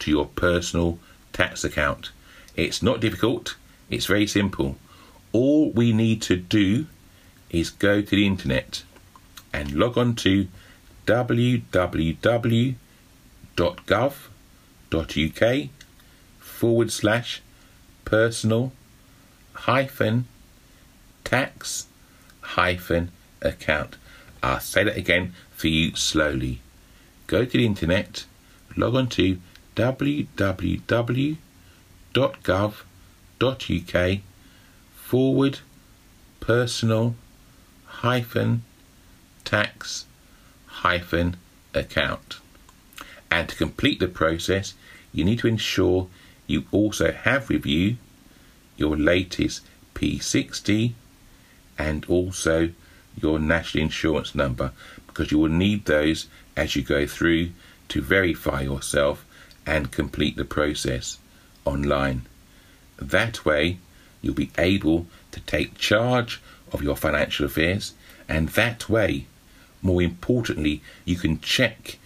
to 0.00 0.10
your 0.10 0.26
personal 0.26 0.98
tax 1.32 1.64
account. 1.64 2.10
It's 2.54 2.82
not 2.82 3.00
difficult, 3.00 3.56
it's 3.90 4.06
very 4.06 4.26
simple. 4.26 4.76
All 5.32 5.70
we 5.70 5.92
need 5.92 6.22
to 6.22 6.36
do 6.36 6.86
is 7.50 7.70
go 7.70 8.00
to 8.02 8.10
the 8.16 8.26
internet 8.26 8.82
and 9.52 9.72
log 9.72 9.96
on 9.98 10.14
to 10.16 10.48
www.gov.uk 11.06 12.76
forward 16.38 16.90
slash 16.90 17.42
personal 18.04 18.72
hyphen 19.66 20.26
tax 21.24 21.86
hyphen 22.40 23.10
account. 23.42 23.96
I'll 24.40 24.60
say 24.60 24.84
that 24.84 24.96
again 24.96 25.34
for 25.50 25.66
you 25.66 25.96
slowly. 25.96 26.60
Go 27.26 27.44
to 27.44 27.50
the 27.58 27.66
internet, 27.66 28.26
log 28.76 28.94
on 28.94 29.08
to 29.08 29.40
www.gov.uk 29.74 31.38
forward 34.94 35.58
personal 36.38 37.16
hyphen 37.86 38.62
tax 39.44 40.04
hyphen 40.66 41.36
account. 41.74 42.36
And 43.32 43.48
to 43.48 43.56
complete 43.56 43.98
the 43.98 44.06
process, 44.06 44.74
you 45.12 45.24
need 45.24 45.40
to 45.40 45.48
ensure 45.48 46.06
you 46.46 46.66
also 46.70 47.10
have 47.10 47.48
with 47.48 47.66
you 47.66 47.96
your 48.76 48.96
latest 48.96 49.62
P60 49.94 50.92
and 51.78 52.04
also 52.06 52.70
your 53.20 53.38
national 53.38 53.84
insurance 53.84 54.34
number 54.34 54.72
because 55.06 55.32
you 55.32 55.38
will 55.38 55.48
need 55.48 55.84
those 55.86 56.26
as 56.56 56.76
you 56.76 56.82
go 56.82 57.06
through 57.06 57.50
to 57.88 58.02
verify 58.02 58.62
yourself 58.62 59.24
and 59.66 59.90
complete 59.90 60.36
the 60.36 60.44
process 60.44 61.18
online. 61.64 62.22
That 62.98 63.44
way, 63.44 63.78
you'll 64.22 64.34
be 64.34 64.50
able 64.58 65.06
to 65.32 65.40
take 65.40 65.78
charge 65.78 66.40
of 66.72 66.82
your 66.82 66.96
financial 66.96 67.46
affairs, 67.46 67.94
and 68.28 68.48
that 68.50 68.88
way, 68.88 69.26
more 69.82 70.02
importantly, 70.02 70.82
you 71.04 71.16
can 71.16 71.40
check 71.40 71.98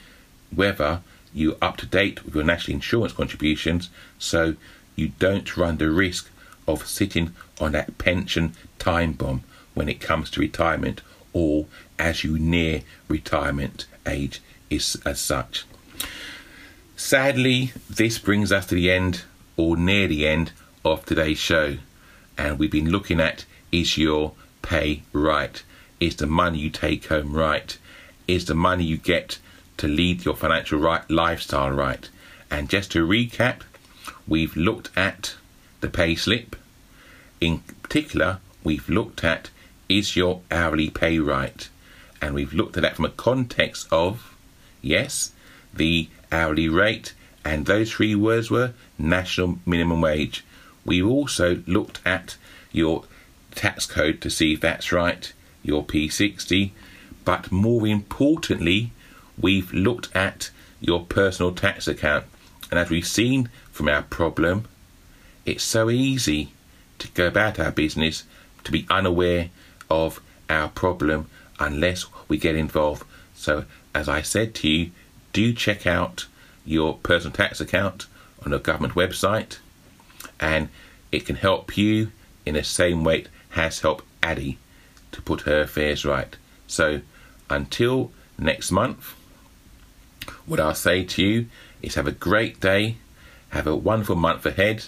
whether 0.54 1.00
you're 1.32 1.56
up 1.62 1.76
to 1.78 1.86
date 1.86 2.24
with 2.24 2.34
your 2.34 2.44
national 2.44 2.74
insurance 2.76 3.12
contributions 3.12 3.88
so 4.18 4.56
you 4.96 5.12
don't 5.18 5.56
run 5.56 5.78
the 5.78 5.90
risk 5.90 6.30
of 6.72 6.86
sitting 6.86 7.34
on 7.60 7.72
that 7.72 7.98
pension 7.98 8.54
time 8.78 9.12
bomb 9.12 9.42
when 9.74 9.88
it 9.88 10.00
comes 10.00 10.30
to 10.30 10.40
retirement 10.40 11.02
or 11.32 11.66
as 11.98 12.24
you 12.24 12.38
near 12.38 12.82
retirement 13.08 13.86
age 14.06 14.40
is 14.68 14.96
as 15.04 15.20
such. 15.20 15.64
Sadly, 16.96 17.72
this 17.88 18.18
brings 18.18 18.52
us 18.52 18.66
to 18.66 18.74
the 18.74 18.90
end 18.90 19.22
or 19.56 19.76
near 19.76 20.06
the 20.06 20.26
end 20.26 20.52
of 20.84 21.04
today's 21.04 21.38
show, 21.38 21.78
and 22.36 22.58
we've 22.58 22.70
been 22.70 22.90
looking 22.90 23.20
at 23.20 23.44
is 23.72 23.96
your 23.96 24.32
pay 24.62 25.02
right? 25.12 25.62
Is 25.98 26.16
the 26.16 26.26
money 26.26 26.58
you 26.58 26.70
take 26.70 27.06
home 27.06 27.34
right? 27.34 27.76
Is 28.26 28.46
the 28.46 28.54
money 28.54 28.84
you 28.84 28.96
get 28.96 29.38
to 29.76 29.88
lead 29.88 30.24
your 30.24 30.36
financial 30.36 30.78
right 30.78 31.08
lifestyle 31.10 31.70
right? 31.70 32.08
And 32.50 32.68
just 32.68 32.90
to 32.92 33.06
recap, 33.06 33.62
we've 34.26 34.56
looked 34.56 34.90
at 34.96 35.36
the 35.80 35.88
pay 35.88 36.14
slip. 36.14 36.56
In 37.40 37.60
particular, 37.82 38.38
we've 38.62 38.88
looked 38.88 39.24
at 39.24 39.50
is 39.88 40.14
your 40.14 40.42
hourly 40.50 40.90
pay 40.90 41.18
right? 41.18 41.68
And 42.20 42.34
we've 42.34 42.52
looked 42.52 42.76
at 42.76 42.82
that 42.82 42.96
from 42.96 43.06
a 43.06 43.10
context 43.10 43.88
of 43.90 44.36
yes, 44.82 45.32
the 45.72 46.08
hourly 46.30 46.68
rate, 46.68 47.14
and 47.44 47.66
those 47.66 47.92
three 47.92 48.14
words 48.14 48.50
were 48.50 48.72
national 48.98 49.58
minimum 49.64 50.00
wage. 50.02 50.44
We've 50.84 51.06
also 51.06 51.62
looked 51.66 52.00
at 52.04 52.36
your 52.72 53.04
tax 53.54 53.86
code 53.86 54.20
to 54.20 54.30
see 54.30 54.52
if 54.52 54.60
that's 54.60 54.92
right, 54.92 55.32
your 55.62 55.84
P60, 55.84 56.70
but 57.24 57.50
more 57.50 57.86
importantly, 57.86 58.92
we've 59.38 59.72
looked 59.72 60.14
at 60.14 60.50
your 60.80 61.04
personal 61.04 61.52
tax 61.52 61.88
account. 61.88 62.26
And 62.70 62.78
as 62.78 62.90
we've 62.90 63.06
seen 63.06 63.48
from 63.72 63.88
our 63.88 64.02
problem, 64.02 64.66
it's 65.44 65.64
so 65.64 65.90
easy 65.90 66.52
to 67.00 67.08
go 67.08 67.26
about 67.26 67.58
our 67.58 67.72
business 67.72 68.24
to 68.64 68.72
be 68.72 68.86
unaware 68.88 69.50
of 69.90 70.20
our 70.48 70.68
problem 70.68 71.28
unless 71.58 72.06
we 72.28 72.38
get 72.38 72.54
involved. 72.54 73.04
So, 73.34 73.64
as 73.94 74.08
I 74.08 74.22
said 74.22 74.54
to 74.56 74.68
you, 74.68 74.90
do 75.32 75.52
check 75.52 75.86
out 75.86 76.26
your 76.64 76.98
personal 77.02 77.32
tax 77.32 77.60
account 77.60 78.06
on 78.44 78.52
a 78.52 78.58
government 78.58 78.94
website, 78.94 79.58
and 80.38 80.68
it 81.10 81.26
can 81.26 81.36
help 81.36 81.76
you 81.76 82.12
in 82.46 82.54
the 82.54 82.64
same 82.64 83.04
way 83.04 83.20
it 83.20 83.28
has 83.50 83.80
helped 83.80 84.04
Addie 84.22 84.58
to 85.12 85.22
put 85.22 85.42
her 85.42 85.62
affairs 85.62 86.04
right. 86.04 86.36
So, 86.66 87.00
until 87.48 88.12
next 88.38 88.70
month, 88.70 89.14
what 90.46 90.60
I'll 90.60 90.74
say 90.74 91.04
to 91.04 91.22
you 91.22 91.46
is 91.82 91.94
have 91.94 92.06
a 92.06 92.12
great 92.12 92.60
day, 92.60 92.96
have 93.50 93.66
a 93.66 93.74
wonderful 93.74 94.16
month 94.16 94.46
ahead, 94.46 94.84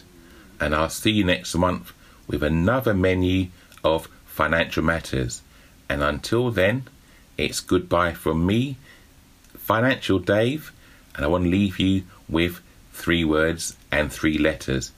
and 0.61 0.75
I'll 0.75 0.91
see 0.91 1.11
you 1.11 1.25
next 1.25 1.55
month 1.55 1.93
with 2.33 2.43
another 2.43 2.95
menu 2.95 3.47
of 3.85 4.09
financial 4.27 4.83
matters. 4.83 5.43
And 5.89 6.03
until 6.03 6.51
then, 6.51 6.89
it's 7.39 7.61
goodbye 7.61 8.15
from 8.15 8.45
me, 8.45 8.77
Financial 9.57 10.19
Dave, 10.19 10.73
and 11.15 11.25
I 11.25 11.29
want 11.29 11.45
to 11.45 11.51
leave 11.51 11.79
you 11.79 12.03
with 12.29 12.61
three 12.93 13.25
words 13.25 13.77
and 13.91 14.13
three 14.13 14.39
letters 14.39 14.91